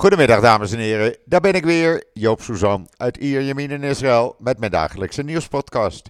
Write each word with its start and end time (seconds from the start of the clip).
Goedemiddag 0.00 0.40
dames 0.40 0.72
en 0.72 0.78
heren, 0.78 1.16
daar 1.24 1.40
ben 1.40 1.54
ik 1.54 1.64
weer, 1.64 2.04
Joop 2.12 2.42
Suzan 2.42 2.88
uit 2.96 3.16
Ierjemien 3.16 3.70
in 3.70 3.82
Israël 3.82 4.36
met 4.38 4.58
mijn 4.58 4.70
dagelijkse 4.70 5.22
nieuwspodcast. 5.22 6.08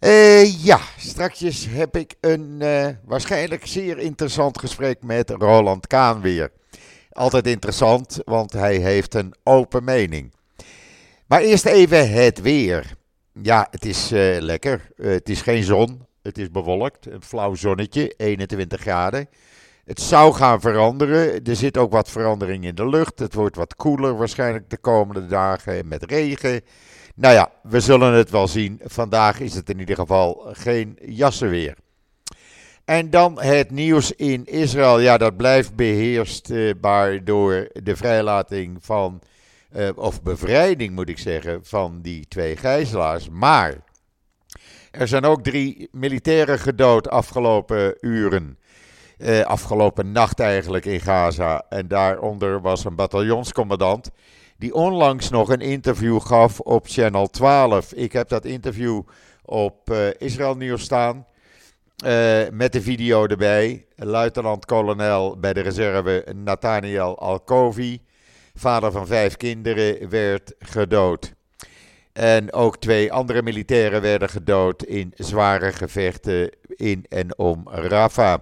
Uh, 0.00 0.64
ja, 0.64 0.80
straks 0.96 1.66
heb 1.68 1.96
ik 1.96 2.14
een 2.20 2.58
uh, 2.62 2.88
waarschijnlijk 3.04 3.66
zeer 3.66 3.98
interessant 3.98 4.58
gesprek 4.58 5.02
met 5.02 5.30
Roland 5.30 5.86
Kaan 5.86 6.20
weer. 6.20 6.50
Altijd 7.10 7.46
interessant, 7.46 8.20
want 8.24 8.52
hij 8.52 8.76
heeft 8.76 9.14
een 9.14 9.34
open 9.44 9.84
mening. 9.84 10.34
Maar 11.26 11.40
eerst 11.40 11.66
even 11.66 12.10
het 12.10 12.40
weer. 12.40 12.96
Ja, 13.42 13.66
het 13.70 13.84
is 13.84 14.12
uh, 14.12 14.40
lekker. 14.40 14.88
het 14.96 15.28
is 15.28 15.42
geen 15.42 15.62
zon, 15.62 16.06
het 16.22 16.38
is 16.38 16.50
bewolkt, 16.50 17.06
een 17.06 17.22
flauw 17.22 17.54
zonnetje, 17.54 18.14
21 18.16 18.80
graden. 18.80 19.28
Het 19.84 20.00
zou 20.00 20.34
gaan 20.34 20.60
veranderen. 20.60 21.44
Er 21.44 21.56
zit 21.56 21.76
ook 21.76 21.92
wat 21.92 22.10
verandering 22.10 22.64
in 22.64 22.74
de 22.74 22.88
lucht. 22.88 23.18
Het 23.18 23.34
wordt 23.34 23.56
wat 23.56 23.76
koeler 23.76 24.16
waarschijnlijk 24.16 24.70
de 24.70 24.76
komende 24.76 25.26
dagen 25.26 25.88
met 25.88 26.04
regen. 26.04 26.60
Nou 27.14 27.34
ja, 27.34 27.50
we 27.62 27.80
zullen 27.80 28.12
het 28.12 28.30
wel 28.30 28.48
zien. 28.48 28.80
Vandaag 28.84 29.40
is 29.40 29.54
het 29.54 29.70
in 29.70 29.78
ieder 29.78 29.94
geval 29.94 30.46
geen 30.52 30.98
jassenweer. 31.02 31.74
En 32.84 33.10
dan 33.10 33.40
het 33.40 33.70
nieuws 33.70 34.12
in 34.12 34.44
Israël. 34.44 35.00
Ja, 35.00 35.18
dat 35.18 35.36
blijft 35.36 35.74
beheerstbaar 35.74 37.24
door 37.24 37.68
de 37.72 37.96
vrijlating 37.96 38.78
van, 38.80 39.20
uh, 39.76 39.88
of 39.94 40.22
bevrijding 40.22 40.94
moet 40.94 41.08
ik 41.08 41.18
zeggen, 41.18 41.64
van 41.64 42.00
die 42.02 42.26
twee 42.28 42.56
gijzelaars. 42.56 43.28
Maar 43.28 43.74
er 44.90 45.08
zijn 45.08 45.24
ook 45.24 45.42
drie 45.42 45.88
militairen 45.92 46.58
gedood 46.58 47.08
afgelopen 47.08 47.96
uren. 48.00 48.58
Eh, 49.24 49.40
afgelopen 49.40 50.12
nacht 50.12 50.40
eigenlijk 50.40 50.84
in 50.84 51.00
Gaza. 51.00 51.64
En 51.68 51.88
daaronder 51.88 52.60
was 52.60 52.84
een 52.84 52.94
bataljonscommandant. 52.94 54.10
Die 54.58 54.74
onlangs 54.74 55.30
nog 55.30 55.48
een 55.48 55.60
interview 55.60 56.20
gaf 56.20 56.60
op 56.60 56.86
Channel 56.88 57.26
12. 57.26 57.92
Ik 57.92 58.12
heb 58.12 58.28
dat 58.28 58.44
interview 58.44 59.02
op 59.44 59.90
uh, 59.90 60.06
Israël 60.18 60.54
Nieuws 60.54 60.82
staan. 60.82 61.26
Uh, 62.06 62.48
met 62.50 62.72
de 62.72 62.82
video 62.82 63.26
erbij. 63.26 63.86
Luitenant-kolonel 63.96 65.38
bij 65.38 65.52
de 65.52 65.60
reserve 65.60 66.26
Nathaniel 66.34 67.18
Alkovi. 67.18 68.02
Vader 68.54 68.92
van 68.92 69.06
vijf 69.06 69.36
kinderen 69.36 70.08
werd 70.08 70.54
gedood. 70.58 71.32
En 72.12 72.52
ook 72.52 72.78
twee 72.78 73.12
andere 73.12 73.42
militairen 73.42 74.00
werden 74.00 74.28
gedood 74.28 74.82
in 74.82 75.12
zware 75.14 75.72
gevechten 75.72 76.50
in 76.66 77.04
en 77.08 77.38
om 77.38 77.68
Rafah. 77.70 78.40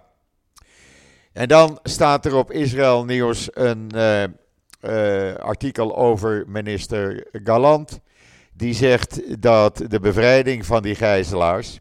En 1.33 1.49
dan 1.49 1.79
staat 1.83 2.27
er 2.27 2.35
op 2.35 2.51
Israël 2.51 3.05
Nieuws 3.05 3.49
een 3.53 3.91
uh, 3.95 4.23
uh, 4.23 5.35
artikel 5.35 5.97
over 5.97 6.45
minister 6.47 7.27
Galant. 7.33 8.01
Die 8.53 8.75
zegt 8.75 9.43
dat 9.43 9.85
de 9.89 10.01
bevrijding 10.01 10.67
van 10.67 10.83
die 10.83 10.95
gijzelaars 10.95 11.81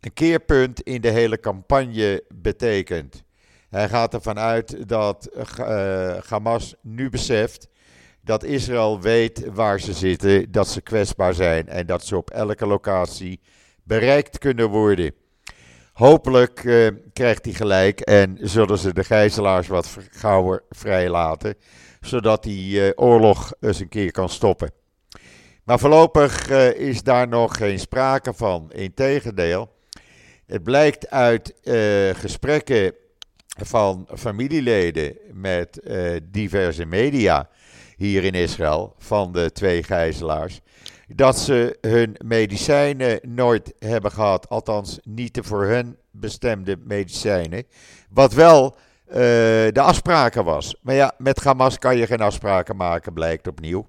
een 0.00 0.12
keerpunt 0.12 0.80
in 0.80 1.00
de 1.00 1.10
hele 1.10 1.40
campagne 1.40 2.24
betekent. 2.34 3.24
Hij 3.68 3.88
gaat 3.88 4.14
ervan 4.14 4.38
uit 4.38 4.88
dat 4.88 5.30
uh, 5.58 6.16
Hamas 6.28 6.74
nu 6.82 7.10
beseft 7.10 7.68
dat 8.20 8.44
Israël 8.44 9.00
weet 9.00 9.46
waar 9.52 9.80
ze 9.80 9.92
zitten, 9.92 10.52
dat 10.52 10.68
ze 10.68 10.80
kwetsbaar 10.80 11.34
zijn 11.34 11.68
en 11.68 11.86
dat 11.86 12.04
ze 12.04 12.16
op 12.16 12.30
elke 12.30 12.66
locatie 12.66 13.40
bereikt 13.82 14.38
kunnen 14.38 14.68
worden. 14.68 15.14
Hopelijk 15.96 16.64
uh, 16.64 16.88
krijgt 17.12 17.44
hij 17.44 17.54
gelijk 17.54 18.00
en 18.00 18.38
zullen 18.40 18.78
ze 18.78 18.94
de 18.94 19.04
gijzelaars 19.04 19.68
wat 19.68 19.96
gauwer 20.10 20.62
vrijlaten, 20.70 21.54
zodat 22.00 22.42
die 22.42 22.80
uh, 22.80 22.90
oorlog 22.94 23.52
eens 23.60 23.80
een 23.80 23.88
keer 23.88 24.10
kan 24.10 24.28
stoppen. 24.28 24.70
Maar 25.64 25.78
voorlopig 25.78 26.50
uh, 26.50 26.72
is 26.74 27.02
daar 27.02 27.28
nog 27.28 27.56
geen 27.56 27.78
sprake 27.78 28.34
van. 28.34 28.72
Integendeel, 28.72 29.72
het 30.46 30.62
blijkt 30.62 31.10
uit 31.10 31.54
gesprekken 32.12 32.94
van 33.58 34.08
familieleden 34.14 35.16
met 35.32 35.80
diverse 36.22 36.84
media 36.84 37.48
hier 37.96 38.24
in 38.24 38.34
Israël 38.34 38.94
van 38.98 39.32
de 39.32 39.52
twee 39.52 39.82
gijzelaars 39.82 40.60
dat 41.06 41.38
ze 41.38 41.78
hun 41.80 42.16
medicijnen 42.24 43.18
nooit 43.22 43.74
hebben 43.78 44.10
gehad. 44.10 44.48
Althans, 44.48 44.98
niet 45.02 45.34
de 45.34 45.42
voor 45.42 45.64
hun 45.64 45.96
bestemde 46.10 46.76
medicijnen. 46.84 47.64
Wat 48.10 48.32
wel 48.32 48.76
uh, 49.08 49.14
de 49.14 49.80
afspraken 49.80 50.44
was. 50.44 50.76
Maar 50.82 50.94
ja, 50.94 51.12
met 51.18 51.44
Hamas 51.44 51.78
kan 51.78 51.96
je 51.96 52.06
geen 52.06 52.20
afspraken 52.20 52.76
maken, 52.76 53.12
blijkt 53.12 53.46
opnieuw. 53.46 53.88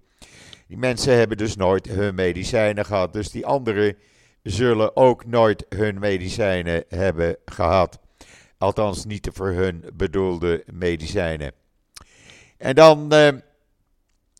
Die 0.67 0.77
mensen 0.77 1.17
hebben 1.17 1.37
dus 1.37 1.55
nooit 1.55 1.87
hun 1.87 2.15
medicijnen 2.15 2.85
gehad. 2.85 3.13
Dus 3.13 3.31
die 3.31 3.45
anderen 3.45 3.97
zullen 4.43 4.95
ook 4.95 5.25
nooit 5.25 5.65
hun 5.69 5.99
medicijnen 5.99 6.83
hebben 6.87 7.37
gehad. 7.45 7.99
Althans, 8.57 9.05
niet 9.05 9.23
de 9.23 9.31
voor 9.33 9.51
hun 9.51 9.85
bedoelde 9.93 10.63
medicijnen. 10.73 11.51
En 12.57 12.75
dan. 12.75 13.13
Uh, 13.13 13.27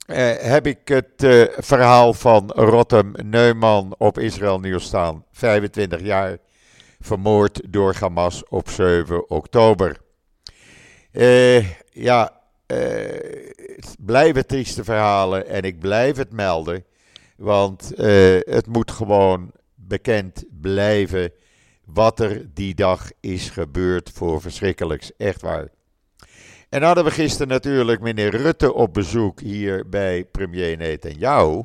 uh, 0.08 0.34
heb 0.38 0.68
ik 0.68 0.88
het 0.88 1.24
uh, 1.24 1.46
verhaal 1.58 2.14
van 2.14 2.52
Rotem 2.52 3.12
Neumann 3.24 3.96
op 3.98 4.20
Israël 4.20 4.60
Nieuws 4.60 4.84
staan. 4.84 5.26
25 5.32 6.02
jaar 6.02 6.38
vermoord 7.00 7.62
door 7.70 7.96
Hamas 8.00 8.44
op 8.48 8.70
7 8.70 9.30
oktober. 9.30 9.98
Uh, 11.12 11.72
ja, 11.92 12.42
het 12.66 13.96
blijven 14.00 14.48
trieste 14.48 14.84
verhalen 14.84 15.48
en 15.48 15.62
ik 15.62 15.80
blijf 15.80 16.18
het 16.18 16.32
melden. 16.32 16.86
Want 17.38 17.92
het 18.46 18.68
moet 18.68 18.92
gewoon 18.92 19.52
bekend 19.76 20.46
blijven 20.62 21.32
wat 21.86 22.20
er 22.20 22.54
die 22.54 22.76
dag 22.76 23.12
is 23.20 23.50
gebeurd 23.50 24.10
voor 24.14 24.42
verschrikkelijks. 24.42 25.16
Echt 25.18 25.42
waar. 25.42 25.68
En 26.78 26.84
hadden 26.84 27.04
we 27.04 27.12
gisteren 27.12 27.48
natuurlijk 27.48 28.02
meneer 28.02 28.36
Rutte 28.36 28.74
op 28.74 28.94
bezoek 28.94 29.40
hier 29.40 29.90
bij 29.90 30.26
premier 30.26 30.78
Netanyahu. 30.78 31.64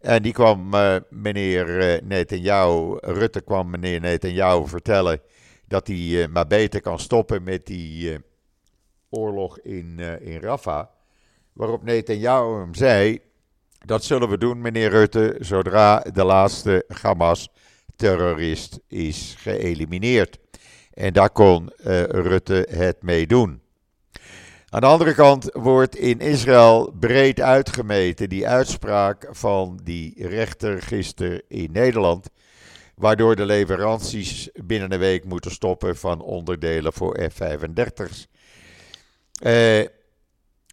En 0.00 0.22
die 0.22 0.32
kwam 0.32 0.74
uh, 0.74 0.96
meneer 1.10 1.94
uh, 1.94 2.08
Netanyahu, 2.08 2.96
Rutte 3.00 3.40
kwam 3.40 3.70
meneer 3.70 4.00
Netanyahu 4.00 4.68
vertellen 4.68 5.20
dat 5.68 5.86
hij 5.86 5.96
uh, 5.96 6.26
maar 6.26 6.46
beter 6.46 6.80
kan 6.80 6.98
stoppen 6.98 7.42
met 7.42 7.66
die 7.66 8.18
oorlog 9.10 9.58
in, 9.58 9.98
in 10.20 10.40
Rafah. 10.40 10.86
Waarop 11.52 11.82
Netanyahu 11.82 12.58
hem 12.58 12.74
zei, 12.74 13.18
dat 13.84 14.04
zullen 14.04 14.28
we 14.28 14.38
doen 14.38 14.60
meneer 14.60 14.90
Rutte, 14.90 15.36
zodra 15.38 15.98
de 16.12 16.24
laatste 16.24 16.84
Hamas-terrorist 17.02 18.80
is 18.88 19.34
geëlimineerd. 19.38 20.38
En 20.94 21.12
daar 21.12 21.30
kon 21.30 21.70
Rutte 22.08 22.66
het 22.70 23.02
mee 23.02 23.26
doen. 23.26 23.60
Aan 24.72 24.80
de 24.80 24.86
andere 24.86 25.14
kant 25.14 25.48
wordt 25.52 25.96
in 25.96 26.18
Israël 26.18 26.92
breed 27.00 27.40
uitgemeten 27.40 28.28
die 28.28 28.48
uitspraak 28.48 29.28
van 29.30 29.80
die 29.82 30.28
rechter 30.28 30.82
gisteren 30.82 31.42
in 31.48 31.72
Nederland. 31.72 32.30
Waardoor 32.94 33.36
de 33.36 33.44
leveranties 33.44 34.50
binnen 34.64 34.92
een 34.92 34.98
week 34.98 35.24
moeten 35.24 35.50
stoppen 35.50 35.96
van 35.96 36.20
onderdelen 36.20 36.92
voor 36.92 37.20
F-35's. 37.32 38.28
Eh, 39.42 39.86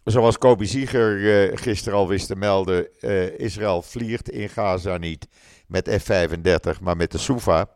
zoals 0.04 0.38
Kobi 0.38 0.66
Zieger 0.66 1.48
eh, 1.50 1.56
gisteren 1.56 1.98
al 1.98 2.08
wist 2.08 2.26
te 2.26 2.36
melden, 2.36 2.88
uh, 3.00 3.38
Israël 3.38 3.82
vliegt 3.82 4.30
in 4.30 4.48
Gaza 4.48 4.96
niet 4.96 5.28
met 5.66 5.88
F-35, 6.02 6.80
maar 6.80 6.96
met 6.96 7.12
de 7.12 7.18
Sufa. 7.18 7.68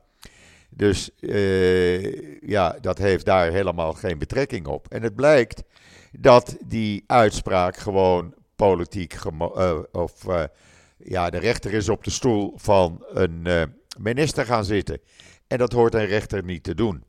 Dus 0.71 1.11
uh, 1.21 2.41
ja, 2.49 2.79
dat 2.81 2.99
heeft 2.99 3.25
daar 3.25 3.51
helemaal 3.51 3.93
geen 3.93 4.19
betrekking 4.19 4.67
op. 4.67 4.87
En 4.89 5.03
het 5.03 5.15
blijkt 5.15 5.63
dat 6.19 6.57
die 6.67 7.05
uitspraak 7.07 7.77
gewoon 7.77 8.35
politiek 8.57 9.17
uh, 9.25 9.79
of 9.93 10.25
uh, 10.25 10.43
ja, 10.97 11.31
de 11.31 11.39
rechter 11.39 11.73
is 11.73 11.89
op 11.89 12.05
de 12.05 12.11
stoel 12.11 12.53
van 12.57 13.05
een 13.09 13.41
uh, 13.47 13.63
minister 13.99 14.47
gaan 14.47 14.65
zitten. 14.65 15.01
En 15.47 15.59
dat 15.59 15.73
hoort 15.73 15.95
een 15.95 16.07
rechter 16.07 16.45
niet 16.45 16.63
te 16.63 16.75
doen. 16.75 17.05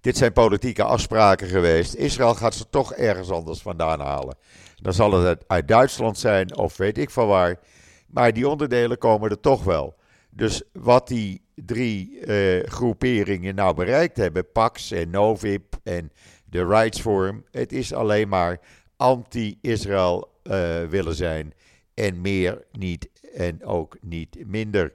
Dit 0.00 0.16
zijn 0.16 0.32
politieke 0.32 0.82
afspraken 0.82 1.48
geweest. 1.48 1.94
Israël 1.94 2.34
gaat 2.34 2.54
ze 2.54 2.70
toch 2.70 2.94
ergens 2.94 3.30
anders 3.30 3.62
vandaan 3.62 4.00
halen. 4.00 4.36
Dan 4.76 4.92
zal 4.92 5.12
het 5.12 5.44
uit 5.46 5.68
Duitsland 5.68 6.18
zijn 6.18 6.56
of 6.56 6.76
weet 6.76 6.98
ik 6.98 7.10
van 7.10 7.26
waar. 7.26 7.58
Maar 8.06 8.32
die 8.32 8.48
onderdelen 8.48 8.98
komen 8.98 9.30
er 9.30 9.40
toch 9.40 9.64
wel. 9.64 9.96
Dus 10.30 10.62
wat 10.72 11.08
die 11.08 11.42
drie 11.54 12.20
groeperingen 12.64 13.54
nou 13.54 13.74
bereikt 13.74 14.16
hebben, 14.16 14.52
Pax 14.52 14.90
en 14.90 15.10
Novib 15.10 15.74
en 15.82 16.12
de 16.54 16.64
Rights 16.64 17.00
Forum. 17.00 17.44
Het 17.50 17.72
is 17.72 17.92
alleen 17.92 18.28
maar 18.28 18.60
anti-Israël 18.96 20.28
uh, 20.42 20.84
willen 20.84 21.14
zijn. 21.14 21.52
En 21.94 22.20
meer 22.20 22.64
niet 22.72 23.08
en 23.34 23.64
ook 23.64 23.96
niet 24.00 24.46
minder. 24.46 24.92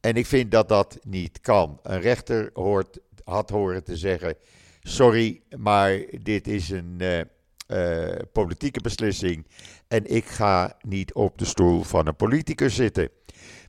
En 0.00 0.14
ik 0.14 0.26
vind 0.26 0.50
dat 0.50 0.68
dat 0.68 0.98
niet 1.02 1.40
kan. 1.40 1.78
Een 1.82 2.00
rechter 2.00 2.50
hoort, 2.52 2.98
had 3.24 3.50
horen 3.50 3.84
te 3.84 3.96
zeggen: 3.96 4.34
Sorry, 4.82 5.40
maar 5.56 6.00
dit 6.22 6.48
is 6.48 6.70
een, 6.70 6.98
uh, 7.00 8.10
politieke 8.32 8.80
beslissing. 8.80 9.46
En 9.88 10.14
ik 10.14 10.24
ga 10.24 10.76
niet 10.82 11.14
op 11.14 11.38
de 11.38 11.44
stoel 11.44 11.82
van 11.82 12.06
een 12.06 12.16
politicus 12.16 12.74
zitten. 12.74 13.08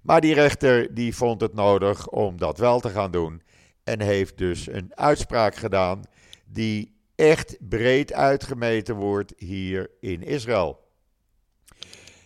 Maar 0.01 0.21
die 0.21 0.33
rechter 0.33 0.94
die 0.94 1.15
vond 1.15 1.41
het 1.41 1.53
nodig 1.53 2.07
om 2.07 2.38
dat 2.38 2.57
wel 2.57 2.79
te 2.79 2.89
gaan 2.89 3.12
doen. 3.12 3.41
En 3.83 4.01
heeft 4.01 4.38
dus 4.38 4.67
een 4.67 4.91
uitspraak 4.95 5.56
gedaan 5.56 6.01
die 6.45 7.00
echt 7.21 7.57
breed 7.59 8.13
uitgemeten 8.13 8.95
wordt 8.95 9.33
hier 9.38 9.89
in 10.00 10.23
Israël. 10.23 10.79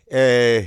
Uh, 0.08 0.58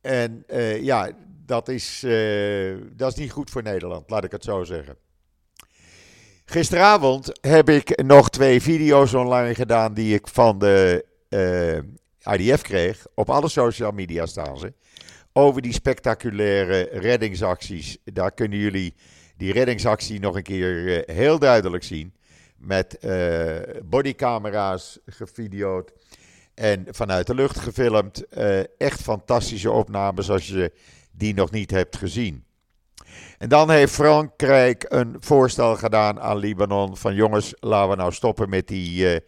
en 0.00 0.44
uh, 0.48 0.82
ja, 0.82 1.10
dat 1.46 1.68
is, 1.68 2.02
uh, 2.04 2.76
dat 2.92 3.12
is 3.12 3.18
niet 3.18 3.30
goed 3.30 3.50
voor 3.50 3.62
Nederland, 3.62 4.10
laat 4.10 4.24
ik 4.24 4.30
het 4.30 4.44
zo 4.44 4.64
zeggen. 4.64 4.96
Gisteravond 6.44 7.38
heb 7.40 7.68
ik 7.68 8.02
nog 8.02 8.30
twee 8.30 8.62
video's 8.62 9.14
online 9.14 9.54
gedaan 9.54 9.94
die 9.94 10.14
ik 10.14 10.28
van 10.28 10.58
de 10.58 11.04
IDF 12.32 12.62
kreeg. 12.62 13.06
Op 13.14 13.30
alle 13.30 13.48
social 13.48 13.90
media 13.90 14.26
staan 14.26 14.58
ze. 14.58 14.72
Over 15.32 15.62
die 15.62 15.72
spectaculaire 15.72 16.88
reddingsacties. 16.92 17.98
Daar 18.04 18.32
kunnen 18.32 18.58
jullie 18.58 18.94
die 19.36 19.52
reddingsactie 19.52 20.20
nog 20.20 20.36
een 20.36 20.42
keer 20.42 21.02
heel 21.06 21.38
duidelijk 21.38 21.84
zien 21.84 22.12
met 22.58 22.98
uh, 23.00 23.56
bodycamera's 23.84 24.98
gevideoed 25.06 25.92
en 26.54 26.86
vanuit 26.90 27.26
de 27.26 27.34
lucht 27.34 27.58
gefilmd. 27.58 28.24
Uh, 28.30 28.60
echt 28.78 29.00
fantastische 29.00 29.70
opnames 29.70 30.30
als 30.30 30.48
je 30.48 30.72
die 31.12 31.34
nog 31.34 31.50
niet 31.50 31.70
hebt 31.70 31.96
gezien. 31.96 32.44
En 33.38 33.48
dan 33.48 33.70
heeft 33.70 33.92
Frankrijk 33.92 34.86
een 34.88 35.16
voorstel 35.20 35.76
gedaan 35.76 36.20
aan 36.20 36.36
Libanon 36.36 36.96
van 36.96 37.14
jongens, 37.14 37.54
laten 37.60 37.90
we 37.90 37.96
nou 37.96 38.12
stoppen 38.12 38.48
met 38.48 38.68
die 38.68 39.22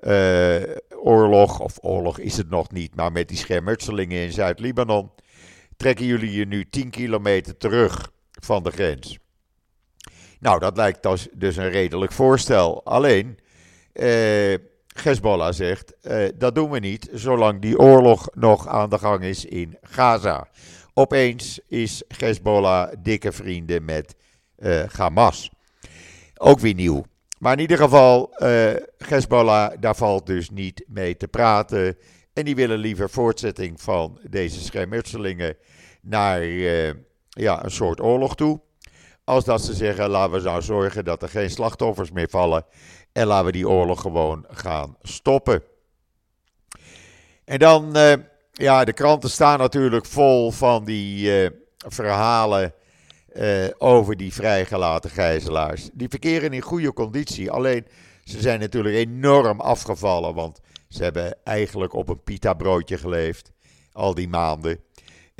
uh, 0.00 0.60
oorlog, 1.02 1.60
of 1.60 1.78
oorlog 1.80 2.18
is 2.18 2.36
het 2.36 2.50
nog 2.50 2.70
niet, 2.70 2.94
maar 2.94 3.12
met 3.12 3.28
die 3.28 3.36
schermutselingen 3.36 4.22
in 4.22 4.32
Zuid-Libanon. 4.32 5.10
Trekken 5.76 6.06
jullie 6.06 6.32
je 6.32 6.46
nu 6.46 6.68
10 6.70 6.90
kilometer 6.90 7.56
terug 7.56 8.12
van 8.40 8.62
de 8.62 8.70
grens. 8.70 9.18
Nou, 10.40 10.58
dat 10.58 10.76
lijkt 10.76 11.02
dus, 11.02 11.28
dus 11.32 11.56
een 11.56 11.70
redelijk 11.70 12.12
voorstel. 12.12 12.84
Alleen, 12.84 13.38
eh, 13.92 14.54
Hezbollah 15.02 15.52
zegt, 15.52 16.00
eh, 16.00 16.28
dat 16.34 16.54
doen 16.54 16.70
we 16.70 16.78
niet 16.78 17.08
zolang 17.12 17.60
die 17.60 17.78
oorlog 17.78 18.28
nog 18.34 18.66
aan 18.66 18.90
de 18.90 18.98
gang 18.98 19.22
is 19.22 19.44
in 19.44 19.78
Gaza. 19.82 20.48
Opeens 20.94 21.60
is 21.66 22.02
Hezbollah 22.18 22.92
dikke 22.98 23.32
vrienden 23.32 23.84
met 23.84 24.16
eh, 24.56 24.82
Hamas. 24.96 25.50
Ook 26.36 26.58
weer 26.58 26.74
nieuw. 26.74 27.04
Maar 27.38 27.52
in 27.52 27.60
ieder 27.60 27.78
geval, 27.78 28.34
uh, 28.38 28.70
Hezbollah, 29.06 29.72
daar 29.80 29.96
valt 29.96 30.26
dus 30.26 30.50
niet 30.50 30.84
mee 30.86 31.16
te 31.16 31.28
praten. 31.28 31.96
En 32.32 32.44
die 32.44 32.54
willen 32.54 32.78
liever 32.78 33.10
voortzetting 33.10 33.80
van 33.80 34.20
deze 34.30 34.60
schermutselingen 34.60 35.56
naar 36.02 36.42
uh, 36.42 36.92
ja, 37.28 37.64
een 37.64 37.70
soort 37.70 38.00
oorlog 38.00 38.34
toe. 38.36 38.60
Als 39.28 39.44
dat 39.44 39.62
ze 39.62 39.74
zeggen, 39.74 40.10
laten 40.10 40.32
we 40.32 40.40
nou 40.40 40.62
zorgen 40.62 41.04
dat 41.04 41.22
er 41.22 41.28
geen 41.28 41.50
slachtoffers 41.50 42.10
meer 42.10 42.28
vallen. 42.28 42.64
En 43.12 43.26
laten 43.26 43.46
we 43.46 43.52
die 43.52 43.68
oorlog 43.68 44.00
gewoon 44.00 44.44
gaan 44.48 44.96
stoppen. 45.02 45.62
En 47.44 47.58
dan, 47.58 47.96
uh, 47.96 48.12
ja, 48.52 48.84
de 48.84 48.92
kranten 48.92 49.30
staan 49.30 49.58
natuurlijk 49.58 50.06
vol 50.06 50.50
van 50.50 50.84
die 50.84 51.42
uh, 51.42 51.50
verhalen 51.76 52.72
uh, 53.32 53.64
over 53.78 54.16
die 54.16 54.32
vrijgelaten 54.32 55.10
gijzelaars. 55.10 55.88
Die 55.92 56.08
verkeren 56.08 56.52
in 56.52 56.60
goede 56.60 56.92
conditie. 56.92 57.50
Alleen, 57.50 57.86
ze 58.24 58.40
zijn 58.40 58.60
natuurlijk 58.60 58.94
enorm 58.94 59.60
afgevallen. 59.60 60.34
Want 60.34 60.60
ze 60.88 61.02
hebben 61.02 61.36
eigenlijk 61.44 61.92
op 61.92 62.08
een 62.08 62.22
pita 62.22 62.54
broodje 62.54 62.98
geleefd. 62.98 63.52
Al 63.92 64.14
die 64.14 64.28
maanden. 64.28 64.80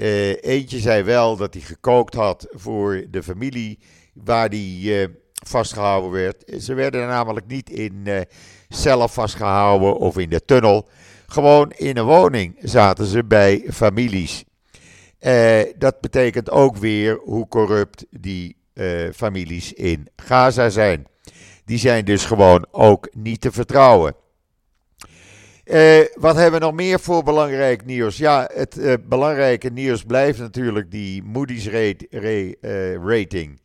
Uh, 0.00 0.42
eentje 0.42 0.78
zei 0.78 1.02
wel 1.02 1.36
dat 1.36 1.54
hij 1.54 1.62
gekookt 1.62 2.14
had 2.14 2.46
voor 2.50 3.04
de 3.10 3.22
familie 3.22 3.78
waar 4.14 4.48
hij 4.48 4.78
uh, 4.82 5.06
vastgehouden 5.46 6.10
werd. 6.10 6.62
Ze 6.62 6.74
werden 6.74 7.06
namelijk 7.06 7.46
niet 7.46 7.70
in 7.70 8.02
uh, 8.04 8.20
cellen 8.68 9.08
vastgehouden 9.08 9.96
of 9.96 10.18
in 10.18 10.28
de 10.28 10.44
tunnel. 10.44 10.88
Gewoon 11.26 11.70
in 11.70 11.96
een 11.96 12.04
woning 12.04 12.56
zaten 12.60 13.06
ze 13.06 13.24
bij 13.24 13.64
families. 13.72 14.44
dat 15.78 16.00
betekent 16.00 16.50
ook 16.50 16.76
weer 16.76 17.20
hoe 17.24 17.48
corrupt 17.48 18.06
die 18.10 18.56
families 19.14 19.72
in 19.72 20.08
Gaza 20.16 20.68
zijn. 20.68 21.06
Die 21.64 21.78
zijn 21.78 22.04
dus 22.04 22.24
gewoon 22.24 22.66
ook 22.70 23.08
niet 23.12 23.40
te 23.40 23.52
vertrouwen. 23.52 24.14
Uh, 25.68 26.00
wat 26.14 26.36
hebben 26.36 26.60
we 26.60 26.66
nog 26.66 26.74
meer 26.74 27.00
voor 27.00 27.22
belangrijk 27.22 27.84
nieuws? 27.84 28.16
Ja, 28.16 28.50
het 28.54 28.78
uh, 28.78 28.94
belangrijke 29.08 29.68
nieuws 29.68 30.02
blijft 30.02 30.38
natuurlijk 30.38 30.90
die 30.90 31.22
Moody's 31.22 31.66
rate, 31.66 32.06
re, 32.10 32.56
uh, 32.60 32.94
rating. 32.94 33.60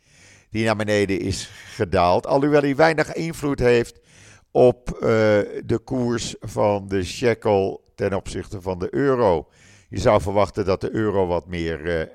Die 0.49 0.65
naar 0.65 0.75
beneden 0.75 1.19
is 1.19 1.49
gedaald. 1.75 2.27
Alhoewel 2.27 2.61
hij 2.61 2.75
weinig 2.75 3.13
invloed 3.13 3.59
heeft 3.59 3.99
op 4.51 4.87
de 5.65 5.79
koers 5.83 6.35
van 6.39 6.87
de 6.87 7.03
shekel 7.03 7.83
ten 7.95 8.13
opzichte 8.13 8.61
van 8.61 8.79
de 8.79 8.93
euro. 8.93 9.49
Je 9.89 9.99
zou 9.99 10.21
verwachten 10.21 10.65
dat 10.65 10.81
de 10.81 10.91
euro 10.91 11.27
wat 11.27 11.47
meer 11.47 12.11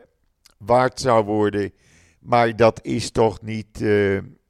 waard 0.59 1.01
zou 1.01 1.25
worden. 1.25 1.73
Maar 2.21 2.57
dat 2.57 2.79
is 2.83 3.11
toch 3.11 3.43
niet 3.43 3.85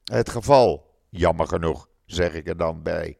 het 0.03 0.29
geval. 0.29 0.95
Jammer 1.09 1.47
genoeg, 1.47 1.89
zeg 2.05 2.33
ik 2.33 2.47
er 2.47 2.57
dan 2.57 2.83
bij. 2.83 3.18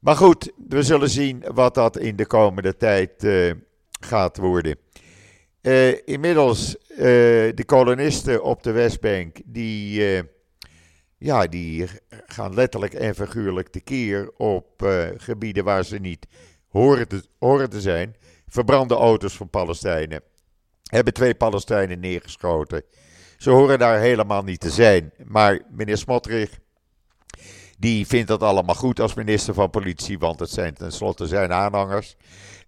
Maar 0.00 0.16
goed, 0.16 0.52
we 0.68 0.82
zullen 0.82 1.10
zien 1.10 1.44
wat 1.54 1.74
dat 1.74 1.98
in 1.98 2.16
de 2.16 2.26
komende 2.26 2.76
tijd 2.76 3.24
uh, 3.24 3.52
gaat 4.00 4.36
worden. 4.36 4.76
Uh, 5.62 6.08
inmiddels, 6.08 6.76
uh, 6.90 6.96
de 7.54 7.62
kolonisten 7.66 8.42
op 8.42 8.62
de 8.62 8.70
Westbank, 8.70 9.36
die, 9.44 10.22
ja, 11.18 11.46
die 11.46 11.88
gaan 12.26 12.54
letterlijk 12.54 12.94
en 12.94 13.14
figuurlijk 13.14 13.68
tekeer 13.68 14.30
op 14.36 14.82
gebieden 15.16 15.64
waar 15.64 15.84
ze 15.84 15.98
niet 15.98 16.26
horen 16.68 17.08
te, 17.08 17.22
horen 17.38 17.70
te 17.70 17.80
zijn. 17.80 18.16
Verbrande 18.46 18.94
auto's 18.94 19.36
van 19.36 19.50
Palestijnen. 19.50 20.22
Hebben 20.82 21.12
twee 21.12 21.34
Palestijnen 21.34 22.00
neergeschoten. 22.00 22.82
Ze 23.36 23.50
horen 23.50 23.78
daar 23.78 23.98
helemaal 23.98 24.42
niet 24.42 24.60
te 24.60 24.70
zijn. 24.70 25.12
Maar 25.26 25.60
meneer 25.70 25.98
Smotrich 25.98 26.58
die 27.80 28.06
vindt 28.06 28.28
dat 28.28 28.42
allemaal 28.42 28.74
goed 28.74 29.00
als 29.00 29.14
minister 29.14 29.54
van 29.54 29.70
Politie, 29.70 30.18
want 30.18 30.40
het 30.40 30.50
zijn 30.50 30.74
tenslotte 30.74 31.26
zijn 31.26 31.52
aanhangers. 31.52 32.16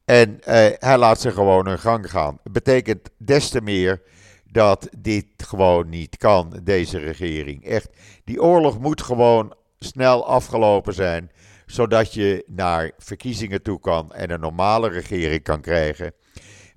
En 0.04 0.30
uh, 0.30 0.44
hij 0.78 0.98
laat 0.98 1.20
ze 1.20 1.30
gewoon 1.30 1.66
hun 1.66 1.78
gang 1.78 2.10
gaan. 2.10 2.38
Betekent 2.50 3.10
des 3.18 3.48
te 3.48 3.60
meer 3.60 4.02
dat 4.50 4.88
dit 4.98 5.26
gewoon 5.36 5.88
niet 5.88 6.16
kan, 6.16 6.60
deze 6.62 6.98
regering. 6.98 7.64
Echt, 7.64 7.88
die 8.24 8.42
oorlog 8.42 8.78
moet 8.78 9.02
gewoon 9.02 9.54
snel 9.78 10.26
afgelopen 10.26 10.94
zijn, 10.94 11.30
zodat 11.66 12.14
je 12.14 12.44
naar 12.46 12.90
verkiezingen 12.98 13.62
toe 13.62 13.80
kan 13.80 14.12
en 14.12 14.30
een 14.30 14.40
normale 14.40 14.88
regering 14.88 15.42
kan 15.42 15.60
krijgen. 15.60 16.12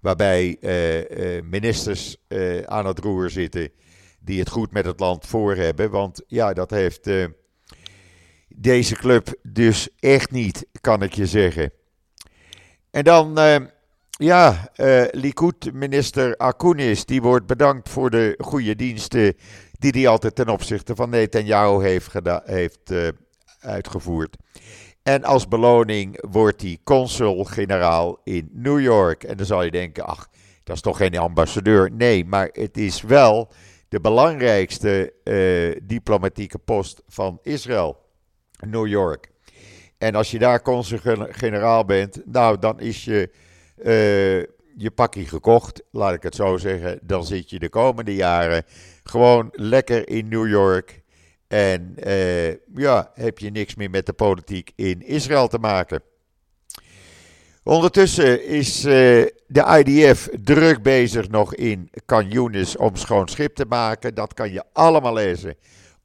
Waarbij 0.01 0.58
uh, 0.60 1.10
uh, 1.10 1.42
ministers 1.44 2.18
aan 2.65 2.86
het 2.86 3.00
roer 3.00 3.30
zitten 3.30 3.70
die 4.20 4.39
het 4.39 4.50
goed 4.50 4.72
met 4.72 4.86
het 4.86 5.00
land 5.00 5.25
voor 5.25 5.56
hebben. 5.56 5.89
Want 5.89 6.24
ja, 6.27 6.54
dat 6.54 6.70
heeft 6.70 7.10
deze 8.57 8.95
club 8.95 9.35
dus 9.43 9.89
echt 10.00 10.31
niet, 10.31 10.65
kan 10.81 11.01
ik 11.01 11.13
je 11.13 11.25
zeggen. 11.25 11.71
En 12.91 13.03
dan, 13.03 13.39
uh, 13.39 13.55
ja, 14.09 14.71
uh, 14.75 15.03
Likud-minister 15.12 16.38
Akunis, 16.38 17.05
die 17.05 17.21
wordt 17.21 17.45
bedankt 17.45 17.89
voor 17.89 18.09
de 18.09 18.35
goede 18.38 18.75
diensten 18.75 19.35
die 19.79 19.91
hij 19.91 20.07
altijd 20.07 20.35
ten 20.35 20.50
opzichte 20.50 20.95
van 20.95 21.09
Netanyahu 21.09 21.83
heeft, 21.83 22.13
heeft 22.43 22.91
uh, 22.91 23.07
uitgevoerd. 23.59 24.38
En 25.03 25.24
als 25.24 25.47
beloning 25.47 26.25
wordt 26.29 26.62
hij 26.62 26.77
consul-generaal 26.83 28.19
in 28.24 28.50
New 28.51 28.79
York. 28.79 29.24
En 29.24 29.38
dan 29.38 29.45
zal 29.45 29.63
je 29.63 29.71
denken, 29.71 30.05
ach, 30.05 30.27
dat 30.63 30.75
is 30.75 30.81
toch 30.81 30.97
geen 30.97 31.17
ambassadeur? 31.17 31.91
Nee, 31.91 32.25
maar 32.25 32.50
het 32.51 32.77
is 32.77 33.01
wel 33.01 33.51
de 33.89 34.00
belangrijkste 34.00 35.13
diplomatieke 35.83 36.57
post 36.57 37.01
van 37.07 37.39
Israël. 37.43 38.04
New 38.59 38.88
York. 38.88 39.33
En 39.97 40.15
als 40.15 40.31
je 40.31 40.39
daar 40.39 40.62
consul-generaal 40.62 41.85
bent, 41.85 42.21
nou, 42.25 42.59
dan 42.59 42.79
is 42.79 43.05
je, 43.05 43.29
uh, 43.77 44.39
je 44.77 44.91
pakje 44.95 45.25
gekocht, 45.25 45.83
laat 45.91 46.13
ik 46.13 46.24
het 46.24 46.35
zo 46.35 46.57
zeggen. 46.57 47.00
Dan 47.01 47.25
zit 47.25 47.50
je 47.50 47.59
de 47.59 47.69
komende 47.69 48.15
jaren 48.15 48.63
gewoon 49.03 49.50
lekker 49.51 50.09
in 50.09 50.27
New 50.27 50.47
York. 50.47 51.03
En 51.47 51.95
uh, 52.07 52.50
ja, 52.75 53.12
heb 53.13 53.39
je 53.39 53.50
niks 53.50 53.75
meer 53.75 53.89
met 53.89 54.05
de 54.05 54.13
politiek 54.13 54.71
in 54.75 55.01
Israël 55.01 55.47
te 55.47 55.59
maken. 55.59 56.01
Ondertussen 57.63 58.45
is 58.45 58.85
uh, 58.85 58.91
de 59.47 59.83
IDF 59.85 60.29
druk 60.41 60.83
bezig 60.83 61.29
nog 61.29 61.55
in 61.55 61.89
Canyonis 62.05 62.77
om 62.77 62.95
schoon 62.95 63.27
schip 63.27 63.55
te 63.55 63.65
maken. 63.65 64.15
Dat 64.15 64.33
kan 64.33 64.51
je 64.51 64.63
allemaal 64.74 65.13
lezen 65.13 65.55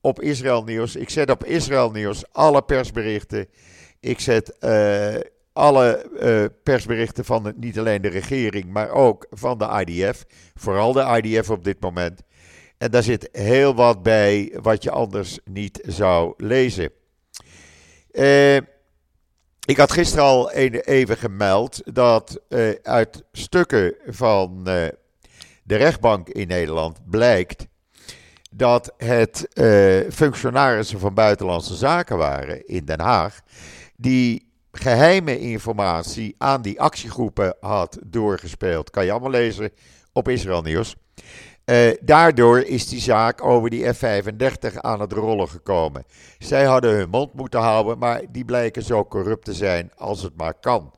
op 0.01 0.21
Israël 0.21 0.63
Nieuws. 0.65 0.97
Ik 0.97 1.11
zet 1.11 1.31
op 1.31 1.45
Israël 1.45 1.91
Nieuws 1.91 2.25
alle 2.33 2.63
persberichten. 2.63 3.47
Ik 4.01 4.21
zet 4.21 4.61
alle 5.53 6.11
persberichten 6.63 7.25
van 7.25 7.53
niet 7.57 7.79
alleen 7.79 8.03
de 8.03 8.09
regering, 8.09 8.65
maar 8.65 8.91
ook 8.91 9.27
van 9.31 9.59
de 9.59 9.85
IDF. 9.87 10.25
Vooral 10.55 10.93
de 10.93 11.21
IDF 11.23 11.51
op 11.51 11.65
dit 11.65 11.81
moment. 11.81 12.23
En 12.79 12.91
daar 12.91 13.03
zit 13.03 13.29
heel 13.33 13.75
wat 13.75 14.03
bij 14.03 14.59
wat 14.63 14.83
je 14.83 14.91
anders 14.91 15.39
niet 15.45 15.81
zou 15.87 16.35
lezen. 16.37 16.91
Uh, 18.13 18.57
ik 19.67 19.77
had 19.77 19.93
gisteren 19.93 20.25
al 20.25 20.51
even 20.53 21.17
gemeld 21.17 21.95
dat 21.95 22.41
uit 22.83 23.23
stukken 23.33 23.95
van 24.07 24.65
de 25.65 25.77
rechtbank 25.77 26.29
in 26.29 26.49
Nederland 26.49 27.11
blijkt 27.11 27.67
dat 28.51 28.95
het 28.97 29.49
functionarissen 30.11 30.99
van 30.99 31.15
buitenlandse 31.15 31.75
zaken 31.75 32.17
waren 32.17 32.67
in 32.67 32.85
Den 32.85 33.01
Haag 33.01 33.41
die 33.97 34.49
geheime 34.73 35.39
informatie 35.39 36.35
aan 36.39 36.63
die 36.63 36.81
actiegroepen 36.81 37.57
had 37.61 37.99
doorgespeeld. 38.07 38.91
Kan 38.91 39.05
je 39.05 39.11
allemaal 39.11 39.31
lezen 39.31 39.71
op 40.13 40.29
Israël 40.29 40.63
Nieuws. 40.63 40.97
Uh, 41.65 41.91
daardoor 42.01 42.61
is 42.61 42.89
die 42.89 43.01
zaak 43.01 43.45
over 43.45 43.71
die 43.71 43.93
F-35 43.93 44.75
aan 44.75 45.01
het 45.01 45.13
rollen 45.13 45.49
gekomen. 45.49 46.05
Zij 46.39 46.65
hadden 46.65 46.95
hun 46.95 47.09
mond 47.09 47.35
moeten 47.35 47.61
houden, 47.61 47.99
maar 47.99 48.23
die 48.31 48.45
blijken 48.45 48.83
zo 48.83 49.05
corrupt 49.05 49.45
te 49.45 49.55
zijn 49.55 49.91
als 49.97 50.23
het 50.23 50.37
maar 50.37 50.55
kan. 50.55 50.95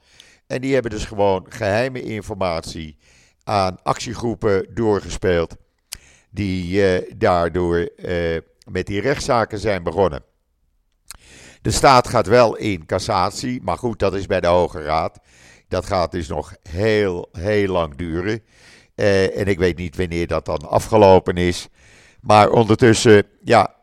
En 0.46 0.60
die 0.60 0.72
hebben 0.72 0.90
dus 0.90 1.04
gewoon 1.04 1.46
geheime 1.48 2.02
informatie 2.02 2.96
aan 3.44 3.82
actiegroepen 3.82 4.66
doorgespeeld, 4.74 5.56
die 6.32 6.72
uh, 6.72 7.10
daardoor 7.16 7.88
uh, 7.96 8.38
met 8.70 8.86
die 8.86 9.00
rechtszaken 9.00 9.58
zijn 9.58 9.82
begonnen. 9.82 10.24
De 11.62 11.70
staat 11.70 12.08
gaat 12.08 12.26
wel 12.26 12.56
in 12.56 12.86
cassatie, 12.86 13.62
maar 13.62 13.78
goed, 13.78 13.98
dat 13.98 14.14
is 14.14 14.26
bij 14.26 14.40
de 14.40 14.46
Hoge 14.46 14.82
Raad. 14.82 15.18
Dat 15.68 15.86
gaat 15.86 16.12
dus 16.12 16.28
nog 16.28 16.54
heel, 16.62 17.28
heel 17.32 17.68
lang 17.68 17.94
duren. 17.94 18.42
Uh, 18.96 19.38
en 19.38 19.46
ik 19.46 19.58
weet 19.58 19.76
niet 19.76 19.96
wanneer 19.96 20.26
dat 20.26 20.44
dan 20.44 20.68
afgelopen 20.68 21.36
is. 21.36 21.68
Maar 22.20 22.50
ondertussen, 22.50 23.26
ja, 23.42 23.74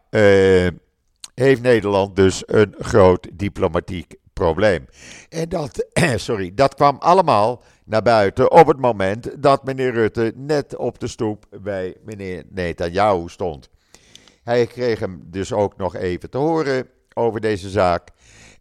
heeft 1.33 1.61
Nederland 1.61 2.15
dus 2.15 2.43
een 2.45 2.75
groot 2.79 3.27
diplomatiek 3.33 4.15
probleem. 4.33 4.85
En 5.29 5.49
dat, 5.49 5.85
sorry, 6.15 6.51
dat 6.53 6.75
kwam 6.75 6.97
allemaal 6.99 7.63
naar 7.89 8.01
buiten 8.01 8.51
op 8.51 8.67
het 8.67 8.79
moment 8.79 9.43
dat 9.43 9.63
meneer 9.63 9.91
Rutte 9.91 10.33
net 10.35 10.75
op 10.75 10.99
de 10.99 11.07
stoep 11.07 11.45
bij 11.61 11.95
meneer 12.03 12.43
Netanyahu 12.49 13.29
stond. 13.29 13.69
Hij 14.43 14.65
kreeg 14.65 14.99
hem 14.99 15.23
dus 15.25 15.53
ook 15.53 15.77
nog 15.77 15.95
even 15.95 16.29
te 16.29 16.37
horen 16.37 16.87
over 17.13 17.39
deze 17.41 17.69
zaak. 17.69 18.07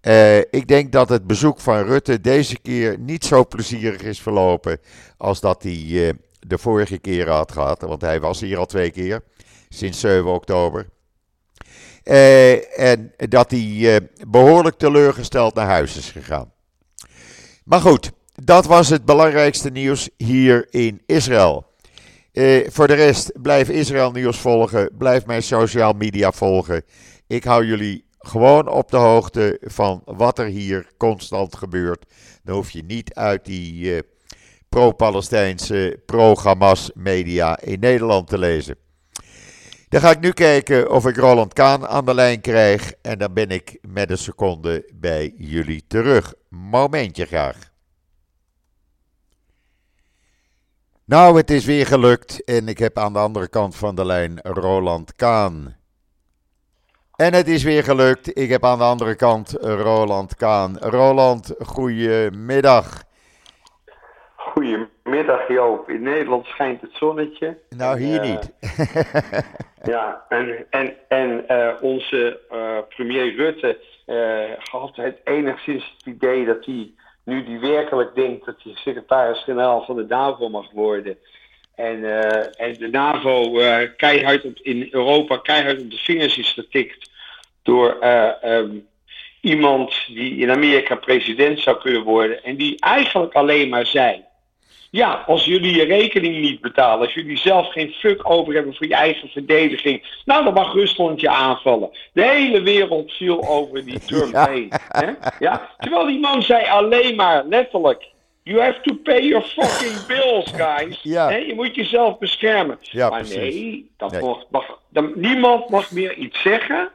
Uh, 0.03 0.39
ik 0.39 0.69
denk 0.69 0.93
dat 0.93 1.09
het 1.09 1.27
bezoek 1.27 1.61
van 1.61 1.85
Rutte 1.85 2.21
deze 2.21 2.59
keer 2.59 2.99
niet 2.99 3.25
zo 3.25 3.47
plezierig 3.47 4.03
is 4.03 4.21
verlopen 4.21 4.79
als 5.17 5.41
dat 5.41 5.63
hij 5.63 5.79
uh, 5.79 6.11
de 6.41 6.59
vorige 6.59 6.99
keer 6.99 7.29
had 7.29 7.53
gehad. 7.53 7.81
Want 7.81 8.01
hij 8.01 8.21
was 8.21 8.41
hier 8.41 8.59
al 8.59 8.67
twee 8.67 8.91
keer, 8.91 9.23
sinds 9.69 10.01
7 10.01 10.33
oktober. 10.33 10.89
Uh, 12.05 12.79
en 12.81 13.13
dat 13.17 13.51
hij 13.51 14.09
behoorlijk 14.29 14.77
teleurgesteld 14.77 15.55
naar 15.55 15.67
huis 15.67 15.97
is 15.97 16.11
gegaan. 16.11 16.53
Maar 17.65 17.81
goed, 17.81 18.13
dat 18.49 18.67
was 18.67 18.89
het 18.89 19.05
belangrijkste 19.05 19.71
nieuws 19.71 20.09
hier 20.17 20.67
in 20.71 21.03
Israël. 21.07 21.67
voor 22.67 22.87
de 22.87 22.95
rest, 22.95 23.43
blijf 23.43 23.69
Israël 23.69 24.11
nieuws 24.11 24.39
volgen. 24.39 24.91
Blijf 24.99 25.27
mijn 25.27 25.43
social 25.43 25.93
media 25.93 26.33
volgen. 26.33 26.83
Ik 27.27 27.45
hou 27.45 27.67
jullie 27.67 28.05
gewoon 28.19 28.69
op 28.69 28.91
de 28.91 28.97
hoogte 28.97 29.61
van 29.61 30.03
wat 30.05 30.39
er 30.39 30.47
hier 30.47 30.87
constant 30.97 31.57
gebeurt. 31.57 32.05
Dan 32.43 32.55
hoef 32.55 32.71
je 32.71 32.83
niet 32.83 33.15
uit 33.15 33.45
die 33.45 33.95
uh, 33.95 33.99
pro-Palestijnse, 34.69 36.03
pro-Hamas 36.07 36.91
media 36.95 37.61
in 37.61 37.81
Nederland 37.81 38.29
te 38.29 38.39
lezen. 38.39 38.77
Dan 39.89 40.01
ga 40.01 40.11
ik 40.11 40.21
nu 40.21 40.31
kijken 40.31 40.91
of 40.91 41.07
ik 41.07 41.17
Roland 41.17 41.53
Kaan 41.53 41.87
aan 41.87 42.05
de 42.05 42.15
lijn 42.15 42.41
krijg. 42.41 42.93
En 43.03 43.19
dan 43.19 43.33
ben 43.33 43.49
ik 43.49 43.79
met 43.89 44.11
een 44.11 44.19
seconde 44.19 44.91
bij 44.95 45.35
jullie 45.37 45.85
terug. 45.89 46.35
Momentje 46.49 47.27
graag. 47.27 47.68
Nou, 51.09 51.37
het 51.37 51.51
is 51.51 51.65
weer 51.65 51.87
gelukt 51.87 52.45
en 52.45 52.69
ik 52.69 52.79
heb 52.79 52.99
aan 52.99 53.13
de 53.13 53.19
andere 53.19 53.49
kant 53.49 53.77
van 53.77 53.95
de 53.95 54.05
lijn 54.05 54.39
Roland 54.43 55.17
Kaan. 55.17 55.77
En 57.17 57.35
het 57.35 57.49
is 57.49 57.63
weer 57.63 57.85
gelukt. 57.85 58.39
Ik 58.39 58.49
heb 58.49 58.65
aan 58.65 58.79
de 58.79 58.85
andere 58.85 59.17
kant 59.17 59.51
Roland 59.61 60.37
Kaan. 60.37 60.79
Roland, 60.79 61.55
goedemiddag. 61.59 63.03
Goedemiddag 64.37 65.49
Joop. 65.49 65.91
In 65.91 66.03
Nederland 66.03 66.47
schijnt 66.47 66.81
het 66.81 66.93
zonnetje. 66.93 67.59
Nou, 67.77 68.01
hier 68.01 68.25
uh, 68.25 68.31
niet. 68.31 68.53
ja, 69.93 70.25
en, 70.29 70.67
en, 70.71 70.95
en 71.09 71.45
uh, 71.49 71.75
onze 71.81 72.41
uh, 72.53 72.79
premier 72.89 73.35
Rutte 73.35 73.79
had 74.71 74.97
het 74.97 75.21
enigszins 75.25 75.95
het 75.97 76.07
idee 76.15 76.45
dat 76.45 76.65
hij, 76.65 76.93
nu 77.29 77.45
die 77.45 77.59
werkelijk 77.59 78.15
denkt 78.15 78.47
dat 78.47 78.55
hij 78.63 78.73
secretaris-generaal 78.75 79.85
van 79.85 79.97
de 79.97 80.05
NAVO 80.09 80.49
mag 80.49 80.71
worden, 80.71 81.19
en, 81.75 81.99
uh, 81.99 82.61
en 82.61 82.75
de 82.79 82.89
NAVO 82.91 83.61
uh, 83.61 83.79
keihard 83.97 84.45
op, 84.45 84.59
in 84.63 84.89
Europa 84.91 85.37
keihard 85.37 85.81
op 85.81 85.91
de 85.91 85.97
vingers 85.97 86.39
is 86.39 86.53
getikt 86.53 87.11
door 87.63 87.97
uh, 88.03 88.31
um, 88.45 88.87
iemand 89.41 90.07
die 90.07 90.37
in 90.37 90.51
Amerika 90.51 90.95
president 90.95 91.61
zou 91.61 91.79
kunnen 91.79 92.03
worden. 92.03 92.45
En 92.45 92.57
die 92.57 92.81
eigenlijk 92.81 93.35
alleen 93.35 93.69
maar 93.69 93.87
zei: 93.87 94.25
Ja, 94.91 95.25
als 95.27 95.45
jullie 95.45 95.77
je 95.77 95.85
rekening 95.85 96.41
niet 96.41 96.61
betalen, 96.61 97.05
als 97.05 97.15
jullie 97.15 97.37
zelf 97.37 97.73
geen 97.73 97.91
fuck 97.91 98.31
over 98.31 98.55
hebben 98.55 98.75
voor 98.75 98.87
je 98.87 98.95
eigen 98.95 99.29
verdediging, 99.29 100.21
nou 100.25 100.45
dan 100.45 100.55
mag 100.55 100.73
Rusland 100.73 101.21
je 101.21 101.29
aanvallen. 101.29 101.91
De 102.13 102.23
hele 102.23 102.61
wereld 102.61 103.13
viel 103.13 103.49
over 103.49 103.85
die 103.85 103.99
Trump 104.07 104.33
ja. 104.33 104.49
heen. 104.49 104.73
Hè? 104.89 105.11
Ja? 105.39 105.71
Terwijl 105.79 106.07
die 106.07 106.21
man 106.21 106.43
zei 106.43 106.69
alleen 106.69 107.17
maar 107.17 107.45
letterlijk. 107.45 108.09
You 108.43 108.61
have 108.61 108.81
to 108.81 108.95
pay 108.95 109.27
your 109.27 109.45
fucking 109.45 110.07
bills, 110.07 110.53
guys. 110.53 110.99
Ja. 111.03 111.31
Je 111.31 111.55
moet 111.55 111.75
jezelf 111.75 112.19
beschermen. 112.19 112.79
Ja, 112.81 113.09
maar 113.09 113.19
precies. 113.21 113.37
nee, 113.37 113.91
dat 113.97 114.13
nee. 114.13 114.21
Mag, 114.21 114.45
mag, 114.51 114.79
dan, 114.89 115.13
niemand 115.15 115.69
mag 115.69 115.91
meer 115.91 116.15
iets 116.15 116.43
zeggen 116.43 116.91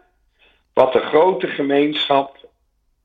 wat 0.73 0.93
de 0.93 0.99
grote 0.99 1.47
gemeenschap 1.47 2.37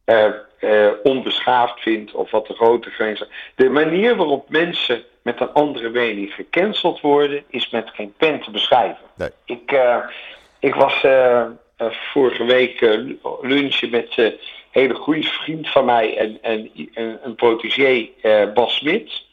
uh, 0.07 0.33
uh, 0.61 0.89
onbeschaafd 1.03 1.81
vindt 1.81 2.13
of 2.13 2.31
wat 2.31 2.47
de 2.47 2.55
grote 2.55 2.91
gemeenschap. 2.91 3.29
De 3.55 3.69
manier 3.69 4.17
waarop 4.17 4.49
mensen 4.49 5.03
met 5.23 5.41
een 5.41 5.53
andere 5.53 5.89
mening 5.89 6.35
gecanceld 6.35 7.01
worden, 7.01 7.45
is 7.49 7.71
met 7.71 7.91
geen 7.95 8.15
pen 8.17 8.41
te 8.41 8.51
beschrijven. 8.51 9.05
Nee. 9.15 9.29
Ik, 9.45 9.73
uh, 9.73 9.97
ik 10.59 10.75
was 10.75 11.07
vorige 11.91 12.45
week 12.45 12.81
lunchen 13.41 13.91
met 13.91 14.13
een 14.17 14.39
hele 14.71 14.95
goede 14.95 15.23
vriend 15.23 15.69
van 15.69 15.85
mij 15.85 16.17
en, 16.17 16.39
en, 16.43 16.71
en 16.95 17.19
een 17.23 17.35
protégé, 17.35 18.09
Bas 18.55 18.75
Smit. 18.75 19.27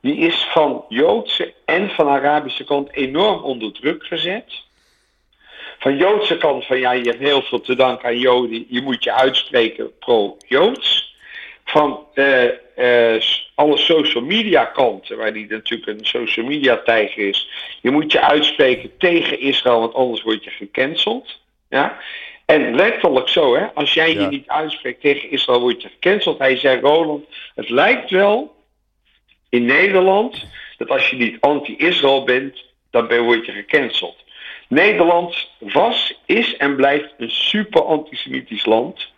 Die 0.00 0.16
is 0.16 0.46
van 0.50 0.84
Joodse 0.88 1.52
en 1.64 1.90
van 1.90 2.08
Arabische 2.08 2.64
kant 2.64 2.92
enorm 2.92 3.42
onder 3.42 3.72
druk 3.72 4.04
gezet 4.04 4.64
van 5.78 5.96
Joodse 5.96 6.36
kant 6.38 6.66
van 6.66 6.78
ja, 6.78 6.92
je 6.92 7.08
hebt 7.08 7.18
heel 7.18 7.42
veel 7.42 7.60
te 7.60 7.74
danken 7.74 8.08
aan 8.08 8.18
Joden. 8.18 8.66
Je 8.68 8.82
moet 8.82 9.04
je 9.04 9.12
uitspreken 9.12 9.98
pro-Joods. 9.98 11.14
Van 11.64 12.06
uh, 12.14 12.44
uh, 12.78 13.22
alle 13.54 13.76
social 13.76 14.24
media 14.24 14.64
kanten, 14.64 15.16
waar 15.16 15.32
die 15.32 15.46
natuurlijk 15.48 15.98
een 15.98 16.06
social 16.06 16.46
media 16.46 16.76
tijger 16.84 17.28
is. 17.28 17.48
Je 17.80 17.90
moet 17.90 18.12
je 18.12 18.20
uitspreken 18.20 18.90
tegen 18.98 19.40
Israël, 19.40 19.80
want 19.80 19.94
anders 19.94 20.22
word 20.22 20.44
je 20.44 20.50
gecanceld. 20.50 21.40
Ja? 21.68 21.98
En 22.46 22.74
letterlijk 22.74 23.28
zo, 23.28 23.56
hè, 23.56 23.66
als 23.74 23.94
jij 23.94 24.14
ja. 24.14 24.20
je 24.20 24.26
niet 24.26 24.48
uitspreekt 24.48 25.00
tegen 25.00 25.30
Israël, 25.30 25.60
word 25.60 25.82
je 25.82 25.88
gecanceld. 25.88 26.38
Hij 26.38 26.56
zei, 26.56 26.80
Roland, 26.80 27.24
het 27.54 27.68
lijkt 27.68 28.10
wel 28.10 28.54
in 29.48 29.64
Nederland 29.64 30.46
dat 30.76 30.90
als 30.90 31.10
je 31.10 31.16
niet 31.16 31.40
anti-Israël 31.40 32.24
bent, 32.24 32.64
dan 32.90 33.06
ben, 33.06 33.22
word 33.22 33.46
je 33.46 33.52
gecanceld. 33.52 34.16
Nederland 34.68 35.50
was, 35.58 36.14
is 36.26 36.56
en 36.56 36.76
blijft 36.76 37.14
een 37.18 37.30
super 37.30 37.82
antisemitisch 37.82 38.64
land. 38.64 39.14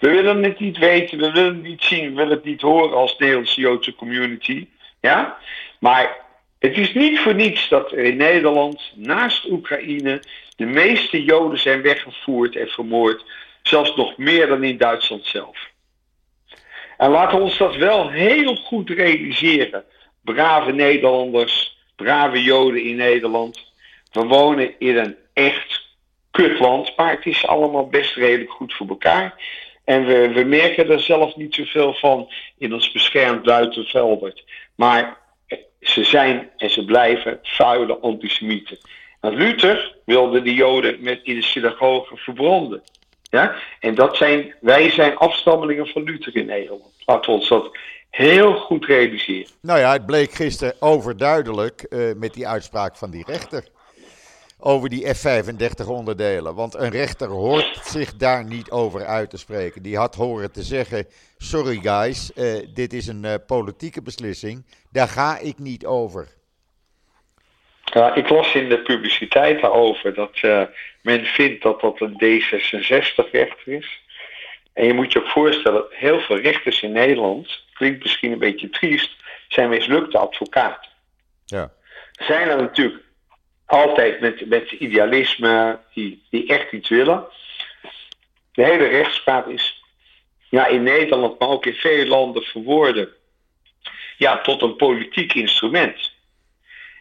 We 0.00 0.10
willen 0.10 0.42
het 0.42 0.58
niet 0.58 0.78
weten, 0.78 1.18
we 1.18 1.32
willen 1.32 1.54
het 1.54 1.62
niet 1.62 1.82
zien, 1.82 2.08
we 2.08 2.14
willen 2.14 2.36
het 2.36 2.44
niet 2.44 2.60
horen 2.60 2.96
als 2.96 3.18
Nederlandse 3.18 3.60
Joodse 3.60 3.94
community. 3.94 4.66
Ja? 5.00 5.36
Maar 5.78 6.16
het 6.58 6.76
is 6.76 6.94
niet 6.94 7.18
voor 7.18 7.34
niets 7.34 7.68
dat 7.68 7.92
er 7.92 7.98
in 7.98 8.16
Nederland, 8.16 8.92
naast 8.94 9.50
Oekraïne, 9.50 10.22
de 10.56 10.66
meeste 10.66 11.24
Joden 11.24 11.58
zijn 11.58 11.82
weggevoerd 11.82 12.56
en 12.56 12.68
vermoord. 12.68 13.24
Zelfs 13.62 13.96
nog 13.96 14.16
meer 14.16 14.46
dan 14.46 14.64
in 14.64 14.76
Duitsland 14.76 15.26
zelf. 15.26 15.68
En 16.96 17.10
laten 17.10 17.38
we 17.38 17.44
ons 17.44 17.56
dat 17.56 17.76
wel 17.76 18.10
heel 18.10 18.56
goed 18.56 18.90
realiseren. 18.90 19.84
Brave 20.24 20.72
Nederlanders, 20.72 21.78
brave 21.96 22.42
Joden 22.42 22.82
in 22.82 22.96
Nederland. 22.96 23.69
We 24.10 24.24
wonen 24.24 24.78
in 24.78 24.96
een 24.96 25.16
echt 25.32 25.88
kutland, 26.30 26.96
maar 26.96 27.10
het 27.10 27.26
is 27.26 27.46
allemaal 27.46 27.88
best 27.88 28.16
redelijk 28.16 28.50
goed 28.50 28.74
voor 28.74 28.88
elkaar. 28.88 29.34
En 29.84 30.06
we, 30.06 30.28
we 30.28 30.44
merken 30.44 30.90
er 30.90 31.00
zelf 31.00 31.36
niet 31.36 31.54
zoveel 31.54 31.94
van 31.94 32.32
in 32.58 32.74
ons 32.74 32.92
beschermd 32.92 33.42
buitenveldert. 33.42 34.44
Maar 34.74 35.18
ze 35.80 36.04
zijn 36.04 36.50
en 36.56 36.70
ze 36.70 36.84
blijven 36.84 37.38
vuile 37.42 37.98
antisemieten. 37.98 38.78
Want 39.20 39.34
Luther 39.34 39.96
wilde 40.04 40.42
de 40.42 40.54
Joden 40.54 40.96
met 41.00 41.20
in 41.22 41.34
de 41.34 41.42
synagoge 41.42 42.16
verbranden. 42.16 42.82
Ja? 43.22 43.54
En 43.80 43.94
dat 43.94 44.16
zijn, 44.16 44.54
wij 44.60 44.90
zijn 44.90 45.16
afstammelingen 45.16 45.86
van 45.86 46.02
Luther 46.02 46.36
in 46.36 46.46
Nederland. 46.46 46.92
Laten 47.04 47.32
we 47.32 47.38
ons 47.38 47.48
dat 47.48 47.78
heel 48.10 48.54
goed 48.54 48.84
realiseren. 48.84 49.50
Nou 49.62 49.78
ja, 49.78 49.92
het 49.92 50.06
bleek 50.06 50.32
gisteren 50.32 50.74
overduidelijk 50.80 51.86
uh, 51.88 52.12
met 52.16 52.34
die 52.34 52.48
uitspraak 52.48 52.96
van 52.96 53.10
die 53.10 53.24
rechter. 53.26 53.64
Over 54.62 54.88
die 54.88 55.14
F-35 55.14 55.86
onderdelen. 55.86 56.54
Want 56.54 56.74
een 56.74 56.90
rechter 56.90 57.28
hoort 57.28 57.80
zich 57.82 58.16
daar 58.16 58.44
niet 58.44 58.70
over 58.70 59.06
uit 59.06 59.30
te 59.30 59.38
spreken. 59.38 59.82
Die 59.82 59.96
had 59.96 60.14
horen 60.14 60.52
te 60.52 60.62
zeggen: 60.62 61.06
Sorry 61.38 61.76
guys, 61.76 62.30
uh, 62.34 62.66
dit 62.74 62.92
is 62.92 63.06
een 63.06 63.24
uh, 63.24 63.34
politieke 63.46 64.02
beslissing. 64.02 64.66
Daar 64.92 65.08
ga 65.08 65.38
ik 65.38 65.58
niet 65.58 65.86
over. 65.86 66.28
Ja, 67.84 68.14
ik 68.14 68.28
las 68.28 68.54
in 68.54 68.68
de 68.68 68.78
publiciteit 68.78 69.60
daarover 69.60 70.14
dat 70.14 70.42
uh, 70.42 70.62
men 71.02 71.24
vindt 71.24 71.62
dat 71.62 71.80
dat 71.80 72.00
een 72.00 72.12
D66-rechter 72.12 73.72
is. 73.72 74.00
En 74.72 74.86
je 74.86 74.94
moet 74.94 75.12
je 75.12 75.18
ook 75.18 75.28
voorstellen, 75.28 75.84
heel 75.90 76.20
veel 76.20 76.38
rechters 76.38 76.82
in 76.82 76.92
Nederland, 76.92 77.64
klinkt 77.72 78.02
misschien 78.02 78.32
een 78.32 78.38
beetje 78.38 78.70
triest, 78.70 79.16
zijn 79.48 79.68
mislukte 79.68 80.18
advocaten. 80.18 80.90
Ja. 81.46 81.72
Zijn 82.12 82.48
er 82.48 82.56
natuurlijk 82.56 83.02
altijd 83.70 84.20
met, 84.20 84.46
met 84.46 84.70
idealisme, 84.70 85.78
die, 85.94 86.22
die 86.30 86.46
echt 86.46 86.72
iets 86.72 86.88
willen. 86.88 87.24
De 88.52 88.64
hele 88.64 88.86
rechtspraak 88.86 89.46
is 89.46 89.82
ja, 90.48 90.66
in 90.66 90.82
Nederland, 90.82 91.38
maar 91.38 91.48
ook 91.48 91.66
in 91.66 91.74
veel 91.74 92.06
landen 92.06 92.42
verwoorden 92.42 93.08
ja, 94.16 94.40
tot 94.40 94.62
een 94.62 94.76
politiek 94.76 95.34
instrument. 95.34 96.12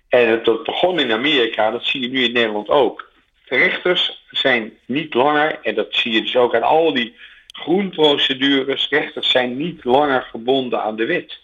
En 0.09 0.43
dat 0.43 0.63
begon 0.63 0.99
in 0.99 1.11
Amerika, 1.11 1.71
dat 1.71 1.85
zie 1.85 2.01
je 2.01 2.07
nu 2.07 2.23
in 2.23 2.31
Nederland 2.31 2.69
ook. 2.69 3.11
Rechters 3.45 4.23
zijn 4.31 4.77
niet 4.85 5.13
langer, 5.13 5.59
en 5.61 5.75
dat 5.75 5.87
zie 5.89 6.11
je 6.11 6.21
dus 6.21 6.35
ook 6.35 6.55
aan 6.55 6.63
al 6.63 6.93
die 6.93 7.15
groenprocedures, 7.47 8.89
rechters 8.89 9.31
zijn 9.31 9.57
niet 9.57 9.83
langer 9.83 10.21
gebonden 10.21 10.81
aan 10.81 10.95
de 10.95 11.05
wet. 11.05 11.39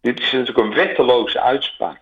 Dit 0.00 0.20
is 0.20 0.32
natuurlijk 0.32 0.58
een 0.58 0.74
wetteloze 0.74 1.40
uitspraak. 1.40 2.00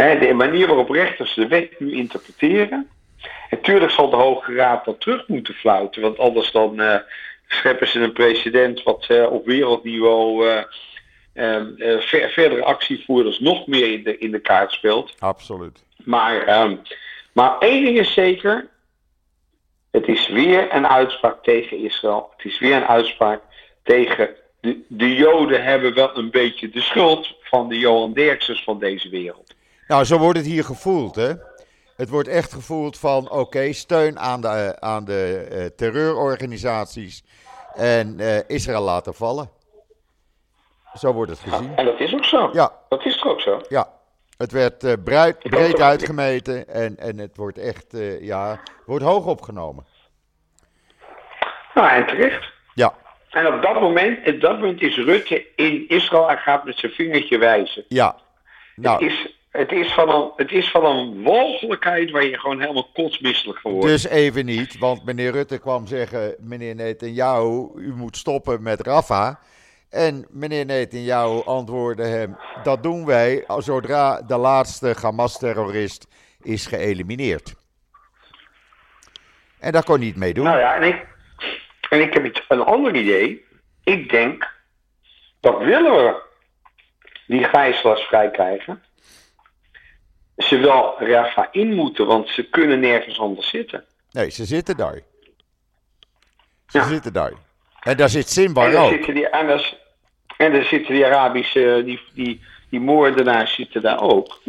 De 0.00 0.34
manier 0.34 0.66
waarop 0.66 0.90
rechters 0.90 1.34
de 1.34 1.46
wet 1.46 1.80
nu 1.80 1.92
interpreteren. 1.92 2.90
Natuurlijk 3.50 3.90
zal 3.90 4.10
de 4.10 4.16
Hoge 4.16 4.54
Raad 4.54 4.84
dat 4.84 5.00
terug 5.00 5.28
moeten 5.28 5.54
fluiten, 5.54 6.02
want 6.02 6.18
anders 6.18 6.52
dan 6.52 6.80
uh, 6.80 6.96
scheppen 7.48 7.88
ze 7.88 8.00
een 8.00 8.12
president 8.12 8.82
wat 8.82 9.06
uh, 9.08 9.32
op 9.32 9.46
wereldniveau 9.46 10.48
uh, 10.48 10.62
ver, 12.00 12.30
verdere 12.30 12.64
actievoerders 12.64 13.40
nog 13.40 13.66
meer 13.66 13.92
in 13.92 14.02
de, 14.02 14.18
in 14.18 14.30
de 14.30 14.40
kaart 14.40 14.72
speelt. 14.72 15.14
Absoluut. 15.18 15.84
Maar, 16.04 16.62
um, 16.62 16.80
maar 17.32 17.58
één 17.58 17.84
ding 17.84 17.98
is 17.98 18.12
zeker, 18.12 18.68
het 19.90 20.08
is 20.08 20.28
weer 20.28 20.74
een 20.74 20.86
uitspraak 20.86 21.42
tegen 21.42 21.78
Israël. 21.78 22.32
Het 22.36 22.52
is 22.52 22.58
weer 22.58 22.76
een 22.76 22.86
uitspraak 22.86 23.40
tegen 23.82 24.30
de, 24.60 24.80
de 24.88 25.14
Joden 25.14 25.64
hebben 25.64 25.94
wel 25.94 26.16
een 26.16 26.30
beetje 26.30 26.68
de 26.68 26.80
schuld 26.80 27.34
van 27.40 27.68
de 27.68 27.78
Johan 27.78 28.12
Derksens 28.12 28.64
van 28.64 28.78
deze 28.78 29.08
wereld. 29.08 29.58
Nou, 29.90 30.04
zo 30.04 30.18
wordt 30.18 30.38
het 30.38 30.46
hier 30.46 30.64
gevoeld, 30.64 31.14
hè? 31.14 31.32
Het 31.96 32.08
wordt 32.08 32.28
echt 32.28 32.52
gevoeld 32.52 32.98
van, 32.98 33.30
oké, 33.30 33.72
steun 33.72 34.18
aan 34.18 34.40
de, 34.40 34.76
aan 34.80 35.04
de 35.04 35.48
uh, 35.52 35.64
terreurorganisaties 35.64 37.24
en 37.74 38.20
uh, 38.20 38.48
Israël 38.48 38.82
laten 38.82 39.14
vallen. 39.14 39.50
Zo 40.94 41.12
wordt 41.12 41.30
het 41.30 41.40
gezien. 41.40 41.70
Ja, 41.70 41.76
en 41.76 41.84
dat 41.84 42.00
is 42.00 42.14
ook 42.14 42.24
zo. 42.24 42.50
Ja. 42.52 42.72
Dat 42.88 43.04
is 43.04 43.16
toch 43.16 43.32
ook 43.32 43.40
zo? 43.40 43.60
Ja. 43.68 43.88
Het 44.36 44.52
werd 44.52 44.84
uh, 44.84 44.92
breed, 45.04 45.38
breed 45.38 45.80
uitgemeten 45.80 46.68
en, 46.68 46.98
en 46.98 47.18
het 47.18 47.36
wordt 47.36 47.58
echt, 47.58 47.86
ja, 48.20 48.60
wordt 48.86 49.04
hoog 49.04 49.26
opgenomen. 49.26 49.86
Nou, 51.74 51.88
en 51.88 52.06
terecht. 52.06 52.52
Ja. 52.74 52.94
En 53.30 53.54
op 53.54 53.62
dat 53.62 53.80
moment, 53.80 54.28
op 54.28 54.40
dat 54.40 54.52
moment 54.52 54.80
is 54.80 54.96
Rutte 54.96 55.46
in 55.56 55.88
Israël 55.88 56.30
en 56.30 56.38
gaat 56.38 56.64
met 56.64 56.78
zijn 56.78 56.92
vingertje 56.92 57.38
wijzen. 57.38 57.84
Ja. 57.88 58.16
Nou. 58.74 59.04
Het, 59.04 59.12
is, 59.12 59.38
het, 59.50 59.72
is 59.72 59.92
van 59.92 60.08
een, 60.08 60.30
het 60.36 60.50
is 60.52 60.70
van 60.70 60.84
een 60.84 61.22
walgelijkheid 61.22 62.10
waar 62.10 62.24
je 62.24 62.38
gewoon 62.38 62.60
helemaal 62.60 62.90
kotsmisselijk 62.94 63.58
van 63.58 63.72
wordt. 63.72 63.86
Dus 63.86 64.06
even 64.06 64.44
niet, 64.44 64.78
want 64.78 65.04
meneer 65.04 65.32
Rutte 65.32 65.58
kwam 65.58 65.86
zeggen, 65.86 66.34
meneer 66.38 66.74
Netanyahu, 66.74 67.68
u 67.76 67.94
moet 67.94 68.16
stoppen 68.16 68.62
met 68.62 68.80
Rafa. 68.80 69.40
En 69.90 70.26
meneer 70.30 70.64
Netanyahu 70.64 71.42
antwoordde 71.44 72.06
hem: 72.06 72.36
Dat 72.62 72.82
doen 72.82 73.06
wij 73.06 73.44
zodra 73.58 74.22
de 74.22 74.36
laatste 74.36 74.94
Hamas-terrorist 75.02 76.06
is 76.42 76.66
geëlimineerd. 76.66 77.54
En 79.60 79.72
daar 79.72 79.84
kon 79.84 79.96
hij 79.96 80.04
niet 80.04 80.16
mee 80.16 80.34
doen. 80.34 80.44
Nou 80.44 80.58
ja, 80.58 80.74
en 80.74 80.82
ik, 80.82 81.06
en 81.88 82.00
ik 82.00 82.14
heb 82.14 82.44
een 82.48 82.62
ander 82.62 82.94
idee. 82.94 83.44
Ik 83.84 84.10
denk 84.10 84.54
dat 85.40 85.58
willen 85.58 85.92
we 85.92 86.22
die 87.26 87.44
gijzelaars 87.44 88.00
vrij 88.00 88.30
krijgen. 88.30 88.82
Ze 90.40 90.58
wel 90.58 90.94
Rafa 90.98 91.48
in 91.52 91.74
moeten, 91.74 92.06
want 92.06 92.28
ze 92.28 92.42
kunnen 92.42 92.80
nergens 92.80 93.20
anders 93.20 93.48
zitten. 93.48 93.84
Nee, 94.10 94.30
ze 94.30 94.44
zitten 94.44 94.76
daar. 94.76 95.00
Ze 96.66 96.78
ja. 96.78 96.84
zitten 96.84 97.12
daar. 97.12 97.32
En 97.80 97.96
daar 97.96 98.08
zit 98.08 98.28
Simba 98.28 98.66
en 98.66 98.76
ook. 98.76 98.90
Zitten 98.90 99.14
die, 99.14 99.28
en, 99.28 99.46
daar, 99.46 99.74
en 100.36 100.52
daar 100.52 100.64
zitten 100.64 100.94
die 100.94 101.06
Arabische, 101.06 101.82
die, 101.84 102.00
die, 102.14 102.40
die 102.70 102.80
moordenaars 102.80 103.54
zitten 103.54 103.82
daar 103.82 104.00
ook. 104.00 104.40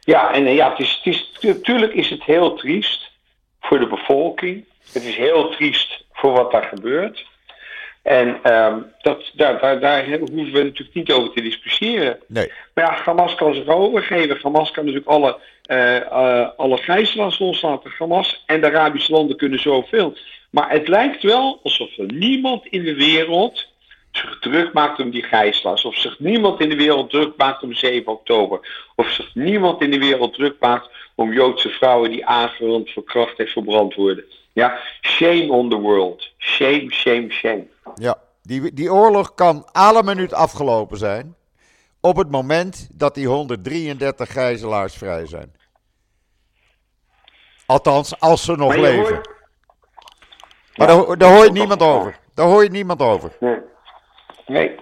Ja, 0.00 0.32
en 0.32 0.44
ja, 0.54 0.70
het 0.70 0.78
is, 0.78 1.00
het 1.02 1.14
is, 1.14 1.38
natuurlijk 1.40 1.92
is 1.92 2.10
het 2.10 2.24
heel 2.24 2.54
triest 2.54 3.10
voor 3.60 3.78
de 3.78 3.86
bevolking. 3.86 4.64
Het 4.92 5.02
is 5.02 5.16
heel 5.16 5.50
triest 5.50 6.04
voor 6.12 6.32
wat 6.32 6.50
daar 6.50 6.64
gebeurt. 6.64 7.26
En 8.02 8.52
um, 8.54 8.86
dat, 9.02 9.30
daar, 9.34 9.60
daar, 9.60 9.80
daar 9.80 10.04
hoeven 10.08 10.52
we 10.52 10.62
natuurlijk 10.62 10.94
niet 10.94 11.12
over 11.12 11.32
te 11.32 11.42
discussiëren. 11.42 12.18
Nee. 12.26 12.52
Maar 12.74 12.84
ja, 12.84 13.02
Hamas 13.04 13.34
kan 13.34 13.54
zich 13.54 13.66
overgeven. 13.66 14.38
Hamas 14.42 14.70
kan 14.70 14.84
natuurlijk 14.84 15.10
alle, 15.10 15.38
uh, 15.66 15.94
uh, 15.96 16.48
alle 16.56 16.76
gijzelaars 16.76 17.38
loslaten. 17.38 17.92
Hamas 17.98 18.42
en 18.46 18.60
de 18.60 18.66
Arabische 18.66 19.12
landen 19.12 19.36
kunnen 19.36 19.60
zoveel. 19.60 20.16
Maar 20.50 20.70
het 20.70 20.88
lijkt 20.88 21.22
wel 21.22 21.60
alsof 21.62 21.98
er 21.98 22.12
niemand 22.12 22.66
in 22.66 22.84
de 22.84 22.94
wereld 22.94 23.68
zich 24.10 24.38
druk 24.38 24.72
maakt 24.72 25.00
om 25.00 25.10
die 25.10 25.22
gijzelaars. 25.22 25.84
Of 25.84 25.96
zich 25.96 26.18
niemand 26.18 26.60
in 26.60 26.68
de 26.68 26.76
wereld 26.76 27.10
druk 27.10 27.36
maakt 27.36 27.62
om 27.62 27.74
7 27.74 28.12
oktober. 28.12 28.86
Of 28.96 29.10
zich 29.10 29.34
niemand 29.34 29.82
in 29.82 29.90
de 29.90 29.98
wereld 29.98 30.34
druk 30.34 30.56
maakt 30.60 30.88
om 31.14 31.32
Joodse 31.32 31.68
vrouwen 31.68 32.10
die 32.10 32.26
aangerand, 32.26 32.90
verkracht 32.90 33.38
en 33.38 33.46
verbrand 33.46 33.94
worden. 33.94 34.24
Ja, 34.52 34.78
shame 35.00 35.52
on 35.52 35.68
the 35.68 35.76
world. 35.76 36.28
Shame, 36.38 36.86
shame, 36.90 37.30
shame. 37.30 37.66
Ja, 37.94 38.16
die, 38.42 38.72
die 38.74 38.92
oorlog 38.92 39.34
kan 39.34 39.68
alle 39.72 40.02
minuut 40.02 40.32
afgelopen 40.32 40.98
zijn. 40.98 41.34
Op 42.00 42.16
het 42.16 42.30
moment 42.30 42.88
dat 42.92 43.14
die 43.14 43.26
133 43.26 44.32
gijzelaars 44.32 44.94
vrij 44.94 45.26
zijn. 45.26 45.54
Althans, 47.66 48.20
als 48.20 48.44
ze 48.44 48.56
nog 48.56 48.74
leven. 48.76 48.98
hoort- 49.12 49.28
Maar 50.74 50.88
Ja, 50.88 50.96
daar, 51.04 51.18
daar 51.18 51.32
hoor 51.34 51.44
je 51.44 51.50
niemand 51.52 51.82
over. 51.82 52.18
Daar 52.34 52.46
hoor 52.46 52.62
je 52.62 52.70
niemand 52.70 53.02
over. 53.02 53.36
Nee. 53.40 53.58
nee. 54.46 54.74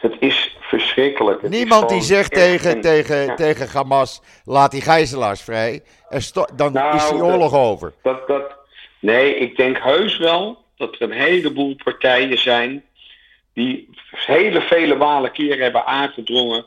Het 0.00 0.16
is 0.20 0.56
verschrikkelijk. 0.60 1.42
Het 1.42 1.52
is 1.52 1.58
Niemand 1.58 1.88
die 1.88 2.02
zegt 2.02 2.32
tegen, 2.32 2.70
een- 2.70 2.80
tegen, 2.80 3.16
ja. 3.24 3.34
tegen 3.34 3.68
Hamas, 3.68 4.22
laat 4.44 4.70
die 4.70 4.80
gijzelaars 4.80 5.40
vrij. 5.42 5.82
En 6.08 6.20
dan 6.54 6.72
Nou, 6.72 6.96
is 6.96 7.08
die 7.08 7.18
dat- 7.18 7.26
oorlog 7.28 7.54
over. 7.54 7.92
Dat, 8.02 8.26
dat, 8.28 8.56
nee, 9.00 9.34
ik 9.34 9.56
denk 9.56 9.78
heus 9.78 10.18
wel 10.18 10.61
dat 10.82 10.94
er 10.94 11.02
een 11.02 11.18
heleboel 11.18 11.74
partijen 11.84 12.38
zijn 12.38 12.84
die 13.52 13.88
hele 14.10 14.60
vele 14.60 14.94
malen 14.94 15.32
keren 15.32 15.62
hebben 15.62 15.86
aangedrongen 15.86 16.64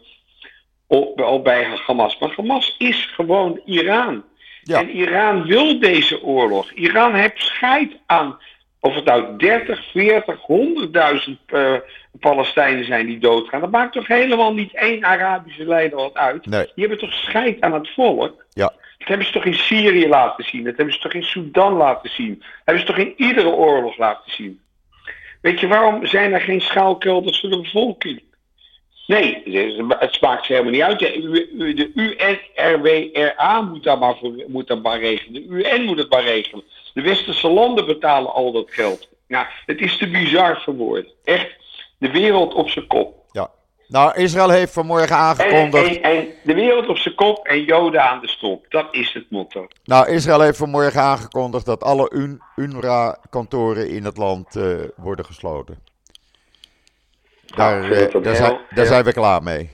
op, 0.87 1.21
op 1.21 1.43
bij 1.43 1.67
Hamas. 1.85 2.17
Maar 2.17 2.33
Hamas 2.35 2.75
is 2.77 3.05
gewoon 3.15 3.61
Iran. 3.65 4.23
Ja. 4.63 4.79
En 4.79 4.89
Iran 4.89 5.45
wil 5.45 5.79
deze 5.79 6.23
oorlog. 6.23 6.71
Iran 6.71 7.13
heeft 7.13 7.39
scheid 7.39 7.97
aan 8.05 8.39
of 8.79 8.95
het 8.95 9.05
nou 9.05 9.37
30, 9.37 9.91
40, 9.91 10.39
100.000 11.27 11.31
eh, 11.45 11.73
Palestijnen 12.19 12.85
zijn 12.85 13.05
die 13.05 13.17
doodgaan. 13.17 13.61
Dat 13.61 13.71
maakt 13.71 13.93
toch 13.93 14.07
helemaal 14.07 14.53
niet 14.53 14.73
één 14.73 15.05
Arabische 15.05 15.65
leider 15.65 15.97
wat 15.97 16.13
uit. 16.13 16.45
Nee. 16.45 16.71
Die 16.75 16.87
hebben 16.87 16.97
toch 16.97 17.13
scheid 17.13 17.61
aan 17.61 17.73
het 17.73 17.89
volk. 17.89 18.45
Ja. 18.49 18.73
Dat 19.05 19.13
hebben 19.15 19.33
ze 19.33 19.33
toch 19.33 19.45
in 19.45 19.65
Syrië 19.65 20.07
laten 20.07 20.45
zien. 20.45 20.63
Dat 20.63 20.75
hebben 20.75 20.93
ze 20.93 20.99
toch 20.99 21.13
in 21.13 21.23
Sudan 21.23 21.73
laten 21.73 22.09
zien. 22.09 22.35
Dat 22.39 22.47
hebben 22.63 22.85
ze 22.85 22.93
toch 22.93 22.97
in 22.97 23.13
iedere 23.17 23.49
oorlog 23.49 23.97
laten 23.97 24.31
zien. 24.31 24.61
Weet 25.41 25.59
je, 25.59 25.67
waarom 25.67 26.05
zijn 26.05 26.33
er 26.33 26.41
geen 26.41 26.61
schuilkelders 26.61 27.39
voor 27.39 27.49
de 27.49 27.61
bevolking? 27.61 28.23
Nee, 29.07 29.41
het 29.99 30.21
maakt 30.21 30.45
ze 30.45 30.51
helemaal 30.51 30.71
niet 30.71 30.81
uit. 30.81 30.99
De, 30.99 31.91
UNRWRA 31.95 33.61
moet 33.61 33.83
dat 33.83 33.99
maar, 33.99 34.15
moet 34.47 34.67
dat 34.67 34.83
maar 34.83 34.99
regelen. 34.99 35.33
De 35.33 35.43
UN 35.47 35.83
moet 35.83 35.97
het 35.97 36.09
maar 36.09 36.23
regelen. 36.23 36.63
De 36.93 37.01
westerse 37.01 37.47
landen 37.47 37.85
betalen 37.85 38.33
al 38.33 38.51
dat 38.51 38.71
geld. 38.71 39.09
Nou, 39.27 39.45
het 39.65 39.81
is 39.81 39.97
te 39.97 40.07
bizar 40.07 40.61
voor 40.61 40.75
woorden. 40.75 41.11
Echt, 41.23 41.55
de 41.97 42.11
wereld 42.11 42.53
op 42.53 42.69
zijn 42.69 42.87
kop. 42.87 43.23
Ja. 43.31 43.51
Nou, 43.87 44.19
Israël 44.19 44.49
heeft 44.49 44.73
vanmorgen 44.73 45.07
En, 45.09 45.21
aangekondigd. 45.21 45.95
en, 45.99 46.03
en 46.17 46.27
de 46.43 46.53
wereld 46.53 46.87
op 46.87 46.97
zijn 46.97 47.15
kop 47.15 47.47
en 47.47 47.63
Joden 47.63 48.03
aan 48.03 48.19
de 48.21 48.27
stop. 48.27 48.65
Dat 48.69 48.87
is 48.91 49.13
het 49.13 49.25
motto. 49.29 49.67
Nou, 49.83 50.09
Israël 50.09 50.41
heeft 50.41 50.57
vanmorgen 50.57 51.01
aangekondigd 51.01 51.65
dat 51.65 51.83
alle 51.83 52.11
Un- 52.13 52.41
UNRWA-kantoren 52.55 53.89
in 53.89 54.03
het 54.05 54.17
land 54.17 54.55
eh, 54.55 54.73
worden 54.95 55.25
gesloten. 55.25 55.83
Daar, 57.45 57.71
eh, 57.91 57.99
een 58.01 58.11
daar, 58.11 58.21
heel- 58.23 58.35
zijn, 58.35 58.51
daar 58.51 58.61
heel- 58.69 58.85
zijn 58.85 59.03
we 59.03 59.13
klaar 59.13 59.43
mee. 59.43 59.69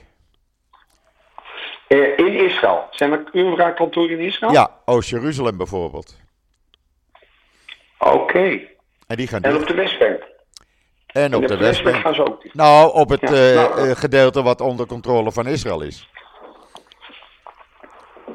Eh, 1.88 2.18
in 2.18 2.34
Israël. 2.44 2.86
Zijn 2.90 3.12
er 3.12 3.24
UNRWA-kantoren 3.32 4.10
in 4.18 4.24
Israël? 4.26 4.52
Ja, 4.52 4.70
Oost-Jeruzalem 4.84 5.56
bijvoorbeeld. 5.56 6.16
Oké. 7.98 8.60
En 9.06 9.16
die 9.16 9.26
gaan 9.26 9.42
En 9.42 9.56
op 9.56 9.66
de 9.66 9.74
Westbank? 9.74 10.30
En 11.12 11.34
op 11.34 11.40
de 11.42 11.48
de 11.48 11.56
Westbank 11.56 11.94
Westbank. 11.94 11.96
gaan 12.04 12.14
ze 12.14 12.32
ook 12.32 12.42
dicht. 12.42 12.54
Nou, 12.54 12.92
op 12.94 13.08
het 13.08 13.20
Ja, 13.20 13.26
eh, 13.28 13.54
nou. 13.54 13.88
eh, 13.90 13.96
gedeelte 13.96 14.42
wat 14.42 14.60
onder 14.60 14.86
controle 14.86 15.32
van 15.32 15.46
Israël 15.46 15.80
is. 15.82 16.08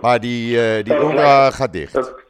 Maar 0.02 0.20
die, 0.20 0.62
eh 0.62 0.84
die 0.84 0.94
UNRWA 0.94 1.52
gaat 1.52 1.74
dicht. 1.74 1.94
Dat- 1.94 2.26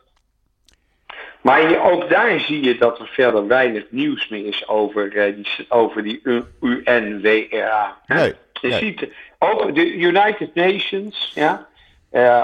Maar 1.41 1.91
ook 1.91 2.09
daar 2.09 2.39
zie 2.39 2.61
je 2.63 2.77
dat 2.77 2.99
er 2.99 3.07
verder 3.07 3.47
weinig 3.47 3.83
nieuws 3.89 4.27
meer 4.29 4.45
is 4.45 4.67
over, 4.67 5.09
die, 5.09 5.65
over 5.69 6.03
die 6.03 6.21
UNWRA. 6.61 7.97
Nee, 8.05 8.33
Je 8.61 8.67
nee. 8.67 8.79
ziet, 8.79 9.07
ook 9.39 9.75
de 9.75 9.93
United 9.93 10.55
Nations 10.55 11.31
ja, 11.35 11.67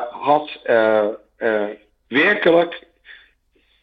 had 0.10 0.60
werkelijk 2.08 2.84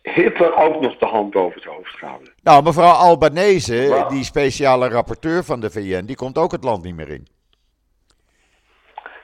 Hitler 0.02 0.56
ook 0.56 0.80
nog 0.80 0.96
de 0.96 1.06
hand 1.06 1.30
boven 1.30 1.54
het 1.60 1.64
hoofd 1.70 1.94
gehouden. 1.98 2.32
Nou, 2.42 2.62
mevrouw 2.62 2.92
Albanese, 2.92 4.06
die 4.08 4.24
speciale 4.24 4.88
rapporteur 4.88 5.44
van 5.44 5.60
de 5.60 5.70
VN, 5.70 6.04
die 6.04 6.16
komt 6.16 6.38
ook 6.38 6.52
het 6.52 6.64
land 6.64 6.84
niet 6.84 6.94
meer 6.94 7.08
in. 7.10 7.26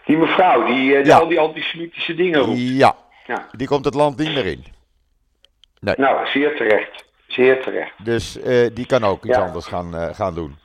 Die 0.05 0.17
mevrouw 0.17 0.65
die, 0.67 0.95
eh, 0.97 1.03
die 1.03 1.13
Ja. 1.13 1.19
al 1.19 1.29
die 1.29 1.41
antisemitische 1.41 2.15
dingen 2.15 2.41
roept. 2.41 2.59
Ja, 2.59 2.97
Ja. 3.27 3.47
die 3.53 3.67
komt 3.67 3.85
het 3.85 3.95
land 3.95 4.19
niet 4.19 4.35
meer 4.35 4.47
in. 4.47 4.65
Nou, 5.81 6.27
zeer 6.27 6.57
terecht. 6.57 7.05
Zeer 7.27 7.63
terecht. 7.63 8.05
Dus 8.05 8.41
eh, 8.41 8.69
die 8.75 8.87
kan 8.87 9.05
ook 9.05 9.25
iets 9.25 9.37
Ja. 9.37 9.47
anders 9.47 9.67
gaan, 9.67 9.97
eh, 9.97 10.15
gaan 10.15 10.35
doen. 10.35 10.59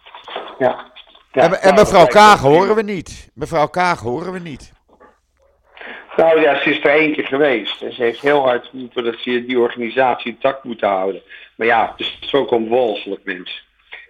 Ja. 0.60 0.90
Ja, 1.32 1.42
en, 1.44 1.62
en 1.62 1.74
nou, 1.74 1.86
mevrouw 1.86 2.06
Kaag 2.06 2.40
horen 2.40 2.76
we 2.76 2.84
niet. 2.84 3.30
Mevrouw 3.34 3.68
Kaag 3.68 4.00
horen 4.00 4.34
we 4.34 4.40
niet. 4.40 4.72
Nou 6.22 6.42
ja, 6.42 6.62
ze 6.62 6.70
is 6.70 6.78
er 6.84 6.90
één 6.90 7.14
keer 7.14 7.28
geweest. 7.28 7.82
En 7.82 7.94
ze 7.94 8.04
heeft 8.04 8.22
heel 8.22 8.42
hard 8.42 8.68
geroepen 8.68 9.04
dat 9.04 9.16
ze 9.20 9.46
die 9.46 9.60
organisatie 9.60 10.32
intact 10.32 10.64
moeten 10.64 10.88
houden. 10.88 11.22
Maar 11.56 11.68
ja, 11.68 11.94
het 11.98 12.08
is 12.22 12.34
ook 12.34 12.52
een 12.52 12.68
walgelijk 12.68 13.24
mens. 13.24 13.64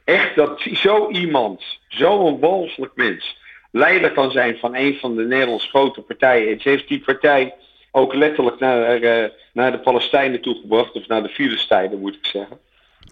Echt 0.04 0.36
dat 0.36 0.62
zo 0.74 1.10
iemand, 1.10 1.80
zo'n 1.88 2.40
walgelijk 2.40 2.96
mens, 2.96 3.38
leider 3.72 4.12
kan 4.12 4.32
zijn 4.32 4.58
van 4.58 4.76
een 4.76 4.98
van 5.00 5.16
de 5.16 5.24
Nederlands 5.24 5.68
grote 5.68 6.02
partijen. 6.02 6.52
En 6.52 6.60
ze 6.60 6.70
heeft 6.70 6.88
die 6.88 7.00
partij 7.00 7.56
ook 7.92 8.14
letterlijk 8.14 8.60
naar, 8.60 9.02
eh, 9.02 9.30
naar 9.54 9.72
de 9.72 9.80
Palestijnen 9.80 10.42
toegebracht. 10.42 10.92
Of 10.92 11.08
naar 11.08 11.24
de 11.24 11.30
Filistijnen 11.30 12.00
moet 12.00 12.16
ik 12.16 12.26
zeggen. 12.26 12.60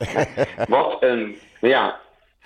wat 0.67 0.97
een, 0.99 1.37
ja, 1.61 1.99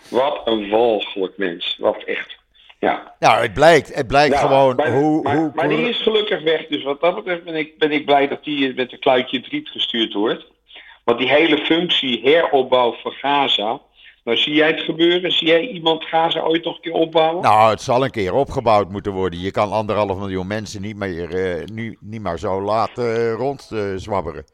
wat 0.09 0.41
een 0.45 0.69
walgelijk 0.69 1.37
mens. 1.37 1.77
Wat 1.79 2.03
echt, 2.03 2.37
ja. 2.83 3.13
Nou, 3.19 3.41
het 3.41 3.53
blijkt, 3.53 3.95
het 3.95 4.07
blijkt 4.07 4.37
gewoon 4.37 4.75
maar, 4.75 4.91
hoe... 4.91 5.21
maar, 5.21 5.35
hoe 5.35 5.51
maar 5.55 5.69
die 5.69 5.89
is 5.89 6.01
gelukkig 6.01 6.43
weg. 6.43 6.67
Dus 6.67 6.83
wat 6.83 7.01
dat 7.01 7.15
betreft 7.15 7.43
ben 7.43 7.55
ik, 7.55 7.77
ben 7.77 7.91
ik 7.91 8.05
blij 8.05 8.27
dat 8.27 8.43
die 8.43 8.73
met 8.73 8.91
een 8.91 8.99
kluitje 8.99 9.41
driet 9.41 9.69
gestuurd 9.69 10.13
wordt. 10.13 10.45
Want 11.03 11.19
die 11.19 11.29
hele 11.29 11.57
functie 11.57 12.21
heropbouw 12.23 12.95
van 13.01 13.11
Gaza. 13.11 13.79
Nou, 14.23 14.37
zie 14.37 14.53
jij 14.53 14.67
het 14.67 14.79
gebeuren? 14.81 15.31
Zie 15.31 15.47
jij 15.47 15.67
iemand 15.67 16.03
Gaza 16.05 16.39
ooit 16.39 16.63
nog 16.63 16.75
een 16.75 16.81
keer 16.81 16.91
opbouwen? 16.93 17.43
Nou, 17.43 17.69
het 17.69 17.81
zal 17.81 18.03
een 18.03 18.11
keer 18.11 18.33
opgebouwd 18.33 18.89
moeten 18.89 19.11
worden. 19.11 19.39
Je 19.39 19.51
kan 19.51 19.71
anderhalf 19.71 20.17
miljoen 20.17 20.47
mensen 20.47 20.81
niet 20.81 20.95
meer, 20.97 21.35
eh, 21.35 21.63
nu, 21.73 21.97
niet 21.99 22.21
maar 22.21 22.39
zo 22.39 22.61
laten 22.61 23.03
uh, 23.19 23.33
rondzwabberen. 23.33 24.45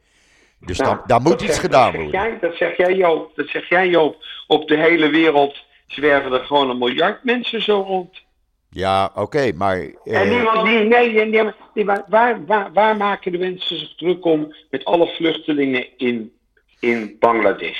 Dus 0.60 0.78
Nou, 0.78 0.94
dan, 0.94 1.02
daar 1.06 1.20
moet 1.20 1.42
iets 1.42 1.52
zeg- 1.52 1.60
gedaan 1.60 1.92
dat 1.92 1.92
zeg 1.92 2.02
worden. 2.02 2.20
Jij, 2.20 2.38
dat 2.40 2.56
zeg 2.56 2.76
jij 2.76 2.94
Joop. 2.94 3.32
Dat 3.34 3.48
zeg 3.48 3.68
jij 3.68 3.88
Joop. 3.88 4.16
Op 4.46 4.68
de 4.68 4.76
hele 4.76 5.08
wereld 5.08 5.56
zwerven 5.94 6.32
er 6.32 6.44
gewoon 6.44 6.70
een 6.70 6.78
miljard 6.78 7.24
mensen 7.24 7.62
zo 7.62 7.80
rond. 7.80 8.22
Ja, 8.70 9.10
oké, 9.14 9.52
maar... 9.52 9.76
eh, 9.76 10.20
En 10.20 10.28
niemand 10.28 10.66
die, 10.66 10.78
nee, 10.78 11.12
nee, 11.12 11.26
nee, 11.26 11.50
nee, 11.74 11.84
maar 11.84 12.04
waar, 12.08 12.46
waar, 12.46 12.72
waar 12.72 12.96
maken 12.96 13.32
de 13.32 13.38
mensen 13.38 13.78
zich 13.78 13.94
druk 13.94 14.24
om 14.24 14.54
met 14.70 14.84
alle 14.84 15.06
vluchtelingen 15.06 15.86
in, 15.96 16.32
in 16.80 17.16
Bangladesh? 17.18 17.78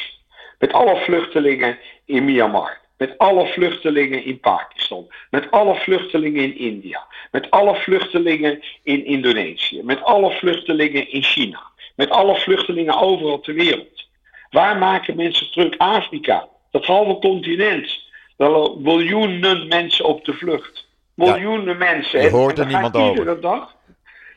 Met 0.58 0.72
alle 0.72 0.96
vluchtelingen 0.96 1.78
in 2.04 2.24
Myanmar? 2.24 2.78
Met 2.96 3.18
alle 3.18 3.46
vluchtelingen 3.46 4.24
in 4.24 4.40
Pakistan? 4.40 5.06
Met 5.30 5.50
alle 5.50 5.74
vluchtelingen 5.74 6.42
in 6.42 6.56
India? 6.58 7.06
Met 7.30 7.50
alle 7.50 7.74
vluchtelingen 7.74 8.62
in 8.82 9.04
Indonesië? 9.04 9.82
Met 9.82 10.02
alle 10.02 10.30
vluchtelingen 10.30 11.10
in 11.12 11.22
China? 11.22 11.60
Met 11.96 12.10
alle 12.10 12.36
vluchtelingen 12.36 12.98
overal 13.00 13.40
ter 13.40 13.54
wereld? 13.54 14.08
Waar 14.50 14.78
maken 14.78 15.16
mensen 15.16 15.50
druk? 15.50 15.74
Afrika, 15.78 16.48
dat 16.70 16.84
halve 16.84 17.18
continent. 17.20 18.08
Daar 18.36 18.50
lopen 18.50 18.82
miljoenen 18.82 19.68
mensen 19.68 20.04
op 20.04 20.24
de 20.24 20.32
vlucht. 20.32 20.88
Miljoenen 21.14 21.78
mensen. 21.78 22.22
je 22.22 22.30
hoort 22.30 22.58
er 22.58 22.64
gaan 22.64 22.72
niemand 22.72 22.96
over. 22.96 23.18
iedere 23.18 23.40
Dag, 23.40 23.76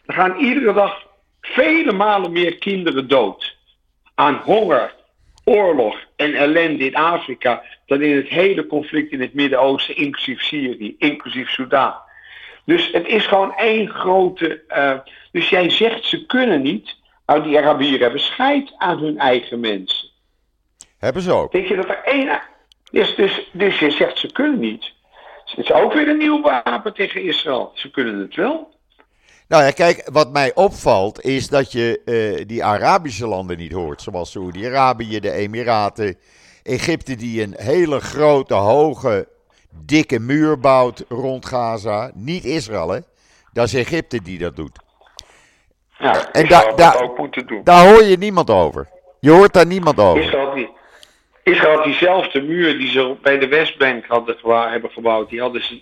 er 0.05 0.13
gaan 0.13 0.37
iedere 0.37 0.73
dag 0.73 1.07
vele 1.41 1.91
malen 1.91 2.31
meer 2.31 2.57
kinderen 2.57 3.07
dood. 3.07 3.55
Aan 4.15 4.41
honger, 4.43 4.93
oorlog 5.43 5.95
en 6.15 6.33
ellende 6.33 6.85
in 6.85 6.95
Afrika. 6.95 7.63
dan 7.85 8.01
in 8.01 8.15
het 8.15 8.27
hele 8.27 8.67
conflict 8.67 9.11
in 9.11 9.21
het 9.21 9.33
Midden-Oosten, 9.33 9.95
inclusief 9.95 10.41
Syrië, 10.41 10.95
inclusief 10.97 11.49
Soudaan. 11.49 11.95
Dus 12.65 12.91
het 12.91 13.07
is 13.07 13.25
gewoon 13.25 13.55
één 13.55 13.89
grote. 13.89 14.63
eh, 14.67 14.97
dus 15.31 15.49
jij 15.49 15.69
zegt 15.69 16.05
ze 16.05 16.25
kunnen 16.25 16.61
niet. 16.61 16.95
Nou, 17.25 17.43
die 17.43 17.57
Arabieren 17.57 18.01
hebben 18.01 18.19
scheid 18.19 18.73
aan 18.77 18.99
hun 18.99 19.17
eigen 19.17 19.59
mensen. 19.59 20.09
Hebben 21.03 21.21
ze 21.21 21.31
ook. 21.31 21.51
Denk 21.51 21.67
je 21.67 21.75
dat 21.75 21.89
er 21.89 22.01
één. 22.03 22.41
Dus, 22.91 23.15
dus, 23.15 23.49
dus 23.53 23.79
je 23.79 23.91
zegt 23.91 24.17
ze 24.17 24.31
kunnen 24.31 24.59
niet. 24.59 24.91
Het 25.45 25.65
is 25.65 25.71
ook 25.71 25.93
weer 25.93 26.07
een 26.07 26.17
nieuw 26.17 26.41
wapen 26.41 26.93
tegen 26.93 27.23
Israël. 27.23 27.71
Ze 27.73 27.91
kunnen 27.91 28.19
het 28.19 28.35
wel. 28.35 28.71
Nou 29.47 29.63
ja, 29.63 29.71
kijk, 29.71 30.09
wat 30.11 30.31
mij 30.31 30.51
opvalt 30.55 31.21
is 31.21 31.47
dat 31.47 31.71
je 31.71 32.01
eh, 32.05 32.45
die 32.47 32.63
Arabische 32.63 33.27
landen 33.27 33.57
niet 33.57 33.71
hoort. 33.71 34.01
Zoals 34.01 34.31
Saoedi-Arabië, 34.31 35.19
de 35.19 35.31
Emiraten, 35.31 36.17
Egypte 36.63 37.15
die 37.15 37.41
een 37.43 37.55
hele 37.57 37.99
grote, 37.99 38.53
hoge, 38.53 39.27
dikke 39.85 40.19
muur 40.19 40.59
bouwt 40.59 41.05
rond 41.09 41.45
Gaza. 41.45 42.11
Niet 42.13 42.43
Israël, 42.43 42.89
hè. 42.89 42.99
Dat 43.53 43.65
is 43.65 43.73
Egypte 43.73 44.21
die 44.21 44.39
dat 44.39 44.55
doet. 44.55 44.79
Ja, 45.97 46.31
En 46.31 46.47
da- 46.47 46.73
da- 46.75 46.99
ook 47.01 47.17
moeten 47.17 47.47
doen. 47.47 47.61
Daar 47.63 47.87
hoor 47.87 48.03
je 48.03 48.17
niemand 48.17 48.49
over. 48.49 48.87
Je 49.19 49.31
hoort 49.31 49.53
daar 49.53 49.67
niemand 49.67 49.99
over. 49.99 50.23
Israël 50.23 50.53
die, 50.53 50.69
Israël 51.43 51.75
had 51.75 51.83
diezelfde 51.83 52.41
muur 52.41 52.77
die 52.77 52.89
ze 52.89 53.15
bij 53.21 53.39
de 53.39 53.47
Westbank 53.47 54.05
hadden 54.05 54.37
hebben 54.71 54.91
gebouwd. 54.91 55.29
Die 55.29 55.41
hadden 55.41 55.63
ze 55.63 55.81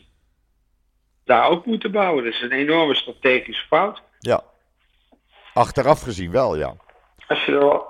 daar 1.26 1.50
ook 1.50 1.66
moeten 1.66 1.92
bouwen. 1.92 2.24
Dat 2.24 2.34
is 2.34 2.42
een 2.42 2.52
enorme 2.52 2.96
strategische 2.96 3.66
fout. 3.68 4.02
Ja. 4.20 4.44
Achteraf 5.54 6.02
gezien 6.02 6.32
wel, 6.32 6.58
ja. 6.58 6.76
Als 7.28 7.46
je 7.46 7.58
er 7.58 7.82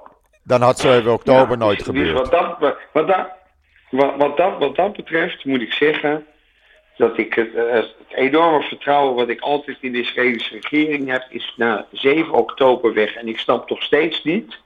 Dan 0.44 0.62
had 0.62 0.80
7 0.80 1.12
oktober 1.14 1.50
Ja, 1.50 1.56
nooit 1.56 1.78
dus- 1.78 1.88
gebeurd. 1.88 2.08
Dus 2.08 2.30
wat, 2.30 2.32
dat, 2.32 2.78
wat, 2.94 3.08
dat, 3.08 3.28
wat, 4.18 4.38
dat, 4.38 4.58
wat 4.58 4.76
dat 4.76 4.96
betreft 4.96 5.46
moet 5.46 5.62
ik 5.62 5.74
zeggen 5.74 6.26
dat 6.98 7.18
ik 7.18 7.34
het, 7.34 7.54
eh, 7.56 7.74
het 7.74 7.96
enorme 8.10 8.62
vertrouwen 8.62 9.16
wat 9.16 9.30
ik 9.30 9.42
altijd 9.42 9.78
in 9.82 9.92
de 9.92 10.00
Israëlische 10.00 10.54
regering 10.54 11.10
heb, 11.10 11.26
is 11.30 11.54
na 11.58 11.86
7 11.92 12.34
oktober 12.34 12.94
weg. 12.94 13.16
En 13.16 13.28
ik 13.28 13.40
snap 13.40 13.70
nog 13.70 13.84
steeds 13.84 14.24
niet 14.24 14.60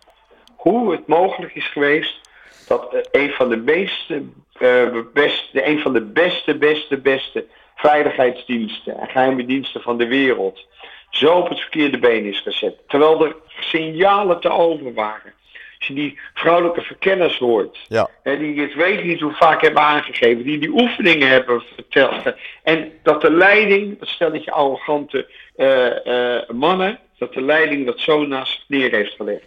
hoe 0.56 0.92
het 0.92 1.08
mogelijk 1.08 1.56
is 1.56 1.68
geweest 1.68 2.25
dat 2.68 2.94
eh, 2.94 3.00
een 3.12 3.32
van 3.32 3.50
de 3.50 3.58
meeste, 3.58 4.24
eh, 4.58 4.90
beste, 5.14 5.68
een 5.68 5.80
van 5.80 5.94
de 5.94 6.02
beste, 6.02 6.56
beste, 6.58 6.98
beste 6.98 7.46
veiligheidsdiensten 7.76 9.00
en 9.00 9.08
geheime 9.08 9.46
diensten 9.46 9.82
van 9.82 9.98
de 9.98 10.08
wereld 10.08 10.66
zo 11.10 11.34
op 11.34 11.50
het 11.50 11.60
verkeerde 11.60 11.98
been 11.98 12.26
is 12.26 12.40
gezet. 12.40 12.76
Terwijl 12.88 13.26
er 13.26 13.36
signalen 13.60 14.40
te 14.40 14.50
over 14.50 14.94
waren. 14.94 15.34
Als 15.78 15.88
je 15.88 15.94
die 15.94 16.20
vrouwelijke 16.34 16.82
verkenners 16.82 17.38
hoort, 17.38 17.86
Ja. 17.88 18.10
hè, 18.24 18.38
die 18.38 18.62
het 18.62 18.74
weet 18.74 19.04
niet 19.04 19.20
hoe 19.20 19.34
vaak 19.34 19.62
hebben 19.62 19.82
aangegeven, 19.84 20.44
die 20.44 20.60
die 20.60 20.70
oefeningen 20.70 21.28
hebben 21.28 21.64
verteld. 21.76 22.34
En 22.64 22.92
dat 23.04 23.22
de 23.22 23.32
leiding, 23.32 24.00
dat 24.00 24.08
stelletje 24.08 24.52
arrogante 24.52 25.28
eh, 25.56 26.36
eh, 26.38 26.50
mannen, 26.50 27.00
dat 27.18 27.34
de 27.34 27.42
leiding 27.42 27.86
dat 27.86 28.00
zo 28.00 28.26
naast 28.26 28.52
zich 28.52 28.64
neer 28.68 28.92
heeft 28.92 29.16
gelegd. 29.16 29.46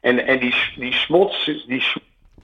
En, 0.00 0.26
en 0.26 0.38
die, 0.38 0.54
die 0.76 0.92
smots, 0.92 1.44
die 1.66 1.82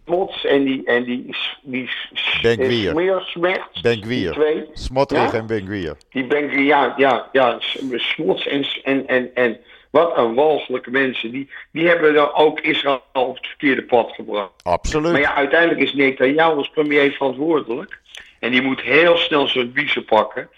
smots 0.09 0.44
en 0.44 0.64
die, 0.64 0.85
en 0.85 1.05
die, 1.05 1.37
die, 1.62 1.88
smeersmerts, 2.12 3.81
Ben 3.81 4.01
die 4.01 4.05
Gvir. 4.05 4.33
twee, 4.33 4.66
Smotrich 4.73 5.33
Ja? 5.33 5.38
en 5.38 5.47
Ben 5.47 5.66
Gvir. 5.66 5.97
die 6.11 6.25
Ben 6.27 6.49
Gvir, 6.49 6.64
ja, 6.64 6.94
ja, 6.97 7.29
ja, 7.33 7.57
smots 7.97 8.47
en, 8.47 8.64
en, 8.85 9.07
en, 9.07 9.35
en 9.35 9.59
Wat 9.90 10.16
een 10.16 10.35
walgelijke 10.35 10.90
mensen. 10.90 11.31
Die, 11.31 11.49
die 11.73 11.88
hebben 11.88 12.14
dan 12.14 12.33
ook 12.33 12.61
Israël 12.61 13.03
op 13.12 13.37
het 13.37 13.47
verkeerde 13.47 13.83
pad 13.83 14.12
gebracht. 14.14 14.53
Absoluut. 14.62 15.12
Maar 15.12 15.21
ja, 15.21 15.35
uiteindelijk 15.35 15.81
is 15.81 15.92
Netanyahu 15.94 16.57
als 16.57 16.68
premier 16.71 17.12
verantwoordelijk. 17.12 17.99
En 18.40 18.51
die 18.51 18.62
moet 18.62 18.81
heel 18.81 19.16
snel 19.16 19.47
zijn 19.49 19.73
biezen 19.73 20.05
pakken. 20.05 20.49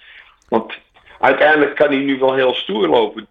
Want 0.48 0.78
uiteindelijk 1.20 1.74
kan 1.76 1.88
hij 1.88 1.98
nu 1.98 2.18
wel 2.18 2.34
heel 2.34 2.54
stoer 2.54 2.88
lopen 2.88 3.26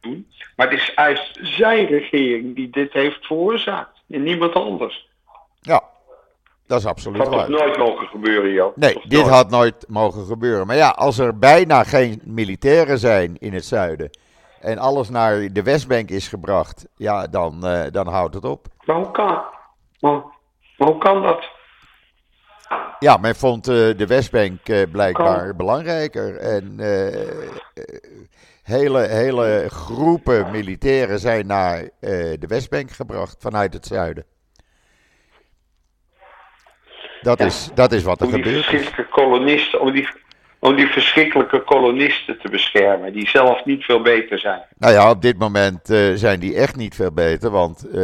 doen. 0.00 0.26
Maar 0.56 0.70
het 0.70 0.78
is 0.80 0.92
juist 0.96 1.38
zijn 1.42 1.86
regering 1.86 2.54
die 2.54 2.70
dit 2.70 2.92
heeft 2.92 3.26
veroorzaakt. 3.26 3.97
En 4.08 4.22
niemand 4.22 4.54
anders. 4.54 5.08
Ja, 5.60 5.82
dat 6.66 6.78
is 6.78 6.86
absoluut 6.86 7.18
Dat 7.18 7.26
had 7.26 7.36
waar. 7.36 7.50
nooit 7.50 7.78
mogen 7.78 8.06
gebeuren, 8.06 8.52
Joop. 8.52 8.76
Nee, 8.76 8.94
dit 8.94 9.12
nooit. 9.20 9.28
had 9.28 9.50
nooit 9.50 9.84
mogen 9.88 10.26
gebeuren. 10.26 10.66
Maar 10.66 10.76
ja, 10.76 10.88
als 10.88 11.18
er 11.18 11.38
bijna 11.38 11.84
geen 11.84 12.20
militairen 12.24 12.98
zijn 12.98 13.36
in 13.38 13.52
het 13.54 13.64
zuiden 13.64 14.10
en 14.60 14.78
alles 14.78 15.08
naar 15.08 15.52
de 15.52 15.62
Westbank 15.62 16.10
is 16.10 16.28
gebracht, 16.28 16.86
ja, 16.96 17.26
dan, 17.26 17.66
eh, 17.66 17.90
dan 17.90 18.06
houdt 18.06 18.34
het 18.34 18.44
op. 18.44 18.66
Maar 18.84 18.96
hoe 18.96 19.10
kan, 19.10 19.42
maar, 20.00 20.22
maar 20.76 20.88
hoe 20.88 20.98
kan 20.98 21.22
dat? 21.22 21.48
Ja, 22.98 23.16
men 23.16 23.36
vond 23.36 23.68
eh, 23.68 23.74
de 23.74 24.06
Westbank 24.06 24.68
eh, 24.68 24.82
blijkbaar 24.92 25.56
belangrijker. 25.56 26.36
En 26.36 26.76
hele, 28.68 29.06
hele 29.08 29.64
groepen 29.68 30.50
militairen 30.50 31.18
zijn 31.18 31.46
naar 31.46 31.76
eh, 31.78 31.88
de 32.38 32.46
Westbank 32.48 32.90
gebracht 32.90 33.36
vanuit 33.40 33.72
het 33.72 33.86
zuiden. 33.86 34.24
Dat, 37.20 37.38
Ja. 37.38 37.44
is, 37.44 37.70
dat 37.74 37.92
is 37.92 38.02
wat 38.02 38.20
er 38.20 38.26
Om 38.26 38.32
die 38.32 38.42
gebeurd 38.42 38.58
is. 38.64 38.66
verschrikkelijke 38.66 39.12
kolonisten, 39.12 39.80
om 39.80 39.92
die, 39.92 40.08
om 40.58 40.76
die 40.76 40.86
verschrikkelijke 40.86 41.64
kolonisten 41.64 42.38
te 42.38 42.48
beschermen, 42.50 43.12
die 43.12 43.28
zelf 43.28 43.64
niet 43.64 43.84
veel 43.84 44.02
beter 44.02 44.38
zijn. 44.38 44.62
Nou 44.78 44.92
ja, 44.92 45.10
op 45.10 45.22
dit 45.22 45.38
moment 45.38 45.90
eh, 45.90 46.12
zijn 46.14 46.40
die 46.40 46.54
echt 46.56 46.76
niet 46.76 46.94
veel 46.94 47.12
beter, 47.12 47.50
want 47.50 47.88
eh, 47.88 47.94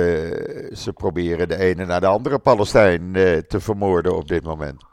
ze 0.72 0.92
proberen 0.94 1.48
de 1.48 1.59
ene 1.59 1.85
naar 1.85 2.00
de 2.00 2.07
andere 2.07 2.38
Palestijn 2.38 3.12
te 3.48 3.61
vermoorden 3.61 4.16
op 4.16 4.29
dit 4.29 4.44
moment. 4.44 4.85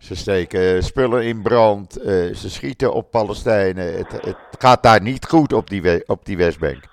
Ze 0.00 0.16
steken 0.16 0.82
spullen 0.82 1.24
in 1.24 1.42
brand, 1.42 1.96
eh, 1.96 2.34
ze 2.34 2.50
schieten 2.50 2.92
op 2.92 3.10
Palestijnen. 3.10 3.96
Het, 3.96 4.12
het 4.12 4.36
gaat 4.58 4.82
daar 4.82 5.02
niet 5.02 5.26
goed 5.26 5.52
op 5.52 5.70
die, 5.70 6.08
op 6.08 6.24
die 6.24 6.36
Westbank. 6.36 6.84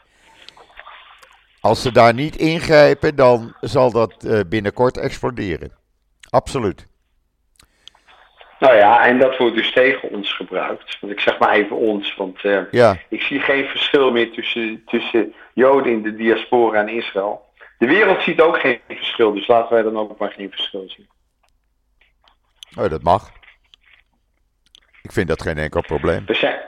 Als 1.59 1.81
ze 1.81 1.91
daar 1.91 2.13
niet 2.13 2.35
ingrijpen, 2.35 3.15
dan 3.15 3.55
zal 3.61 3.91
dat 3.91 4.23
eh, 4.23 4.39
binnenkort 4.49 4.97
exploderen. 4.97 5.71
Absoluut. 6.29 6.87
Nou 8.59 8.75
ja, 8.75 9.05
en 9.05 9.19
dat 9.19 9.37
wordt 9.37 9.55
dus 9.55 9.71
tegen 9.71 10.09
ons 10.09 10.35
gebruikt. 10.35 10.97
Want 11.01 11.13
ik 11.13 11.19
zeg 11.19 11.39
maar 11.39 11.51
even 11.51 11.75
ons, 11.75 12.15
want 12.15 12.43
eh, 12.43 12.61
Ja, 12.71 12.97
ik 13.09 13.21
zie 13.21 13.39
geen 13.39 13.65
verschil 13.65 14.11
meer 14.11 14.31
tussen, 14.31 14.83
tussen 14.85 15.33
Joden 15.53 15.91
in 15.91 16.01
de 16.01 16.15
diaspora 16.15 16.79
en 16.79 16.89
Israël. 16.89 17.45
De 17.77 17.87
wereld 17.87 18.21
ziet 18.21 18.41
ook 18.41 18.59
geen 18.59 18.79
verschil, 18.87 19.33
dus 19.33 19.47
laten 19.47 19.73
wij 19.73 19.83
dan 19.83 19.97
ook 19.97 20.17
maar 20.17 20.31
geen 20.31 20.49
verschil 20.49 20.83
zien. 20.87 21.07
Oh, 22.77 22.89
dat 22.89 23.03
mag. 23.03 23.31
Ik 25.01 25.11
vind 25.11 25.27
dat 25.27 25.41
geen 25.41 25.57
enkel 25.57 25.81
probleem. 25.81 26.25
We 26.25 26.33
zijn, 26.33 26.59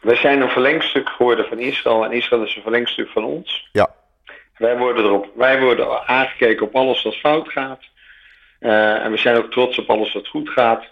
we 0.00 0.16
zijn 0.16 0.40
een 0.40 0.48
verlengstuk 0.50 1.08
geworden 1.08 1.46
van 1.46 1.58
Israël 1.58 2.04
en 2.04 2.12
Israël 2.12 2.42
is 2.44 2.56
een 2.56 2.62
verlengstuk 2.62 3.08
van 3.08 3.24
ons. 3.24 3.68
Ja, 3.72 3.94
Wij 4.56 4.78
worden, 4.78 5.04
erop, 5.04 5.26
wij 5.36 5.60
worden 5.60 6.06
aangekeken 6.08 6.66
op 6.66 6.74
alles 6.76 7.02
wat 7.02 7.14
fout 7.16 7.48
gaat. 7.48 7.82
Eh, 8.58 9.04
en 9.04 9.10
we 9.10 9.16
zijn 9.16 9.36
ook 9.36 9.50
trots 9.50 9.78
op 9.78 9.90
alles 9.90 10.12
wat 10.12 10.28
goed 10.28 10.48
gaat. 10.48 10.84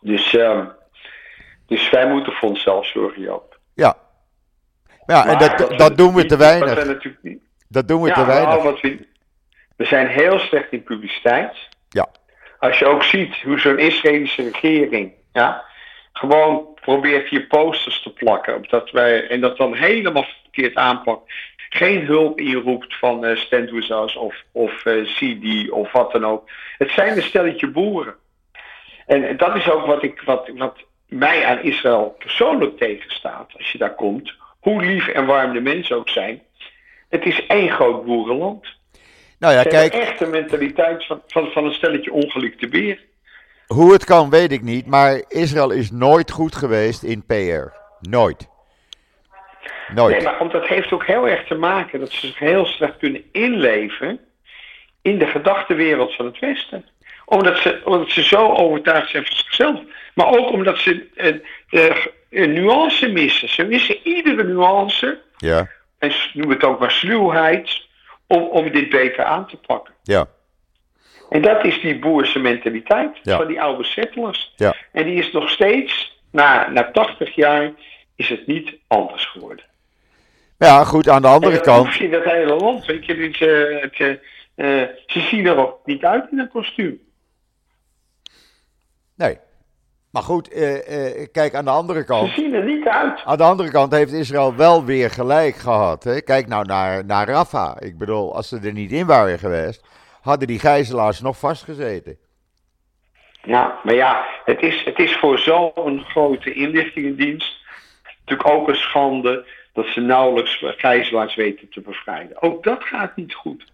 Dus, 0.00 0.34
ehm, 0.34 0.66
dus 1.66 1.90
wij 1.90 2.08
moeten 2.08 2.32
voor 2.32 2.48
onszelf 2.48 2.86
zorgen, 2.86 3.22
Joop. 3.22 3.58
ja. 3.74 3.96
Ja, 5.06 5.26
en 5.26 5.38
dat, 5.38 5.78
dat 5.78 5.96
doen 5.96 6.14
we 6.14 6.26
te 6.26 6.36
weinig. 6.36 6.86
natuurlijk 6.86 7.22
niet, 7.22 7.42
Dat 7.68 7.88
doen 7.88 8.02
we 8.02 8.08
ja, 8.08 8.14
te 8.14 8.24
weinig. 8.24 8.48
nou, 8.48 8.62
wat 8.62 8.80
we, 8.80 9.08
we 9.76 9.84
zijn 9.84 10.06
heel 10.06 10.38
slecht 10.38 10.72
in 10.72 10.82
publiciteit. 10.82 11.56
Ja. 11.88 12.06
Als 12.60 12.78
je 12.78 12.86
ook 12.86 13.02
ziet 13.02 13.36
hoe 13.36 13.58
zo'n 13.58 13.78
Israëlische 13.78 14.42
regering 14.42 15.12
ja, 15.32 15.64
gewoon 16.12 16.66
probeert 16.74 17.28
hier 17.28 17.46
posters 17.46 18.02
te 18.02 18.12
plakken. 18.12 18.64
Dat 18.68 18.90
wij, 18.90 19.28
en 19.28 19.40
dat 19.40 19.56
dan 19.56 19.74
helemaal 19.74 20.26
verkeerd 20.42 20.74
aanpakt. 20.74 21.32
Geen 21.56 22.04
hulp 22.04 22.40
inroept 22.40 22.98
van 22.98 23.24
Us 23.24 23.48
of, 24.16 24.44
of 24.52 24.84
eh, 24.84 25.02
CD 25.02 25.70
of 25.70 25.92
wat 25.92 26.12
dan 26.12 26.26
ook. 26.26 26.50
Het 26.78 26.90
zijn 26.90 27.16
een 27.16 27.22
stelletje 27.22 27.66
boeren. 27.66 28.14
En 29.06 29.36
dat 29.36 29.56
is 29.56 29.70
ook 29.70 29.86
wat, 29.86 30.02
ik, 30.02 30.20
wat, 30.20 30.50
wat 30.54 30.76
mij 31.08 31.46
aan 31.46 31.62
Israël 31.62 32.16
persoonlijk 32.18 32.78
tegenstaat. 32.78 33.50
Als 33.56 33.72
je 33.72 33.78
daar 33.78 33.94
komt. 33.94 34.34
Hoe 34.60 34.82
lief 34.82 35.08
en 35.08 35.26
warm 35.26 35.52
de 35.52 35.60
mensen 35.60 35.96
ook 35.96 36.08
zijn. 36.08 36.42
Het 37.08 37.24
is 37.24 37.46
één 37.46 37.70
groot 37.70 38.04
boerenland. 38.04 38.66
Nou 39.40 39.54
ja, 39.54 39.62
kijk, 39.62 39.92
echt 39.94 40.18
de 40.18 40.26
mentaliteit 40.26 41.06
van, 41.06 41.22
van, 41.26 41.50
van 41.50 41.64
een 41.64 41.72
stelletje 41.74 42.12
ongelikte 42.12 42.68
beer. 42.68 42.98
hoe 43.66 43.92
het 43.92 44.04
kan 44.04 44.30
weet 44.30 44.52
ik 44.52 44.62
niet, 44.62 44.86
maar 44.86 45.22
Israël 45.28 45.70
is 45.70 45.90
nooit 45.90 46.30
goed 46.30 46.54
geweest 46.54 47.02
in 47.02 47.24
PR. 47.26 47.32
Nooit. 48.00 48.48
Nee, 49.88 49.94
Nooit. 49.94 50.22
maar 50.22 50.38
want 50.38 50.52
dat 50.52 50.66
heeft 50.66 50.92
ook 50.92 51.06
heel 51.06 51.28
erg 51.28 51.46
te 51.46 51.54
maken 51.54 52.00
dat 52.00 52.10
ze 52.10 52.26
zich 52.26 52.38
heel 52.38 52.66
slecht 52.66 52.96
kunnen 52.98 53.22
inleven 53.32 54.20
in 55.02 55.18
de 55.18 55.26
gedachtenwereld 55.26 56.14
van 56.14 56.26
het 56.26 56.38
Westen. 56.38 56.84
Omdat 57.24 57.58
ze, 57.58 57.80
omdat 57.84 58.10
ze 58.10 58.22
zo 58.22 58.48
overtuigd 58.54 59.10
zijn 59.10 59.26
van 59.26 59.36
zichzelf. 59.36 59.80
Maar 60.14 60.26
ook 60.26 60.50
omdat 60.52 60.78
ze 60.78 61.08
een, 61.14 61.42
een, 61.70 61.94
een 62.30 62.52
nuance 62.52 63.08
missen. 63.08 63.48
Ze 63.48 63.64
missen 63.64 63.96
iedere 64.04 64.44
nuance, 64.44 65.20
Ja, 65.36 65.68
en 65.98 66.12
noem 66.32 66.50
het 66.50 66.64
ook 66.64 66.78
maar 66.80 66.90
sluwheid, 66.90 67.88
om, 68.30 68.42
om 68.42 68.70
dit 68.70 68.88
beter 68.88 69.24
aan 69.24 69.46
te 69.46 69.56
pakken. 69.56 69.94
ja, 70.02 70.26
En 71.30 71.42
dat 71.42 71.64
is 71.64 71.80
die 71.80 71.98
boerse 71.98 72.38
mentaliteit 72.38 73.18
Ja. 73.22 73.36
van 73.36 73.46
die 73.46 73.60
oude 73.62 73.84
settlers. 73.84 74.52
ja. 74.56 74.74
En 74.92 75.04
die 75.04 75.14
is 75.14 75.32
nog 75.32 75.50
steeds, 75.50 76.20
na, 76.30 76.68
na 76.70 76.90
80 76.90 77.34
jaar, 77.34 77.72
is 78.16 78.28
het 78.28 78.46
niet 78.46 78.76
anders 78.86 79.26
geworden. 79.26 79.64
Ja, 80.58 80.84
goed, 80.84 81.08
aan 81.08 81.22
de 81.22 81.28
andere 81.28 81.52
En 81.52 81.58
dat 81.64 81.66
kant. 81.66 82.00
in 82.00 82.10
dat 82.10 82.24
hele 82.24 82.54
land, 82.54 82.86
weet 82.86 83.06
je. 83.06 83.14
Dus, 83.14 83.40
eh, 83.40 83.80
het, 83.82 83.96
eh, 84.54 84.80
eh, 84.82 84.88
ze 85.06 85.20
zien 85.20 85.46
er 85.46 85.56
ook 85.56 85.80
niet 85.86 86.04
uit 86.04 86.30
in 86.30 86.38
een 86.38 86.48
kostuum. 86.48 87.00
Nee. 89.16 89.38
Maar 90.10 90.22
goed, 90.22 90.48
eh, 90.52 91.20
eh, 91.20 91.28
kijk, 91.32 91.54
aan 91.54 91.64
de 91.64 91.70
andere 91.70 91.98
Ze 91.98 92.04
kant. 92.04 92.32
zien 92.32 92.54
er 92.54 92.64
niet 92.64 92.86
uit. 92.86 93.20
Aan 93.24 93.36
de 93.36 93.42
andere 93.42 93.70
kant 93.70 93.92
heeft 93.92 94.12
Israël 94.12 94.54
wel 94.56 94.84
weer 94.84 95.10
gelijk 95.10 95.56
gehad. 95.56 96.04
Hè? 96.04 96.20
Kijk 96.20 96.46
nou 96.46 96.64
naar, 96.64 97.04
naar 97.04 97.28
Rafah. 97.28 97.76
Ik 97.78 97.98
bedoel, 97.98 98.34
als 98.34 98.48
ze 98.48 98.58
er 98.62 98.72
niet 98.72 98.92
in 98.92 99.06
waren 99.06 99.38
geweest, 99.38 99.84
hadden 100.20 100.48
die 100.48 100.58
gijzelaars 100.58 101.20
nog 101.20 101.38
vastgezeten. 101.38 102.18
Ja, 103.42 103.78
maar 103.82 103.94
ja, 103.94 104.24
het 104.44 104.62
is, 104.62 104.84
het 104.84 104.98
is 104.98 105.16
voor 105.16 105.38
zo'n 105.38 106.04
grote 106.08 106.52
inlichtingendienst 106.52 107.56
natuurlijk 108.18 108.48
ook 108.48 108.68
een 108.68 108.74
schande 108.74 109.46
dat 109.72 109.86
ze 109.86 110.00
nauwelijks 110.00 110.64
gijzelaars 110.76 111.34
weten 111.34 111.68
te 111.70 111.80
bevrijden. 111.80 112.42
Ook 112.42 112.62
dat 112.62 112.84
gaat 112.84 113.16
niet 113.16 113.34
goed. 113.34 113.64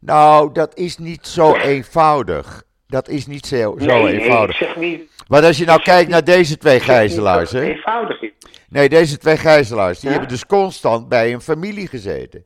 Nou, 0.00 0.52
dat 0.52 0.76
is 0.76 0.98
niet 0.98 1.26
zo 1.26 1.54
eenvoudig. 1.54 2.62
Dat 2.90 3.08
is 3.08 3.26
niet 3.26 3.46
zo, 3.46 3.56
zo 3.56 3.74
Nee, 3.74 4.02
nee, 4.02 4.20
eenvoudig. 4.20 4.60
ik 4.60 4.66
zeg 4.66 4.76
niet, 4.76 5.10
Maar 5.28 5.44
als 5.44 5.58
je 5.58 5.64
nou 5.64 5.82
kijkt 5.82 6.00
niet- 6.02 6.10
naar 6.10 6.24
deze 6.24 6.56
twee 6.58 6.80
gijzelaars, 6.80 7.50
hè? 7.50 7.60
eenvoudig 7.62 8.22
is. 8.22 8.30
Nee, 8.68 8.88
deze 8.88 9.18
twee 9.18 9.36
gijzelaars, 9.36 9.98
die 10.00 10.08
Ja? 10.08 10.10
hebben 10.16 10.32
dus 10.34 10.46
constant 10.46 11.08
bij 11.08 11.32
een 11.32 11.40
familie 11.40 11.86
gezeten. 11.88 12.44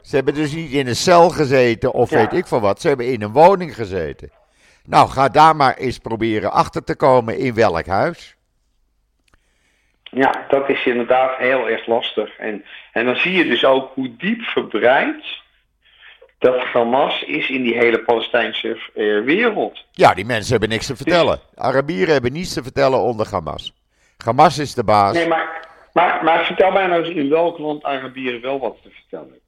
Ze 0.00 0.16
hebben 0.16 0.34
dus 0.34 0.52
niet 0.52 0.70
in 0.70 0.86
een 0.86 0.96
cel 0.96 1.30
gezeten 1.30 1.92
of 1.92 2.10
Ja. 2.10 2.16
weet 2.16 2.32
ik 2.32 2.46
veel 2.46 2.60
wat. 2.60 2.80
Ze 2.80 2.88
hebben 2.88 3.06
in 3.12 3.22
een 3.22 3.32
woning 3.32 3.74
gezeten. 3.74 4.30
Nou, 4.84 5.08
ga 5.08 5.28
daar 5.28 5.56
maar 5.56 5.76
eens 5.76 5.98
proberen 5.98 6.52
achter 6.52 6.84
te 6.84 6.96
komen 6.96 7.38
in 7.38 7.54
welk 7.54 7.86
huis. 7.86 8.36
Ja, 10.02 10.44
dat 10.48 10.68
is 10.68 10.86
inderdaad 10.86 11.36
heel 11.36 11.68
erg 11.68 11.86
lastig. 11.86 12.36
En, 12.38 12.64
en 12.92 13.04
dan 13.04 13.16
zie 13.16 13.32
je 13.32 13.44
dus 13.44 13.64
ook 13.64 13.90
hoe 13.94 14.16
diep 14.16 14.40
verbreid 14.42 15.24
dat 16.40 16.58
Hamas 16.64 17.22
is 17.22 17.48
in 17.50 17.62
die 17.62 17.76
hele 17.76 17.98
Palestijnse 18.02 18.68
eh, 18.94 19.04
wereld. 19.24 19.84
Ja, 19.90 20.14
die 20.14 20.24
mensen 20.24 20.50
hebben 20.50 20.68
niks 20.68 20.86
te 20.86 20.96
vertellen. 20.96 21.40
Arabieren 21.54 22.12
hebben 22.12 22.32
niets 22.32 22.52
te 22.52 22.62
vertellen 22.62 22.98
onder 22.98 23.26
Hamas. 23.30 23.74
Hamas 24.24 24.58
is 24.58 24.74
de 24.74 24.84
baas. 24.84 25.14
Nee, 25.14 25.28
maar, 25.28 25.68
maar, 25.92 26.24
maar 26.24 26.44
vertel 26.44 26.70
mij 26.70 26.86
nou 26.86 27.04
eens 27.04 27.14
in 27.16 27.28
welk 27.28 27.58
land 27.58 27.82
Arabieren 27.84 28.40
wel 28.40 28.58
wat 28.58 28.76
te 28.82 28.88
vertellen. 28.90 29.38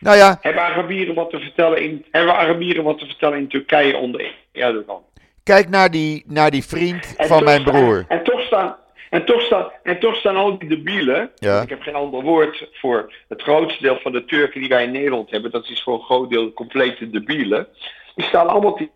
Nou 0.00 0.16
ja, 0.16 0.38
Hebben 0.40 0.62
Arabieren 0.62 1.14
wat 1.14 1.30
te 1.30 1.38
vertellen 1.38 1.82
in, 1.82 2.04
hebben 2.10 2.34
Arabieren 2.36 2.84
wat 2.84 2.98
te 2.98 3.06
vertellen 3.06 3.38
in 3.38 3.48
Turkije 3.48 3.96
onder 3.96 4.34
Erdogan? 4.52 5.02
kijk 5.42 5.68
naar 5.68 5.90
die, 5.90 6.24
naar 6.26 6.50
die 6.50 6.64
vriend 6.64 7.14
En 7.16 7.28
van 7.28 7.44
mijn 7.44 7.60
staan- 7.60 7.72
broer. 7.74 8.04
En 8.08 8.24
toch 8.24 8.40
staan, 8.40 8.76
en 9.10 9.24
toch 9.24 9.40
staan, 9.40 9.70
en 9.82 9.98
toch 9.98 10.16
staan 10.16 10.36
al 10.36 10.58
die 10.58 10.68
debielen. 10.68 11.30
Ja. 11.34 11.60
Ik 11.62 11.68
heb 11.68 11.82
geen 11.82 11.94
ander 11.94 12.22
woord 12.22 12.68
voor 12.72 13.12
het 13.28 13.42
grootste 13.42 13.82
deel 13.82 13.98
van 13.98 14.12
de 14.12 14.24
Turken 14.24 14.60
die 14.60 14.68
wij 14.68 14.84
in 14.84 14.90
Nederland 14.90 15.30
hebben. 15.30 15.50
Dat 15.50 15.68
is 15.68 15.82
voor 15.82 15.94
een 15.94 16.04
groot 16.04 16.30
deel 16.30 16.52
complete 16.52 17.10
debielen. 17.10 17.68
Die 18.14 18.24
staan 18.24 18.48
allemaal 18.48 18.74
te 18.74 18.88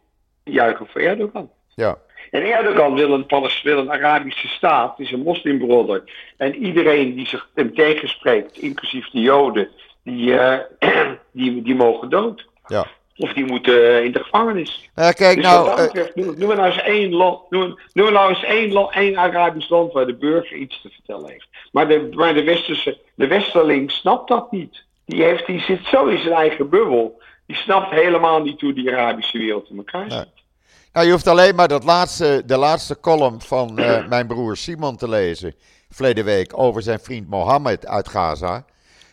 juichen 0.44 0.86
voor 0.86 1.00
Erdogan. 1.00 1.50
Ja. 1.74 1.98
En 2.30 2.42
Erdogan 2.42 2.94
wil 2.94 3.12
een, 3.12 3.26
wil 3.62 3.78
een 3.78 3.92
Arabische 3.92 4.48
staat, 4.48 4.98
is 4.98 5.12
een 5.12 5.22
moslimbroeder. 5.22 6.02
En 6.36 6.54
iedereen 6.54 7.14
die 7.14 7.26
zich 7.26 7.48
hem 7.54 7.74
tegenspreekt, 7.74 8.58
inclusief 8.58 9.10
de 9.10 9.20
Joden, 9.20 9.68
die, 10.04 10.38
eh, 10.38 10.58
die, 11.32 11.62
die 11.62 11.74
mogen 11.74 12.10
dood. 12.10 12.46
Ja. 12.66 12.86
Of 13.20 13.32
die 13.32 13.44
moeten 13.44 13.96
eh, 13.96 14.04
in 14.04 14.12
de 14.12 14.22
gevangenis. 14.22 14.90
Nou, 14.94 15.12
kijk, 15.12 15.34
Dus 15.34 15.44
nou, 15.44 15.64
wat 15.64 15.78
eh, 15.78 15.84
betreft, 15.84 16.14
noem, 16.14 16.38
noem 16.38 16.56
nou 16.56 16.66
eens 16.66 16.82
één 16.82 17.12
land, 17.12 17.50
noem, 17.50 17.78
noem 17.92 18.12
nou 18.12 18.28
eens 18.28 18.44
één, 18.44 18.72
land, 18.72 18.92
één 18.92 19.16
Arabisch 19.16 19.68
land 19.68 19.92
waar 19.92 20.06
de 20.06 20.14
burger 20.14 20.56
iets 20.56 20.80
te 20.82 20.88
vertellen 20.88 21.30
heeft. 21.30 21.48
Maar 21.72 21.88
de, 21.88 22.08
maar 22.12 22.34
de, 22.34 22.42
westerse, 22.42 22.98
de 23.14 23.26
westerling 23.26 23.90
snapt 23.90 24.28
dat 24.28 24.52
niet. 24.52 24.84
Die, 25.04 25.22
heeft, 25.22 25.46
die 25.46 25.60
zit 25.60 25.84
zo 25.84 26.06
in 26.06 26.18
zijn 26.18 26.34
eigen 26.34 26.68
bubbel. 26.68 27.22
Die 27.46 27.56
snapt 27.56 27.90
helemaal 27.90 28.42
niet 28.42 28.60
hoe 28.60 28.72
die 28.72 28.90
Arabische 28.90 29.38
wereld 29.38 29.70
in 29.70 29.76
elkaar 29.76 30.10
zit. 30.10 30.10
Nee. 30.10 30.44
nou, 30.92 31.06
je 31.06 31.12
hoeft 31.12 31.26
alleen 31.26 31.54
maar 31.54 31.68
dat 31.68 31.84
laatste, 31.84 32.42
de 32.46 32.56
laatste 32.56 33.00
column 33.00 33.40
van 33.40 33.78
eh, 33.78 34.06
mijn 34.08 34.26
broer 34.26 34.56
Simon 34.56 34.96
te 34.96 35.08
lezen. 35.08 35.54
Verleden 35.90 36.24
week 36.24 36.58
over 36.58 36.82
zijn 36.82 37.00
vriend 37.00 37.28
Mohammed 37.28 37.86
uit 37.86 38.08
Gaza. 38.08 38.64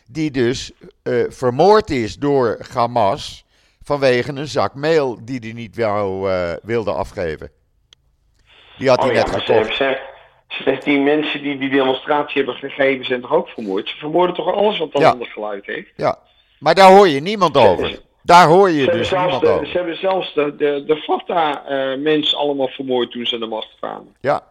Die 0.06 0.30
dus 0.30 0.72
vermoord 1.28 1.90
is 1.90 2.16
door 2.16 2.58
Hamas 2.72 3.46
vanwege 3.92 4.32
een 4.34 4.46
zak 4.46 4.74
meel 4.74 5.18
die 5.24 5.38
hij 5.40 5.52
niet 5.52 5.76
wou, 5.76 6.30
eh, 6.30 6.52
wilde 6.62 6.92
afgeven. 6.92 7.50
Die 8.78 8.88
had 8.88 8.98
hij 9.00 9.08
Oh 9.08 9.14
net 9.14 9.30
gekocht. 9.30 9.76
ze, 9.76 9.98
ze, 10.48 10.78
die 10.84 11.00
mensen 11.00 11.42
die 11.42 11.58
die 11.58 11.70
demonstratie 11.70 12.36
hebben 12.36 12.54
gegeven 12.54 13.04
zijn 13.04 13.20
toch 13.20 13.32
ook 13.32 13.48
vermoord? 13.48 13.88
Ze 13.88 13.96
vermoorden 13.96 14.34
toch 14.36 14.54
alles 14.54 14.78
wat 14.78 14.88
een 14.92 15.00
Ja. 15.00 15.10
ander 15.10 15.26
geluid 15.26 15.66
heeft? 15.66 15.90
Ja, 15.96 16.18
maar 16.58 16.74
daar 16.74 16.90
hoor 16.90 17.08
je 17.08 17.20
niemand 17.20 17.56
over. 17.56 17.98
Daar 18.22 18.46
hoor 18.46 18.70
je 18.70 18.84
Ze 18.84 18.90
dus 18.90 19.10
niemand 19.10 19.40
de, 19.40 19.48
over. 19.48 19.66
ze 19.66 19.76
hebben 19.76 19.96
zelfs 19.98 20.34
de, 20.34 20.56
de, 20.56 20.84
de 20.86 20.96
Fatah-mensen 20.96 22.38
allemaal 22.38 22.68
vermoord 22.68 23.10
toen 23.10 23.26
ze 23.26 23.34
aan 23.34 23.40
de 23.40 23.46
macht 23.46 23.74
kwamen. 23.78 24.14
Ja, 24.20 24.42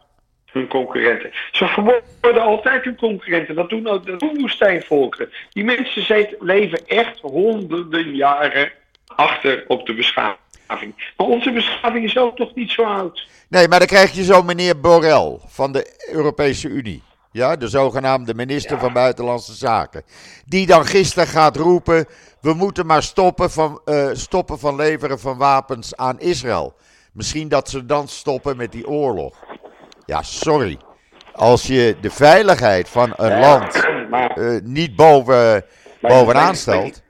Hun 0.51 0.67
concurrenten. 0.67 1.31
Ze 1.51 1.65
vermoorden 1.67 2.41
altijd 2.41 2.83
hun 2.83 2.95
concurrenten. 2.97 3.55
Dat 3.55 3.69
doen 3.69 3.87
ook 3.87 4.05
de 4.05 4.33
woestijnvolkeren. 4.39 5.29
Die 5.49 5.63
mensen 5.63 6.05
zijn, 6.05 6.35
leven 6.39 6.87
echt 6.87 7.19
honderden 7.19 8.15
jaren 8.15 8.71
achter 9.15 9.65
op 9.67 9.85
de 9.85 9.93
beschaving. 9.93 11.11
Maar 11.17 11.27
onze 11.27 11.51
beschaving 11.51 12.05
is 12.05 12.17
ook 12.17 12.37
nog 12.37 12.55
niet 12.55 12.71
zo 12.71 12.83
oud. 12.83 13.27
nee, 13.49 13.67
maar 13.67 13.79
dan 13.79 13.87
krijg 13.87 14.11
je 14.11 14.23
zo 14.23 14.43
meneer 14.43 14.79
Borrell 14.79 15.37
van 15.47 15.71
de 15.71 15.95
Europese 16.11 16.67
Unie. 16.67 17.03
Ja, 17.31 17.55
de 17.55 17.67
zogenaamde 17.67 18.33
minister 18.33 18.75
Ja. 18.75 18.79
van 18.81 18.93
Buitenlandse 18.93 19.53
Zaken. 19.53 20.03
Die 20.45 20.65
dan 20.65 20.85
gisteren 20.85 21.27
gaat 21.27 21.55
roepen: 21.55 22.05
we 22.41 22.53
moeten 22.53 22.85
maar 22.85 23.03
stoppen 23.03 23.51
van, 23.51 23.81
eh, 23.85 24.09
stoppen 24.13 24.59
van 24.59 24.75
leveren 24.75 25.19
van 25.19 25.37
wapens 25.37 25.95
aan 25.95 26.19
Israël. 26.19 26.75
Misschien 27.13 27.47
dat 27.47 27.69
ze 27.69 27.85
dan 27.85 28.07
stoppen 28.07 28.57
met 28.57 28.71
die 28.71 28.87
oorlog. 28.87 29.35
Ja, 30.05 30.21
sorry. 30.21 30.77
Als 31.33 31.67
je 31.67 31.95
de 32.01 32.09
veiligheid 32.09 32.89
van 32.89 33.13
een 33.15 33.29
Ja, 33.29 33.39
land 33.39 33.87
Maar, 34.09 34.31
eh, 34.31 34.61
niet 34.63 34.95
boven, 34.95 35.65
maar- 36.01 36.11
bovenaan 36.11 36.55
stelt. 36.55 37.01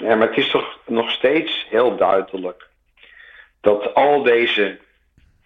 Ja, 0.00 0.14
maar 0.14 0.28
het 0.28 0.36
is 0.36 0.50
toch 0.50 0.78
nog 0.86 1.10
steeds 1.10 1.66
heel 1.68 1.96
duidelijk 1.96 2.68
dat 3.60 3.94
al 3.94 4.22
deze 4.22 4.78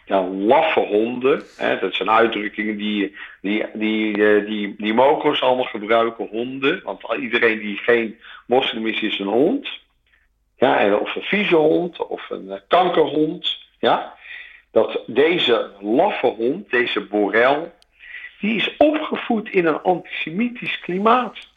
ja, 0.04 0.22
laffe 0.22 0.80
honden, 0.80 1.42
hè, 1.56 1.78
dat 1.78 1.94
zijn 1.94 2.10
uitdrukkingen 2.10 2.76
die, 2.76 3.16
die, 3.40 3.66
die, 3.72 4.12
eh, 4.12 4.46
die, 4.46 4.74
die 4.78 4.98
allemaal 4.98 5.64
gebruiken, 5.64 6.28
honden, 6.30 6.82
want 6.82 7.02
iedereen 7.20 7.58
die 7.58 7.76
geen 7.76 8.18
moslim 8.46 8.86
is, 8.86 9.00
is 9.00 9.18
een 9.18 9.26
hond. 9.26 9.68
Ja, 10.56 10.96
of 10.96 11.14
een 11.14 11.22
vieze 11.22 11.56
hond 11.56 12.06
of 12.06 12.30
een 12.30 12.50
eh, 12.50 12.60
kankerhond. 12.68 13.58
Ja, 13.78 14.14
dat 14.70 15.02
deze 15.06 15.70
laffe 15.80 16.26
hond, 16.26 16.70
deze 16.70 17.00
borel, 17.00 17.72
die 18.40 18.56
is 18.56 18.76
opgevoed 18.76 19.48
in 19.48 19.66
een 19.66 19.82
antisemitisch 19.82 20.80
klimaat. 20.80 21.52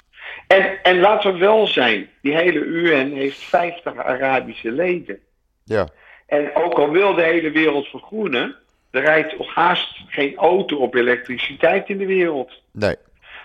En, 0.48 0.84
en 0.84 1.00
laten 1.00 1.34
we 1.34 1.40
wel 1.40 1.68
zijn, 1.68 2.10
die 2.22 2.36
hele 2.36 2.60
UN 2.60 3.14
heeft 3.14 3.40
50 3.40 3.98
Arabische 3.98 4.72
leden. 4.72 5.20
Ja, 5.64 5.88
En 6.26 6.56
ook 6.56 6.74
al 6.74 6.90
wil 6.90 7.14
de 7.14 7.24
hele 7.24 7.52
wereld 7.52 7.88
vergroenen, 7.88 8.56
er 8.92 9.02
rijdt 9.02 9.36
haast 9.46 10.00
geen 10.08 10.36
auto 10.36 10.78
op 10.78 10.96
elektriciteit 10.96 11.90
in 11.90 11.98
de 11.98 12.06
wereld. 12.06 12.62
nee. 12.72 12.96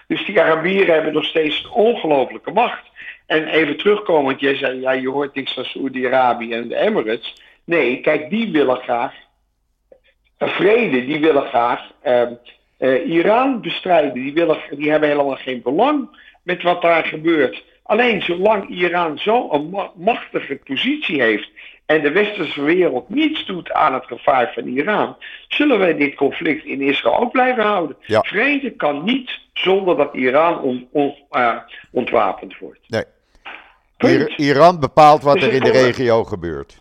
Dus 0.07 0.27
die 0.27 0.41
Arabieren 0.41 0.95
hebben 0.95 1.13
nog 1.13 1.25
steeds 1.25 1.65
een 1.65 1.71
ongelofelijke 1.71 2.51
macht. 2.51 2.91
En 3.27 3.47
even 3.47 3.77
terugkomend, 3.77 4.41
jij 4.41 4.57
zei, 4.57 4.81
ja, 4.81 4.91
je 4.91 5.09
hoort 5.09 5.35
niks 5.35 5.55
van 5.55 5.65
Saoedi-Arabië 5.65 6.53
en 6.53 6.69
de 6.69 6.77
Emirates. 6.77 7.43
Nee, 7.65 8.01
kijk, 8.01 8.31
die 8.31 8.51
willen 8.51 8.77
graag 8.77 9.15
een 10.39 10.49
vrede, 10.49 11.07
die 11.07 11.21
willen 11.21 11.43
graag 11.43 11.91
ehm, 12.03 12.33
eh, 12.79 13.09
Iran 13.09 13.61
bestrijden. 13.61 14.13
Die, 14.13 14.33
willen, 14.33 14.59
die 14.71 14.91
hebben 14.91 15.09
helemaal 15.09 15.37
geen 15.37 15.63
belang 15.63 16.09
met 16.43 16.63
wat 16.63 16.83
daar 16.83 17.05
gebeurt. 17.05 17.65
Alleen 17.83 18.23
zolang 18.23 18.69
Iran 18.69 19.19
zo'n 19.19 19.71
ma- 19.71 19.91
machtige 19.97 20.61
positie 20.65 21.23
heeft 21.23 21.51
en 21.87 22.03
de 22.03 22.11
westerse 22.13 22.63
wereld 22.63 23.09
niets 23.09 23.47
doet 23.47 23.73
aan 23.73 23.95
het 23.95 24.05
gevaar 24.07 24.53
van 24.55 24.67
Iran, 24.67 25.17
zullen 25.49 25.79
wij 25.79 25.97
dit 25.97 26.15
conflict 26.15 26.65
in 26.65 26.81
Israël 26.81 27.19
ook 27.21 27.33
blijven 27.33 27.63
houden. 27.63 27.97
Ja. 28.07 28.21
Vrede 28.21 28.71
kan 28.71 29.05
niet 29.05 29.39
zonder 29.53 29.97
dat 29.97 30.15
Iran 30.15 30.61
on- 30.61 30.89
on- 30.93 31.15
eh, 31.31 31.57
ontwapend 31.91 32.59
wordt. 32.59 32.81
nee. 32.89 33.05
Punt. 33.97 34.31
Iran 34.37 34.81
bepaalt 34.81 35.23
wat 35.23 35.35
Dus 35.35 35.45
er 35.45 35.53
in 35.53 35.61
de 35.61 35.71
regio 35.71 36.25
gebeurt. 36.25 36.81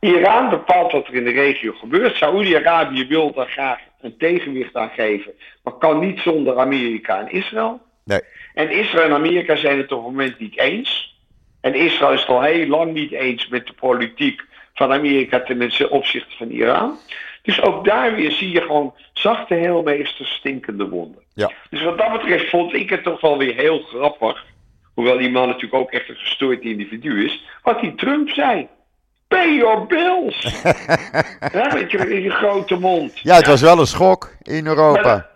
Iran 0.00 0.50
bepaalt 0.50 0.92
wat 0.92 1.06
er 1.06 1.14
in 1.14 1.24
de 1.24 1.30
regio 1.30 1.72
gebeurt. 1.72 2.16
Saoedi-Arabië 2.16 3.06
wil 3.06 3.32
daar 3.32 3.48
graag 3.48 3.78
een 4.00 4.16
tegenwicht 4.16 4.74
aan 4.76 4.90
geven, 4.90 5.32
maar 5.62 5.72
kan 5.74 5.98
niet 6.00 6.20
zonder 6.20 6.58
Amerika 6.58 7.18
en 7.18 7.30
Israël. 7.30 7.80
Nee. 8.04 8.20
En 8.58 8.70
Israël 8.70 9.04
en 9.04 9.12
Amerika 9.12 9.56
zijn 9.56 9.78
het 9.78 9.92
op 9.92 10.04
het 10.04 10.12
moment 10.12 10.38
niet 10.38 10.58
eens. 10.58 11.18
En 11.60 11.74
Israël 11.74 12.12
is 12.12 12.20
het 12.20 12.28
al 12.28 12.42
heel 12.42 12.66
lang 12.66 12.92
niet 12.92 13.12
eens 13.12 13.48
met 13.48 13.66
de 13.66 13.72
politiek 13.72 14.44
van 14.74 14.92
Amerika 14.92 15.40
ten 15.40 15.90
opzichte 15.90 16.36
van 16.36 16.50
Iran. 16.50 16.98
Dus 17.42 17.60
ook 17.60 17.84
daar 17.84 18.14
weer 18.14 18.30
zie 18.30 18.50
je 18.50 18.60
gewoon 18.60 18.94
zachte 19.12 19.54
heelmeesters 19.54 20.30
stinkende 20.30 20.88
wonden. 20.88 21.22
Ja. 21.34 21.50
Dus 21.70 21.82
wat 21.82 21.98
dat 21.98 22.12
betreft 22.12 22.50
vond 22.50 22.74
ik 22.74 22.90
het 22.90 23.02
toch 23.02 23.20
wel 23.20 23.38
weer 23.38 23.54
heel 23.54 23.78
grappig. 23.78 24.44
Hoewel 24.94 25.18
die 25.18 25.30
man 25.30 25.46
natuurlijk 25.46 25.74
ook 25.74 25.90
echt 25.90 26.08
een 26.08 26.16
gestoord 26.16 26.62
individu 26.62 27.24
is. 27.24 27.44
Wat 27.62 27.80
die 27.80 27.94
Trump 27.94 28.28
zei. 28.28 28.68
Pay 29.28 29.56
your 29.56 29.86
bills. 29.86 30.42
ja, 31.52 31.74
met 31.74 31.90
je, 31.90 31.98
met 31.98 32.22
je 32.22 32.30
grote 32.30 32.76
mond. 32.76 33.18
Ja, 33.18 33.36
het 33.36 33.46
was 33.46 33.60
wel 33.60 33.78
een 33.78 33.86
schok 33.86 34.30
in 34.42 34.66
Europa. 34.66 35.28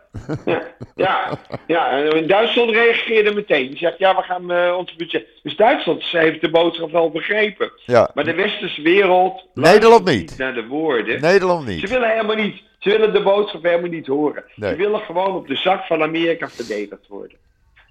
Ja, 0.44 0.62
ja, 0.94 1.38
ja, 1.66 1.90
en 2.02 2.26
Duitsland 2.26 2.70
reageerde 2.70 3.34
meteen. 3.34 3.68
Die 3.68 3.78
zegt, 3.78 3.98
ja, 3.98 4.16
we 4.16 4.22
gaan 4.22 4.50
eh, 4.50 4.76
ons 4.78 4.94
budget... 4.96 5.26
Dus 5.42 5.56
Duitsland 5.56 6.02
heeft 6.04 6.40
de 6.40 6.50
boodschap 6.50 6.90
wel 6.90 7.10
begrepen. 7.10 7.72
Ja, 7.86 8.10
Maar 8.14 8.24
de 8.24 8.34
westerse 8.34 8.82
wereld... 8.82 9.46
Nederland 9.54 10.04
niet. 10.04 10.38
naar 10.38 10.54
de 10.54 10.66
woorden. 10.66 11.20
Nederland 11.20 11.64
Ze 11.68 11.70
niet. 11.74 11.90
willen 11.90 12.10
helemaal 12.10 12.36
niet... 12.36 12.62
Ze 12.78 12.88
willen 12.90 13.12
de 13.12 13.22
boodschap 13.22 13.62
helemaal 13.62 13.90
niet 13.90 14.06
horen. 14.06 14.44
Nee. 14.54 14.70
Ze 14.70 14.76
willen 14.76 15.00
gewoon 15.00 15.34
op 15.34 15.46
de 15.48 15.56
zak 15.56 15.84
van 15.84 16.02
Amerika 16.02 16.48
verdedigd 16.48 17.06
worden. 17.08 17.36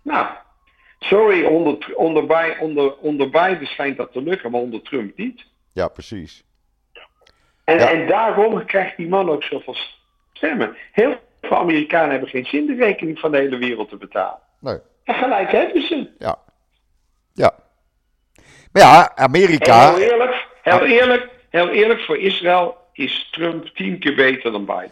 Nou, 0.04 0.28
sorry, 1.00 1.44
onder, 1.46 1.78
onder, 1.96 2.58
onder, 2.60 2.96
onder 2.98 3.30
Biden 3.30 3.68
schijnt 3.68 3.98
dat 3.98 4.12
te 4.12 4.22
lukken, 4.22 4.52
maar 4.52 4.62
onder 4.62 4.82
Trump 4.82 5.18
niet. 5.18 5.46
Ja, 5.74 5.88
precies. 5.88 6.44
En, 7.64 7.78
Ja. 7.80 7.92
en 7.92 8.08
daarom 8.08 8.66
krijgt 8.66 8.98
die 8.98 9.08
man 9.08 9.30
ook 9.30 9.44
zoveel 9.44 9.76
stemmen. 10.34 10.76
Heel 10.92 11.16
veel 11.42 11.58
Amerikanen 11.58 12.10
hebben 12.12 12.30
geen 12.30 12.46
zin 12.46 12.66
de 12.66 12.76
rekening 12.76 13.20
van 13.20 13.32
de 13.32 13.38
hele 13.38 13.58
wereld 13.58 13.90
te 13.90 13.98
betalen. 13.98 14.40
Nee. 14.60 14.78
En 15.04 15.16
gelijk 15.16 15.52
hebben 15.52 15.88
ze. 15.88 16.10
Ja. 16.20 16.38
Ja. 17.34 17.52
Maar 18.72 18.82
ja, 18.82 19.16
En 19.16 19.24
Amerika. 19.24 19.94
heel 19.94 20.12
eerlijk, 20.12 20.48
heel 20.62 20.86
eerlijk, 20.86 21.30
heel 21.50 21.70
eerlijk, 21.70 22.00
voor 22.00 22.18
Israël 22.18 22.78
is 22.94 23.30
Trump 23.32 23.66
tien 23.66 24.00
keer 24.00 24.16
beter 24.16 24.52
dan 24.52 24.66
Biden. 24.66 24.92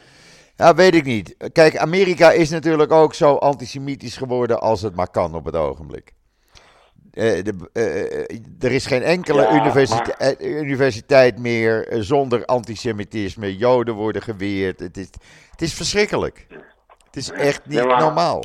Ja, 0.56 0.76
weet 0.76 0.96
ik 0.96 1.06
niet. 1.06 1.52
Kijk, 1.54 1.78
Amerika 1.78 2.32
is 2.32 2.50
natuurlijk 2.50 2.92
ook 2.92 3.14
zo 3.14 3.36
antisemitisch 3.36 4.18
geworden 4.18 4.62
als 4.62 4.82
het 4.82 4.96
maar 4.96 5.10
kan 5.10 5.36
op 5.36 5.46
het 5.46 5.56
ogenblik. 5.56 6.14
Eh, 7.14 7.44
de, 7.44 7.70
eh, 7.74 8.20
eh, 8.20 8.40
er 8.60 8.72
is 8.72 8.86
geen 8.86 9.02
enkele 9.04 9.42
Ja, 9.42 9.52
universite- 9.62 10.14
eh, 10.14 10.60
universiteit 10.62 11.38
meer 11.40 11.88
zonder 11.90 12.46
antisemitisme. 12.46 13.58
Joden 13.58 13.94
worden 13.94 14.22
geweerd. 14.22 14.80
Het 14.80 14.98
is, 14.98 15.10
het 15.52 15.62
is 15.62 15.74
verschrikkelijk. 15.74 16.46
Het 17.06 17.16
is 17.16 17.32
echt 17.32 17.66
niet 17.66 17.86
maar- 17.86 18.00
normaal. 18.00 18.44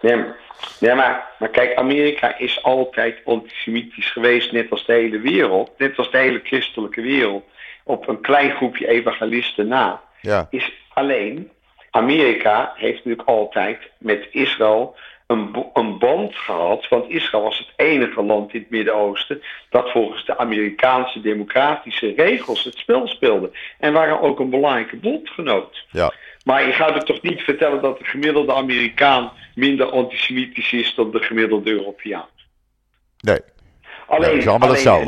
Nee 0.00 0.94
maar, 0.94 1.26
maar 1.38 1.48
kijk, 1.50 1.74
Amerika 1.74 2.38
is 2.38 2.62
altijd 2.62 3.16
antisemitisch 3.24 4.12
geweest, 4.12 4.52
net 4.52 4.70
als 4.70 4.86
de 4.86 4.92
hele 4.92 5.18
wereld. 5.20 5.70
Net 5.78 5.96
als 5.98 6.10
de 6.10 6.18
hele 6.18 6.40
christelijke 6.44 7.00
wereld. 7.00 7.44
Op 7.84 8.08
een 8.08 8.20
klein 8.20 8.50
groepje 8.50 8.88
evangelisten 8.88 9.68
na. 9.68 10.00
Ja, 10.20 10.46
Is 10.50 10.72
alleen, 10.94 11.50
Amerika 11.90 12.72
heeft 12.76 12.96
natuurlijk 12.96 13.28
altijd 13.28 13.78
met 13.98 14.26
Israël 14.30 14.96
een, 15.28 15.66
een 15.72 15.98
band 15.98 16.34
gehad. 16.34 16.88
Want 16.88 17.10
Israël 17.10 17.42
was 17.42 17.58
het 17.58 17.72
enige 17.76 18.22
land 18.22 18.54
in 18.54 18.60
het 18.60 18.70
Midden-Oosten 18.70 19.42
dat 19.70 19.90
volgens 19.90 20.24
de 20.24 20.38
Amerikaanse 20.38 21.20
democratische 21.20 22.12
regels 22.16 22.64
het 22.64 22.78
spel 22.78 23.06
speelde. 23.06 23.50
En 23.78 23.92
waren 23.92 24.20
ook 24.20 24.38
een 24.40 24.50
belangrijke 24.50 24.96
bondgenoot. 24.96 25.86
Ja. 25.90 26.12
Maar 26.44 26.66
je 26.66 26.72
gaat 26.72 26.94
er 26.94 27.04
toch 27.04 27.22
niet 27.22 27.40
vertellen 27.40 27.82
dat 27.82 27.98
de 27.98 28.04
gemiddelde 28.04 28.54
Amerikaan 28.54 29.32
minder 29.54 29.90
antisemitisch 29.90 30.72
is 30.72 30.94
dan 30.94 31.10
de 31.10 31.22
gemiddelde 31.22 31.70
Europeaan. 31.70 32.28
Nee. 33.20 33.40
Alleen, 34.06 34.40
en 34.40 34.60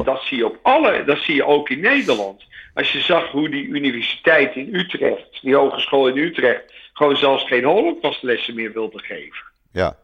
dat 0.04 0.22
zie 0.22 0.36
je 0.36 0.46
op 0.46 0.58
alle, 0.62 1.04
dat 1.04 1.18
zie 1.18 1.34
je 1.34 1.44
ook 1.44 1.68
in 1.68 1.80
Nederland. 1.80 2.44
Als 2.74 2.92
je 2.92 3.00
zag 3.00 3.30
hoe 3.30 3.48
die 3.48 3.66
universiteit 3.66 4.56
in 4.56 4.74
Utrecht, 4.74 5.42
die 5.42 5.54
hogeschool 5.54 6.08
in 6.08 6.16
Utrecht, 6.16 6.62
gewoon 6.92 7.16
zelfs 7.16 7.44
geen 7.44 7.64
holocaustlessen 7.64 8.54
meer 8.54 8.72
wilde 8.72 8.98
geven. 8.98 9.44
Ja. 9.72 9.96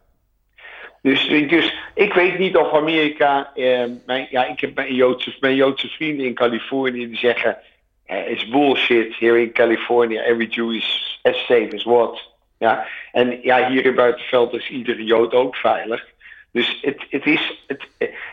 Dus, 1.03 1.29
dus 1.29 1.77
ik 1.95 2.13
weet 2.13 2.39
niet 2.39 2.57
of 2.57 2.73
Amerika. 2.73 3.51
Eh, 3.55 3.85
mijn, 4.07 4.27
ja, 4.31 4.45
ik 4.45 4.61
heb 4.61 4.75
mijn 4.75 4.95
Joodse, 4.95 5.37
mijn 5.41 5.55
Joodse 5.55 5.89
vrienden 5.89 6.27
in 6.27 6.35
Californië 6.35 7.09
die 7.09 7.17
zeggen. 7.17 7.59
eh, 8.07 8.31
it's 8.31 8.49
bullshit 8.49 9.15
here 9.19 9.43
in 9.43 9.53
California. 9.53 10.23
Every 10.23 10.47
Jew 10.47 10.73
is 10.73 11.19
as 11.23 11.37
safe 11.47 11.75
as 11.75 11.85
what. 11.85 12.35
Ja? 12.59 12.87
En 13.13 13.43
ja, 13.43 13.69
hier 13.69 13.85
in 13.85 13.95
Buitenveld 13.95 14.55
is 14.55 14.69
iedere 14.69 15.05
Jood 15.05 15.35
ook 15.35 15.57
veilig. 15.57 16.05
Dus 16.53 16.79
het, 16.83 17.07
het, 17.11 17.27
is, 17.27 17.65
het, 17.67 17.89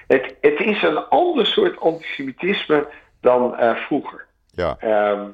het, 0.07 0.35
het 0.41 0.59
is 0.59 0.81
een 0.83 0.97
ander 0.97 1.45
soort 1.45 1.79
antisemitisme 1.79 2.87
dan 3.21 3.57
eh, 3.57 3.75
vroeger. 3.75 4.25
Ja. 4.55 4.77
Ehm, 4.79 5.27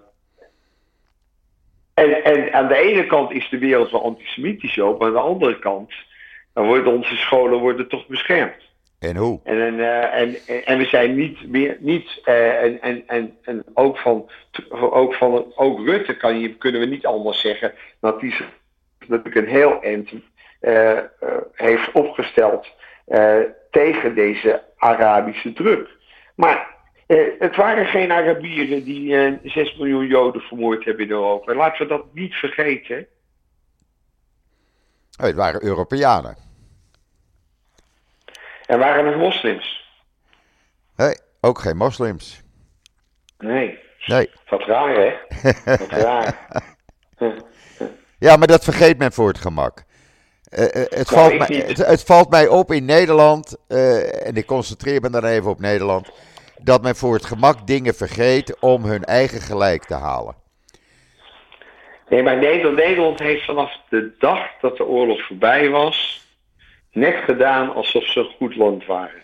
en, 1.94 2.24
en 2.24 2.54
aan 2.54 2.68
de 2.68 2.78
ene 2.78 3.06
kant 3.06 3.32
is 3.32 3.50
de 3.50 3.58
wereld 3.58 3.92
wel 3.92 4.04
antisemitisch, 4.04 4.76
Joop, 4.76 5.00
maar 5.00 5.08
aan 5.08 5.14
de 5.14 5.20
andere 5.20 5.60
kant 5.60 5.94
dan 6.60 6.68
worden 6.68 6.94
onze 6.94 7.16
scholen 7.16 7.60
worden 7.60 7.88
toch 7.88 8.08
beschermd. 8.08 8.56
En 9.00 9.16
hoe? 9.16 9.40
En, 9.44 9.62
en, 9.62 9.80
eh, 9.80 10.22
en, 10.22 10.36
en 10.66 10.78
we 10.78 10.86
zijn 10.86 11.16
niet 11.16 11.48
meer, 11.48 11.78
niet, 11.80 12.22
eh, 12.24 12.64
en, 12.64 12.82
en, 12.82 13.04
en, 13.08 13.38
en 13.44 13.64
ook 13.74 13.98
van, 13.98 14.30
ook 14.70 15.14
van, 15.14 15.52
ook 15.56 15.86
Rutte 15.86 16.18
kan 16.18 16.40
je, 16.40 16.56
kunnen 16.56 16.82
we 16.82 16.88
niet 16.88 17.06
allemaal 17.06 17.34
zeggen 17.34 17.74
dat 18.00 18.22
hij 18.22 18.32
zich 18.32 18.50
natuurlijk 19.08 19.36
een 19.36 19.48
heel 19.48 19.82
eind 19.82 20.12
eh, 20.60 20.98
heeft 21.54 21.92
opgesteld 21.92 22.68
tegen 23.72 24.16
deze 24.16 24.64
Arabische 24.78 25.54
druk. 25.54 25.90
Maar 26.36 26.76
het 27.40 27.56
waren 27.56 27.86
geen 27.86 28.12
Arabieren 28.12 28.84
die 28.84 29.18
eh 29.18 29.34
6 29.44 29.78
miljoen 29.78 30.08
Joden 30.08 30.42
vermoord 30.42 30.86
hebben 30.86 31.06
in 31.06 31.12
Europa. 31.12 31.54
Laten 31.54 31.82
we 31.82 31.94
dat 31.94 32.06
niet 32.14 32.34
vergeten. 32.34 33.08
Het 35.18 35.36
waren 35.36 35.64
Europeanen. 35.64 36.49
Er 38.70 38.78
waren 38.78 39.06
het 39.06 39.18
moslims. 39.18 39.88
Nee, 40.96 41.16
ook 41.42 41.60
geen 41.60 41.78
moslims. 41.78 42.42
Nee. 43.38 43.80
Nee. 44.06 44.30
Wat 44.50 44.62
raar, 44.62 44.96
hè? 44.96 45.14
Wat 45.78 45.90
raar. 45.90 46.48
Ja, 48.20 48.36
maar 48.36 48.48
dat 48.48 48.64
vergeet 48.64 48.98
men 48.98 49.12
voor 49.12 49.28
het 49.28 49.38
gemak. 49.38 49.84
Eh, 50.50 50.64
eh, 50.64 50.72
het, 50.74 51.12
Nou, 51.12 51.30
valt 51.30 51.38
mij, 51.38 51.64
het 51.76 52.04
valt 52.04 52.30
mij 52.30 52.48
op 52.48 52.72
in 52.72 52.86
Nederland, 52.86 53.58
eh, 53.68 54.28
en 54.28 54.36
ik 54.36 54.46
concentreer 54.46 55.02
me 55.02 55.10
dan 55.10 55.26
even 55.26 55.52
op 55.52 55.60
Nederland, 55.60 56.12
dat 56.62 56.82
men 56.82 56.96
voor 56.96 57.14
het 57.14 57.26
gemak 57.26 57.68
dingen 57.68 57.94
vergeet 57.94 58.60
om 58.60 58.84
hun 58.84 59.04
eigen 59.04 59.42
gelijk 59.42 59.84
te 59.84 59.94
halen. 59.96 60.36
Nee, 62.10 62.24
maar 62.24 62.38
Nederland, 62.38 62.76
Nederland 62.76 63.20
heeft 63.20 63.46
vanaf 63.46 63.78
de 63.90 64.16
dag 64.20 64.40
dat 64.62 64.78
de 64.78 64.86
oorlog 64.86 65.26
voorbij 65.26 65.70
was, 65.70 66.28
net 66.92 67.16
gedaan 67.16 67.74
alsof 67.74 68.06
ze 68.06 68.20
een 68.20 68.36
goed 68.38 68.56
land 68.56 68.86
waren. 68.86 69.22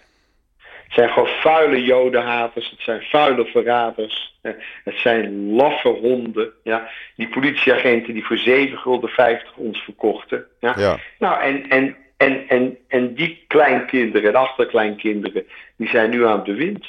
Het 0.86 0.94
zijn 0.94 1.10
gewoon 1.10 1.30
vuile 1.42 1.84
jodenhaters, 1.84 2.70
het 2.70 2.80
zijn 2.80 3.02
vuile 3.02 3.46
verraders, 3.46 4.40
het 4.84 4.98
zijn 4.98 5.52
laffe 5.56 5.90
honden. 5.90 6.52
Ja. 6.64 6.90
Die 7.16 7.28
politieagenten 7.28 8.14
die 8.14 8.26
voor 8.26 8.38
7 8.38 8.78
gulden 8.78 9.10
50 9.10 9.56
ons 9.56 9.80
verkochten. 9.80 10.46
Ja. 10.60 10.74
Ja. 10.78 11.00
Nou, 11.20 11.42
en, 11.42 11.70
en, 11.70 11.96
en, 12.18 12.48
en, 12.48 12.78
en 12.88 13.14
die 13.14 13.44
kleinkinderen 13.48 14.30
en 14.30 14.36
achterkleinkinderen, 14.36 15.46
die 15.78 15.90
zijn 15.90 16.10
nu 16.10 16.26
aan 16.26 16.36
het 16.36 16.44
bewind. 16.44 16.86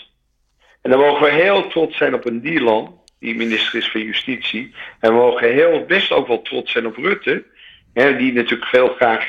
En 0.83 0.91
dan 0.91 1.01
mogen 1.01 1.23
we 1.23 1.33
heel 1.33 1.67
trots 1.67 1.97
zijn 1.97 2.15
op 2.15 2.27
een 2.27 2.41
Dielan, 2.41 3.01
die 3.21 3.37
minister 3.37 3.79
is 3.79 3.91
van 3.91 4.01
Justitie. 4.01 4.75
En 5.01 5.11
we 5.11 5.17
mogen 5.17 5.53
heel 5.53 5.85
best 5.85 6.13
ook 6.13 6.27
wel 6.27 6.43
trots 6.43 6.73
zijn 6.73 6.87
op 6.87 6.97
Rutte, 6.97 7.45
hè, 7.93 8.17
die 8.17 8.33
natuurlijk 8.33 8.69
veel 8.69 8.89
graag 8.89 9.29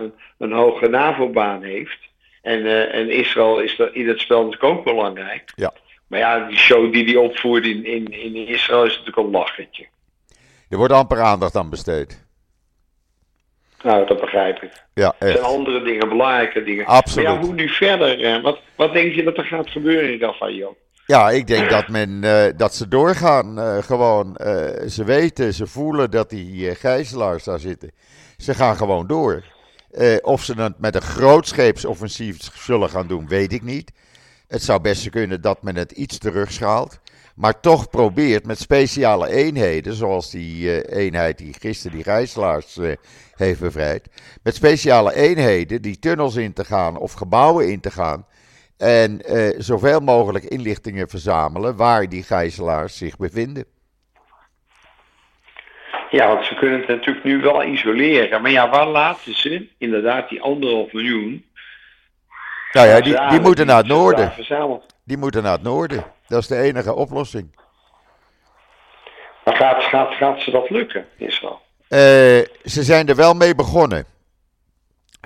een, 0.00 0.12
een 0.38 0.52
hoge 0.52 0.88
NAVO-baan 0.88 1.62
heeft. 1.62 1.98
En, 2.42 2.66
eh, 2.66 2.94
en 2.94 3.10
Israël 3.10 3.58
is 3.60 3.78
er 3.78 3.94
in 3.94 4.08
het 4.08 4.20
spel 4.20 4.44
natuurlijk 4.44 4.72
ook 4.78 4.84
belangrijk. 4.84 5.52
Ja. 5.56 5.72
Maar 6.06 6.18
ja, 6.18 6.46
die 6.48 6.56
show 6.56 6.92
die 6.92 7.04
hij 7.04 7.16
opvoerde 7.16 7.68
in, 7.70 7.84
in, 7.84 8.06
in 8.06 8.34
Israël 8.48 8.84
is 8.84 8.90
natuurlijk 8.90 9.16
een 9.26 9.30
lachetje. 9.30 9.86
Er 10.68 10.76
wordt 10.78 10.92
amper 10.92 11.20
aandacht 11.20 11.56
aan 11.56 11.70
besteed. 11.70 12.24
Nou, 13.82 14.06
dat 14.06 14.20
begrijp 14.20 14.62
ik. 14.62 14.70
Ja, 14.94 15.14
Er 15.18 15.32
zijn 15.32 15.44
andere 15.44 15.82
dingen, 15.82 16.08
belangrijke 16.08 16.62
dingen. 16.62 16.86
Absoluut. 16.86 17.26
Maar 17.28 17.34
ja, 17.38 17.40
hoe 17.40 17.54
nu 17.54 17.68
verder? 17.68 18.24
eh, 18.24 18.42
Wat, 18.42 18.58
wat 18.76 18.92
denk 18.92 19.14
je 19.14 19.22
dat 19.22 19.36
er 19.36 19.44
gaat 19.44 19.70
gebeuren, 19.70 20.18
Rafael? 20.18 20.76
Ja, 21.06 21.30
ik 21.30 21.46
denk 21.46 21.70
dat, 21.70 21.88
men, 21.88 22.24
eh, 22.24 22.52
dat 22.56 22.74
ze 22.74 22.88
doorgaan. 22.88 23.58
eh, 23.58 23.78
gewoon, 23.82 24.36
ze 24.88 25.02
weten, 25.04 25.52
ze 25.54 25.66
voelen 25.66 26.10
dat 26.10 26.30
die 26.30 26.74
gijzelaars 26.74 27.44
daar 27.44 27.58
zitten. 27.58 27.90
Ze 28.36 28.54
gaan 28.54 28.76
gewoon 28.76 29.06
door. 29.06 29.42
Eh, 29.96 30.16
of 30.22 30.44
ze 30.44 30.60
het 30.60 30.78
met 30.78 30.94
een 30.94 31.02
grootscheepsoffensief 31.02 32.38
zullen 32.54 32.90
gaan 32.90 33.06
doen, 33.06 33.28
weet 33.28 33.52
ik 33.52 33.62
niet. 33.62 33.92
Het 34.48 34.62
zou 34.62 34.80
best 34.80 35.10
kunnen 35.10 35.40
dat 35.40 35.62
men 35.62 35.76
het 35.76 35.92
iets 35.92 36.18
terugschaalt. 36.18 36.98
Maar 37.34 37.60
toch 37.60 37.90
probeert 37.90 38.46
met 38.46 38.58
speciale 38.58 39.28
eenheden, 39.28 39.94
zoals 39.94 40.30
die 40.30 40.80
eh, 40.80 41.04
eenheid 41.04 41.38
die 41.38 41.54
gisteren 41.58 41.96
die 41.96 42.04
gijzelaars 42.04 42.78
eh, 42.78 42.92
heeft 43.34 43.60
bevrijd. 43.60 44.08
Met 44.42 44.54
speciale 44.54 45.14
eenheden 45.14 45.82
die 45.82 45.98
tunnels 45.98 46.36
in 46.36 46.52
te 46.52 46.64
gaan 46.64 46.98
of 46.98 47.12
gebouwen 47.12 47.70
in 47.70 47.80
te 47.80 47.90
gaan. 47.90 48.26
En 48.76 49.20
zoveel 49.58 50.00
mogelijk 50.00 50.44
inlichtingen 50.44 51.08
verzamelen 51.08 51.76
waar 51.76 52.08
die 52.08 52.22
gijzelaars 52.22 52.96
zich 52.96 53.16
bevinden. 53.16 53.64
Ja, 56.10 56.26
want 56.26 56.44
ze 56.44 56.54
kunnen 56.54 56.78
het 56.78 56.88
natuurlijk 56.88 57.24
nu 57.24 57.40
wel 57.40 57.64
isoleren. 57.64 58.42
Maar 58.42 58.50
ja, 58.50 58.70
waar 58.70 58.86
laten 58.86 59.34
ze 59.34 59.68
inderdaad 59.78 60.28
die 60.28 60.42
anderhalf 60.42 60.92
miljoen? 60.92 61.44
Nou 62.72 62.88
ja, 62.88 63.00
die, 63.00 63.28
die 63.28 63.40
moeten 63.40 63.66
naar 63.66 63.76
het 63.76 63.86
noorden. 63.86 64.32
Die 65.04 65.16
moeten 65.16 65.42
naar 65.42 65.52
het 65.52 65.62
noorden. 65.62 66.04
Dat 66.28 66.40
is 66.40 66.46
de 66.46 66.56
enige 66.56 66.94
oplossing. 66.94 67.54
Maar 69.44 69.56
gaat, 69.56 69.82
gaat, 69.82 70.14
gaat 70.14 70.40
ze 70.40 70.50
dat 70.50 70.70
lukken, 70.70 71.06
Israël? 71.16 71.60
Eh, 71.88 71.98
ze 72.64 72.82
zijn 72.82 73.08
er 73.08 73.16
wel 73.16 73.34
mee 73.34 73.54
begonnen. 73.54 74.06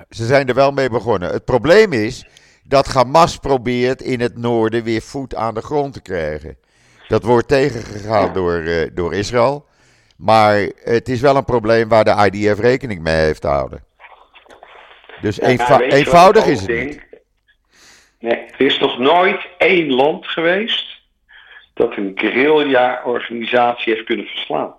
Ze 0.09 0.25
zijn 0.25 0.47
er 0.47 0.55
wel 0.55 0.71
mee 0.71 0.89
begonnen. 0.89 1.31
Het 1.31 1.45
probleem 1.45 1.93
is 1.93 2.25
dat 2.63 2.93
Hamas 2.93 3.37
probeert 3.37 4.01
in 4.01 4.19
het 4.19 4.37
noorden 4.37 4.83
weer 4.83 5.01
voet 5.01 5.35
aan 5.35 5.53
de 5.53 5.61
grond 5.61 5.93
te 5.93 6.01
krijgen. 6.01 6.57
Dat 7.07 7.23
wordt 7.23 7.47
tegengegaan 7.47 8.33
door, 8.33 8.59
eh, 8.59 8.89
door 8.93 9.13
Israël. 9.13 9.65
Maar 10.21 10.69
het 10.83 11.09
is 11.09 11.21
wel 11.21 11.35
een 11.35 11.45
probleem 11.45 11.89
waar 11.89 12.03
de 12.03 12.29
IDF 12.31 12.59
rekening 12.59 13.01
mee 13.01 13.15
heeft 13.15 13.41
te 13.41 13.47
houden. 13.47 13.83
Dus 15.21 15.35
Ja, 15.35 15.47
eenva- 15.47 15.77
wat 15.77 15.81
eenvoudig 15.93 16.45
is 16.45 16.57
het 16.59 16.67
denk? 16.67 16.89
niet. 16.89 17.01
Nee, 18.19 18.33
er 18.57 18.61
is 18.65 18.79
nog 18.79 18.97
nooit 18.99 19.47
één 19.57 19.91
land 19.93 20.27
geweest 20.27 20.85
dat 21.73 21.97
een 21.97 22.11
guerrilla-organisatie 22.15 23.93
heeft 23.93 24.05
kunnen 24.05 24.25
verslaan. 24.25 24.73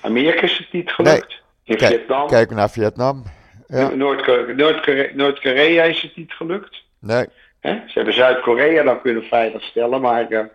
Amerika 0.00 0.40
is 0.42 0.58
het 0.58 0.72
niet 0.72 0.90
gelukt. 0.90 1.42
In 1.64 1.76
Kijk, 1.76 1.92
Vietnam, 1.98 2.26
kijk 2.28 2.50
naar 2.50 2.70
Vietnam. 2.70 3.22
Ja, 3.66 3.88
Noord-Korea 3.88 4.54
Noord 4.54 5.14
Noord-Korea 5.14 5.82
is 5.84 6.02
het 6.02 6.16
niet 6.16 6.32
gelukt. 6.32 6.82
nee. 6.98 7.26
Ze 7.62 7.90
hebben 7.94 8.14
Zuid-Korea 8.14 8.82
dan 8.82 9.00
kunnen 9.00 9.22
veiligstellen, 9.24 10.00
maar. 10.00 10.48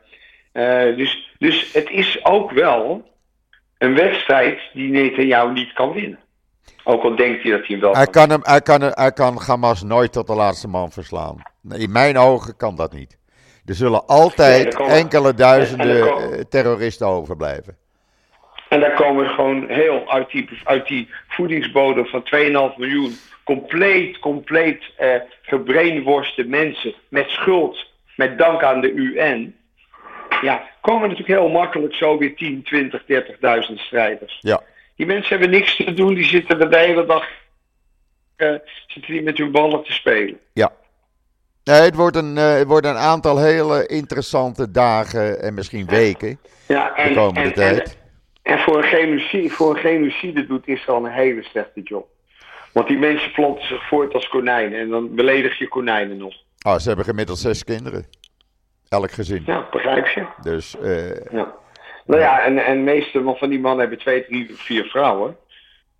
eh, 0.52 0.96
dus, 0.96 1.36
dus 1.38 1.74
het 1.74 1.90
is 1.90 2.26
ook 2.26 2.52
wel 2.52 3.14
een 3.78 3.95
wedstrijd 3.95 4.59
die 4.73 4.89
Netanyahu 4.91 5.51
niet 5.53 5.73
kan 5.73 5.91
winnen. 5.93 6.19
Ook 6.84 7.03
al 7.03 7.15
denkt 7.15 7.41
hij 7.43 7.51
dat 7.51 7.59
hij 7.59 7.69
hem 7.69 7.80
wel 7.80 7.93
Hij 7.95 8.05
kan 8.07 8.28
kan, 8.28 8.30
hem, 8.30 8.39
hij, 8.43 8.61
kan, 8.61 8.82
hij 8.82 9.11
kan 9.11 9.38
Hamas 9.45 9.84
nooit 9.84 10.11
tot 10.13 10.28
de 10.28 10.36
laatste 10.36 10.67
man 10.67 10.91
verslaan. 10.91 11.41
In 11.76 11.91
mijn 11.91 12.17
ogen 12.17 12.57
kan 12.57 12.76
dat 12.76 12.93
niet. 12.93 13.17
Er 13.65 13.76
zullen 13.76 13.91
Nee, 14.07 14.17
altijd 14.17 14.65
er 14.65 14.76
komen- 14.76 14.93
enkele 14.93 15.34
duizenden 15.34 15.95
en 16.01 16.07
komen- 16.09 16.34
eh, 16.34 16.39
terroristen 16.49 17.07
overblijven. 17.07 17.78
En 18.69 18.80
daar 18.80 18.93
komen 18.93 19.30
gewoon 19.30 19.65
heel 19.69 20.11
uit 20.11 20.30
die, 20.32 20.49
uit 20.63 20.88
die 20.88 21.09
voedingsbodem 21.28 22.05
van 22.05 22.23
2,5 22.23 22.78
miljoen 22.78 23.15
compleet, 23.43 24.19
compleet 24.19 24.84
eh 24.97 25.15
gebrainworste 25.41 26.43
mensen 26.43 26.93
met 27.09 27.30
schuld, 27.30 27.86
met 28.15 28.38
dank 28.38 28.63
aan 28.63 28.82
de 28.82 28.91
UN. 28.91 29.55
Ja, 30.46 30.64
komen 30.82 31.10
natuurlijk 31.10 31.39
heel 31.39 31.50
makkelijk 31.50 31.93
zo 31.93 32.18
weer 32.18 32.36
10, 32.36 32.64
20, 32.64 33.02
30.000 33.70 33.74
strijders. 33.76 34.38
Ja, 34.41 34.62
Die 34.96 35.06
mensen 35.06 35.30
hebben 35.30 35.50
niks 35.50 35.76
te 35.76 35.93
doen, 35.93 36.14
die 36.14 36.26
zitten 36.26 36.60
er 36.60 36.70
de 36.70 36.78
hele 36.78 37.06
dag 37.06 37.28
uh, 38.38 38.56
zitten 38.88 39.14
die 39.14 39.22
met 39.22 39.38
hun 39.38 39.52
ballen 39.52 39.84
te 39.84 39.91
spelen. 39.91 40.39
Ja. 40.54 40.72
Nee, 41.64 41.82
het 41.82 41.96
wordt, 41.96 42.16
een, 42.16 42.38
uh, 42.38 42.54
het 42.54 42.68
wordt 42.68 42.86
een 42.86 42.96
aantal 42.96 43.38
hele 43.38 43.88
interessante 43.88 44.72
dagen 44.72 45.41
en 45.41 45.54
misschien 45.54 45.86
weken. 45.86 46.39
Ja, 46.68 46.96
en, 46.96 47.08
de 47.08 47.16
komende 47.16 47.50
en, 47.50 47.54
tijd. 47.54 47.98
En, 48.41 48.54
en, 48.54 48.60
voor, 48.60 48.78
een 48.78 48.84
genocide, 48.84 49.50
voor 49.50 49.76
een 49.76 49.82
genocide 49.82 50.46
doet 50.46 50.68
Israël 50.68 51.06
een 51.06 51.12
hele 51.12 51.43
slechte 51.43 51.82
job. 51.82 52.08
Want 52.72 52.88
die 52.88 52.98
mensen 52.98 53.32
planten 53.32 53.68
zich 53.68 53.88
voort 53.88 54.14
als 54.14 54.28
konijnen 54.28 54.80
en 54.80 54.89
dan 54.89 55.16
beledig 55.16 55.58
je 55.58 55.68
konijnen 55.68 56.18
nog. 56.18 56.34
Ah, 56.62 56.80
ze 56.80 56.88
hebben 56.88 57.06
gemiddeld 57.06 57.38
zes 57.38 57.64
kinderen. 57.64 58.06
Elk 58.90 59.12
gezin. 59.12 59.44
Ja, 59.46 59.68
begrijp 59.72 60.08
je. 60.08 60.26
Dus, 60.42 60.76
uh, 60.82 61.32
ja. 61.32 61.54
Nou 62.06 62.22
ja, 62.22 62.42
en, 62.42 62.66
en 62.66 62.84
meeste 62.84 63.36
van 63.38 63.50
die 63.50 63.60
mannen 63.60 63.80
hebben 63.80 64.00
twee, 64.00 64.26
drie, 64.26 64.50
vier 64.54 64.84
vrouwen. 64.84 65.38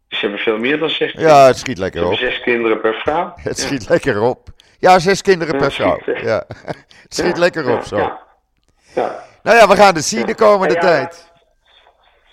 Dus 0.08 0.20
ze 0.20 0.26
hebben 0.26 0.44
veel 0.44 0.58
meer 0.58 0.80
dan 0.80 0.90
zes 0.90 1.12
kinderen. 1.12 1.38
Ja, 1.38 1.46
het 1.48 1.58
schiet 1.58 1.78
lekker 1.78 2.08
op. 2.08 2.14
zes 2.14 2.42
kinderen 2.42 2.82
per 2.82 2.94
vrouw. 2.94 3.34
Het 3.44 3.60
schiet 3.60 3.90
lekker 3.90 4.22
op. 4.22 4.50
Ja, 4.80 5.00
zes 5.00 5.22
kinderen 5.22 5.58
per 5.58 5.72
vrouw. 5.72 6.00
Ja. 6.06 6.44
het 7.04 7.16
schiet 7.16 7.38
lekker 7.38 7.78
op 7.78 7.84
zo. 7.84 7.98
Ja. 8.96 9.24
Nou 9.44 9.58
ja, 9.58 9.68
we 9.68 9.76
gaan 9.76 9.96
het 9.96 10.06
zien 10.06 10.26
de 10.26 10.36
komende 10.36 10.76
tijd. 10.76 11.32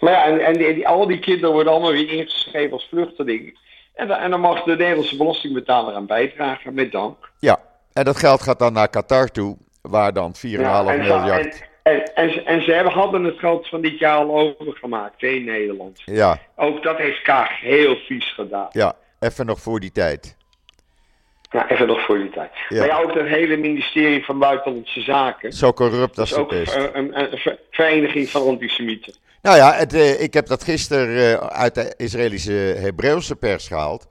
Maar 0.01 0.13
ja, 0.13 0.25
en, 0.25 0.41
en 0.41 0.53
die, 0.53 0.89
al 0.89 1.07
die 1.07 1.19
kinderen 1.19 1.53
worden 1.53 1.73
allemaal 1.73 1.93
weer 1.93 2.11
ingeschreven 2.11 2.73
als 2.73 2.87
vluchtelingen. 2.91 3.59
En, 3.95 4.11
en 4.11 4.31
dan 4.31 4.41
mag 4.41 4.63
de 4.63 4.77
Nederlandse 4.77 5.17
belastingbetaler 5.17 5.95
aan 5.95 6.07
bijdragen, 6.07 6.75
met 6.75 6.93
dank. 6.93 7.31
Ja, 7.39 7.61
en 7.93 8.05
dat 8.05 8.17
geld 8.17 8.43
gaat 8.43 8.59
dan 8.59 8.73
naar 8.73 8.89
Qatar 8.89 9.29
toe, 9.29 9.57
waar 9.83 10.13
dan 10.13 10.35
4,5 10.37 10.43
miljard... 10.43 11.71
En, 11.83 12.15
en, 12.15 12.47
en 12.47 12.63
ze 12.63 12.73
hebben, 12.73 12.93
hadden 12.93 13.25
het 13.25 13.39
geld 13.39 13.69
van 13.69 13.81
dit 13.81 13.99
jaar 13.99 14.17
al 14.17 14.57
overgemaakt 14.59 15.23
in 15.23 15.45
Nederland. 15.45 16.03
Ja. 16.05 16.39
Ook 16.57 16.83
dat 16.83 16.97
heeft 16.99 17.23
Kaag 17.23 17.61
heel 17.61 17.97
vies 17.97 18.35
gedaan. 18.35 18.69
Ja, 18.71 18.97
even 19.21 19.47
nog 19.47 19.61
voor 19.61 19.81
die 19.81 19.93
tijd. 19.93 20.37
Ja, 21.51 21.71
even 21.71 21.87
nog 21.87 22.05
voor 22.05 22.19
die 22.19 22.31
tijd. 22.31 22.51
Ja. 22.69 22.79
Maar 22.79 22.87
ja, 22.87 23.01
ook 23.01 23.15
het 23.15 23.27
hele 23.27 23.57
ministerie 23.57 24.25
van 24.25 24.39
Buitenlandse 24.39 25.01
Zaken. 25.01 25.53
Zo 25.53 25.73
corrupt 25.73 26.19
als 26.19 26.31
het 26.31 26.39
ook 26.39 26.53
is. 26.53 26.75
Een, 26.75 26.99
een, 26.99 27.21
een, 27.21 27.59
vereniging 27.71 28.29
van 28.29 28.47
antisemieten. 28.47 29.15
Nou 29.43 29.57
ja, 29.57 29.73
het, 29.73 29.95
uh, 29.95 30.21
ik 30.21 30.35
heb 30.35 30.47
dat 30.47 30.65
gisteren 30.65 31.09
uh, 31.09 31.35
uit 31.35 31.75
de 31.75 31.95
Israëlische 31.97 32.53
Hebreeuwse 32.53 33.37
pers 33.37 33.69
gehaald. 33.69 34.07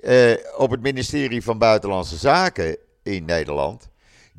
Uh, 0.00 0.32
op 0.56 0.70
het 0.70 0.82
ministerie 0.82 1.42
van 1.42 1.58
Buitenlandse 1.58 2.16
Zaken 2.16 2.76
in 3.02 3.24
Nederland. 3.24 3.87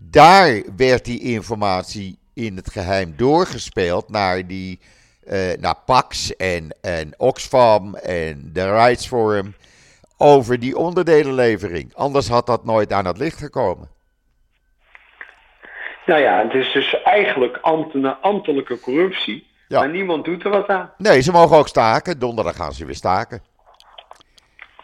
Daar 0.02 0.62
werd 0.76 1.06
die 1.06 1.20
informatie 1.20 2.20
in 2.34 2.56
het 2.56 2.72
geheim 2.72 3.14
doorgespeeld 3.18 4.10
naar 4.10 4.48
die 4.48 4.80
uh, 5.28 5.54
naar 5.60 5.76
Pax 5.86 6.36
en, 6.36 6.78
en 6.82 7.14
Oxfam 7.18 7.96
en 7.96 8.50
de 8.54 8.72
Rights 8.72 9.08
Forum 9.08 9.56
over 10.18 10.60
die 10.60 10.78
onderdelenlevering. 10.78 11.96
Anders 11.96 12.28
had 12.28 12.46
dat 12.46 12.66
nooit 12.66 12.94
aan 12.94 13.06
het 13.06 13.18
licht 13.18 13.38
gekomen. 13.38 13.90
Nou 16.06 16.22
ja, 16.22 16.44
het 16.44 16.54
is 16.54 16.72
dus 16.72 17.02
eigenlijk 17.04 17.58
ambtelijke 18.22 18.80
corruptie. 18.80 19.48
Ja. 19.68 19.80
Maar 19.80 19.90
niemand 19.90 20.26
doet 20.26 20.44
er 20.44 20.50
wat 20.50 20.68
aan. 20.68 20.92
Nee, 20.98 21.22
ze 21.22 21.32
mogen 21.32 21.58
ook 21.58 21.68
staken. 21.68 22.20
Donderdag 22.20 22.56
gaan 22.56 22.74
ze 22.74 22.86
weer 22.86 22.96
staken. 22.96 23.42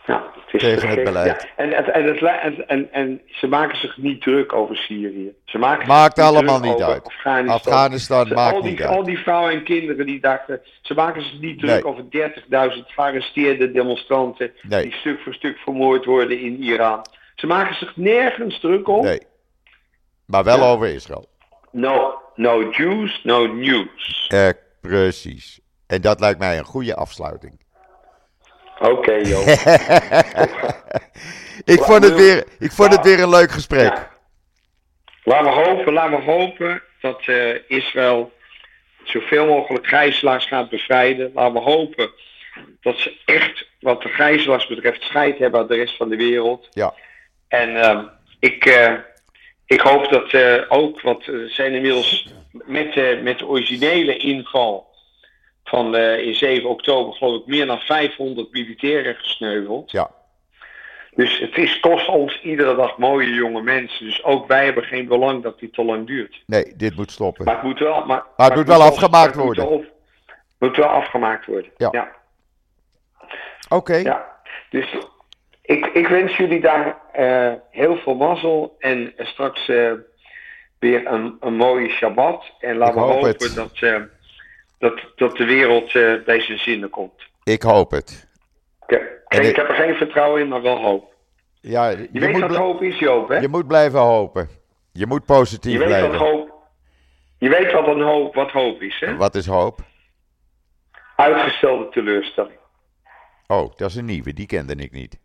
Ja, 0.08 0.32
tegen 0.52 0.90
het 0.90 1.04
beleid. 1.04 1.42
Ja. 1.42 1.64
En, 1.64 1.94
en, 1.94 2.20
en, 2.42 2.68
en, 2.68 2.92
en, 2.92 3.22
ze 3.28 3.48
maken 3.48 3.78
zich 3.80 3.98
niet 3.98 4.22
druk 4.22 4.54
over 4.54 4.76
Syrië. 4.76 5.34
Ze 5.46 5.58
maken 5.58 5.88
maakt 5.88 6.18
zich 6.18 6.26
allemaal 6.26 6.60
niet 6.60 6.82
uit. 6.82 7.06
Afghanistan, 7.06 7.56
Afghanistan 7.56 8.28
ze, 8.28 8.34
maakt 8.34 8.56
al 8.56 8.62
die, 8.62 8.72
niet 8.72 8.82
uit. 8.82 8.96
Al 8.96 9.04
die 9.04 9.18
vrouwen 9.18 9.54
en 9.54 9.64
kinderen 9.64 10.06
die 10.06 10.20
dachten. 10.20 10.62
Ze 10.82 10.94
maken 10.94 11.22
zich 11.22 11.40
niet 11.40 11.60
druk 11.60 11.72
Nee. 11.72 11.86
over 11.86 12.04
30.000 12.76 12.88
gearresteerde 12.88 13.72
demonstranten. 13.72 14.52
Nee. 14.62 14.82
die 14.84 14.94
stuk 14.94 15.20
voor 15.20 15.34
stuk 15.34 15.58
vermoord 15.58 16.06
worden 16.06 16.40
in 16.40 16.64
Iran. 16.64 17.06
Ze 17.36 17.48
maken 17.48 17.76
zich 17.76 17.96
nergens 17.96 18.60
druk 18.60 18.88
om. 18.88 19.04
Nee. 19.04 19.22
Maar 20.26 20.44
wel 20.44 20.58
Ja. 20.58 20.70
over 20.72 20.88
Israël. 20.88 21.26
No, 21.72 22.22
no 22.36 22.70
Jews, 22.70 23.24
no 23.24 23.46
news. 23.46 24.28
Eh, 24.28 24.50
precies. 24.82 25.60
En 25.88 26.02
dat 26.02 26.20
lijkt 26.20 26.40
mij 26.40 26.58
een 26.58 26.66
goede 26.66 26.96
afsluiting. 26.96 27.65
Oké, 28.80 29.14
joh. 29.14 29.48
ik, 31.76 31.80
vond 31.80 32.04
het 32.04 32.16
weer, 32.16 32.44
ik 32.60 32.72
vond 32.72 32.92
het 32.92 33.06
weer 33.06 33.20
een 33.20 33.30
leuk 33.30 33.52
gesprek. 33.52 33.94
Ja. 33.94 34.12
Laten 35.24 35.46
we 35.46 35.52
hopen, 35.52 35.94
laten 35.94 36.18
we 36.18 36.24
hopen 36.24 36.82
dat 37.02 37.22
eh, 37.26 37.56
Israël 37.68 38.32
zoveel 39.04 39.46
mogelijk 39.46 39.88
gijzelaars 39.88 40.46
gaat 40.46 40.70
bevrijden. 40.70 41.32
Laten 41.34 41.54
we 41.54 41.60
hopen 41.60 42.12
dat 42.82 42.98
ze 42.98 43.14
echt, 43.26 43.68
wat 43.80 44.02
de 44.02 44.10
gijzelaars 44.10 44.68
betreft, 44.68 45.02
scheid 45.02 45.38
hebben 45.38 45.60
aan 45.60 45.68
de 45.68 45.76
rest 45.76 45.98
van 45.98 46.10
de 46.10 46.16
wereld. 46.16 46.68
Ja. 46.72 46.94
En 47.48 47.82
ehm, 47.82 48.04
ik, 48.40 48.66
eh, 48.66 48.94
ik 49.66 49.80
hoop 49.80 50.10
dat 50.10 50.34
eh, 50.34 50.62
ook, 50.68 51.02
want 51.02 51.28
er 51.28 51.50
zijn 51.50 51.74
inmiddels 51.74 52.28
met, 52.52 53.22
met 53.24 53.40
de 53.40 53.48
originele 53.48 54.18
inval 54.18 54.95
van 55.66 55.96
eh, 55.96 56.26
in 56.26 56.36
7 56.36 56.70
oktober, 56.70 57.14
geloof 57.14 57.42
ik, 57.42 57.48
meer 57.48 57.66
dan 57.66 57.80
500 57.80 58.52
militairen 58.52 59.16
gesneuveld. 59.16 59.92
Ja. 59.92 60.12
Dus 61.16 61.40
het 61.40 61.58
is, 61.58 61.80
kost 61.80 62.08
ons 62.08 62.42
iedere 62.42 62.76
dag 62.76 62.98
mooie 62.98 63.34
jonge 63.34 63.62
mensen. 63.62 64.06
Dus 64.06 64.24
ook 64.24 64.48
wij 64.48 64.66
hebben 64.66 64.84
geen 64.84 65.08
belang 65.08 65.44
dat 65.44 65.60
die 65.60 65.70
te 65.70 65.84
lang 65.84 66.08
duurt. 66.08 66.44
Nee, 66.46 66.74
dit 66.76 66.96
moet 66.96 67.12
stoppen. 67.12 67.46
Maar 67.46 67.54
het 67.54 67.64
moet 67.64 67.80
wel, 67.80 68.06
maar, 68.06 68.24
het 68.36 68.56
moet 68.56 68.68
wel 68.68 68.82
afgemaakt 68.82 69.12
maar 69.12 69.46
het 69.46 69.56
worden. 69.56 69.64
Moet 69.64 69.86
wel, 69.86 70.68
moet 70.70 70.78
wel 70.78 70.88
afgemaakt 70.88 71.46
worden. 71.46 71.72
Ja. 71.78 71.88
ja. 71.92 72.12
Oké. 73.70 73.96
Ja, 73.96 74.36
dus 74.70 74.98
ik, 75.62 75.86
ik 75.86 76.08
wens 76.08 76.38
jullie 76.38 76.62
daar 76.62 76.98
eh, 77.12 77.54
heel 77.72 77.98
veel 77.98 78.16
mazzel 78.16 78.76
en 78.80 79.14
eh, 79.18 79.26
straks 79.26 79.66
weer 80.80 81.08
een, 81.08 81.38
een 81.40 81.56
mooie 81.56 81.90
Shabbat. 81.90 82.52
En 82.60 82.78
laten 82.78 82.96
we 82.96 83.00
hoop 83.02 83.12
hopen 83.12 83.30
het. 83.30 83.56
dat, 83.56 83.80
dat, 84.78 85.00
dat 85.16 85.38
de 85.38 85.46
wereld 85.46 85.96
eh, 85.96 86.14
bij 86.26 86.42
zijn 86.42 86.58
zinnen 86.60 86.90
komt. 86.90 87.22
Ik 87.44 87.62
hoop 87.62 87.92
het. 87.92 88.28
Ik, 88.88 88.98
En 89.28 89.42
ik 89.42 89.48
ik- 89.48 89.56
heb 89.56 89.70
er 89.70 89.76
geen 89.76 89.96
vertrouwen 89.96 90.42
in, 90.42 90.48
maar 90.48 90.62
wel 90.62 90.78
hoop. 90.78 91.14
Ja, 91.62 91.90
Je, 91.90 92.10
je, 92.12 92.20
weet 92.20 92.32
moet, 92.32 92.42
wat 92.42 92.56
hoop 92.56 92.82
is, 92.82 93.00
Joop, 93.00 93.30
hè? 93.30 93.38
je 93.38 93.48
moet 93.48 93.68
blijven 93.68 94.00
hopen. 94.00 94.50
Je 94.92 95.06
moet 95.08 95.26
positief 95.26 95.72
Je 95.72 95.78
weet 95.80 95.90
wat 96.02 96.10
blijven. 96.10 96.28
hoop, 96.28 96.54
je 97.38 97.50
weet 97.50 97.72
wat, 97.72 97.88
een 97.88 98.02
hoop, 98.02 98.36
wat 98.36 98.52
hoop 98.52 98.82
is, 98.82 99.00
hè? 99.00 99.16
Wat 99.16 99.36
is 99.36 99.46
hoop? 99.48 99.80
Uitgestelde 101.16 101.90
teleurstelling. 101.90 102.58
Oh, 103.48 103.72
dat 103.76 103.90
is 103.90 103.96
een 103.96 104.06
nieuwe. 104.06 104.34
Die 104.34 104.46
kende 104.46 104.76
ik 104.76 104.92
niet. 104.92 105.20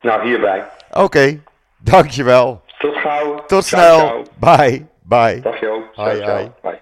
Nou, 0.00 0.26
hierbij. 0.26 0.64
Oké, 0.92 1.42
dankjewel. 1.78 2.62
Tot 2.78 2.96
gauw. 2.96 3.44
Tot 3.44 3.64
snel. 3.64 3.98
ciao. 3.98 4.22
Bye. 4.38 4.86
Bye. 5.02 5.40
Dag 5.40 5.60
Joop. 5.60 5.94
Hoi, 5.94 6.22
hoi. 6.22 6.50
Bye. 6.62 6.80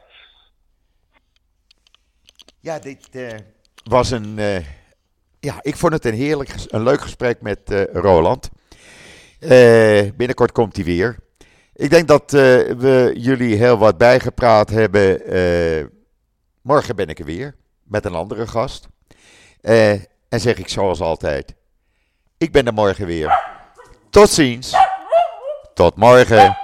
Ja, 2.63 2.79
dit 2.79 3.09
eh, 3.11 3.29
was 3.85 4.11
een. 4.11 4.39
eh, 4.39 4.65
ja, 5.41 5.59
ik 5.61 5.77
vond 5.77 5.93
het 5.93 6.05
een 6.05 6.15
heerlijk, 6.15 6.55
een 6.69 6.83
leuk 6.83 7.01
gesprek 7.01 7.41
met 7.41 7.59
eh, 7.71 7.85
Roland. 7.93 8.51
Binnenkort 10.17 10.53
komt 10.53 10.77
hij 10.77 10.85
weer. 10.85 11.19
Ik 11.75 11.91
denk 11.91 12.09
dat 12.09 12.31
we 12.31 13.13
jullie 13.17 13.57
heel 13.57 13.79
wat 13.79 13.99
bijgepraat 13.99 14.71
hebben. 14.71 15.21
Morgen 16.61 16.97
ben 16.97 17.09
ik 17.09 17.19
er 17.19 17.25
weer 17.25 17.55
met 17.83 18.05
een 18.05 18.15
andere 18.15 18.47
gast. 18.47 18.89
En 19.61 20.07
zeg 20.41 20.59
ik 20.59 20.69
zoals 20.69 21.01
altijd: 21.01 21.55
Ik 22.39 22.53
ben 22.53 22.67
er 22.67 22.75
morgen 22.75 23.07
weer. 23.07 23.41
Tot 24.11 24.31
ziens. 24.31 24.75
Tot 25.75 25.97
morgen. 25.97 26.62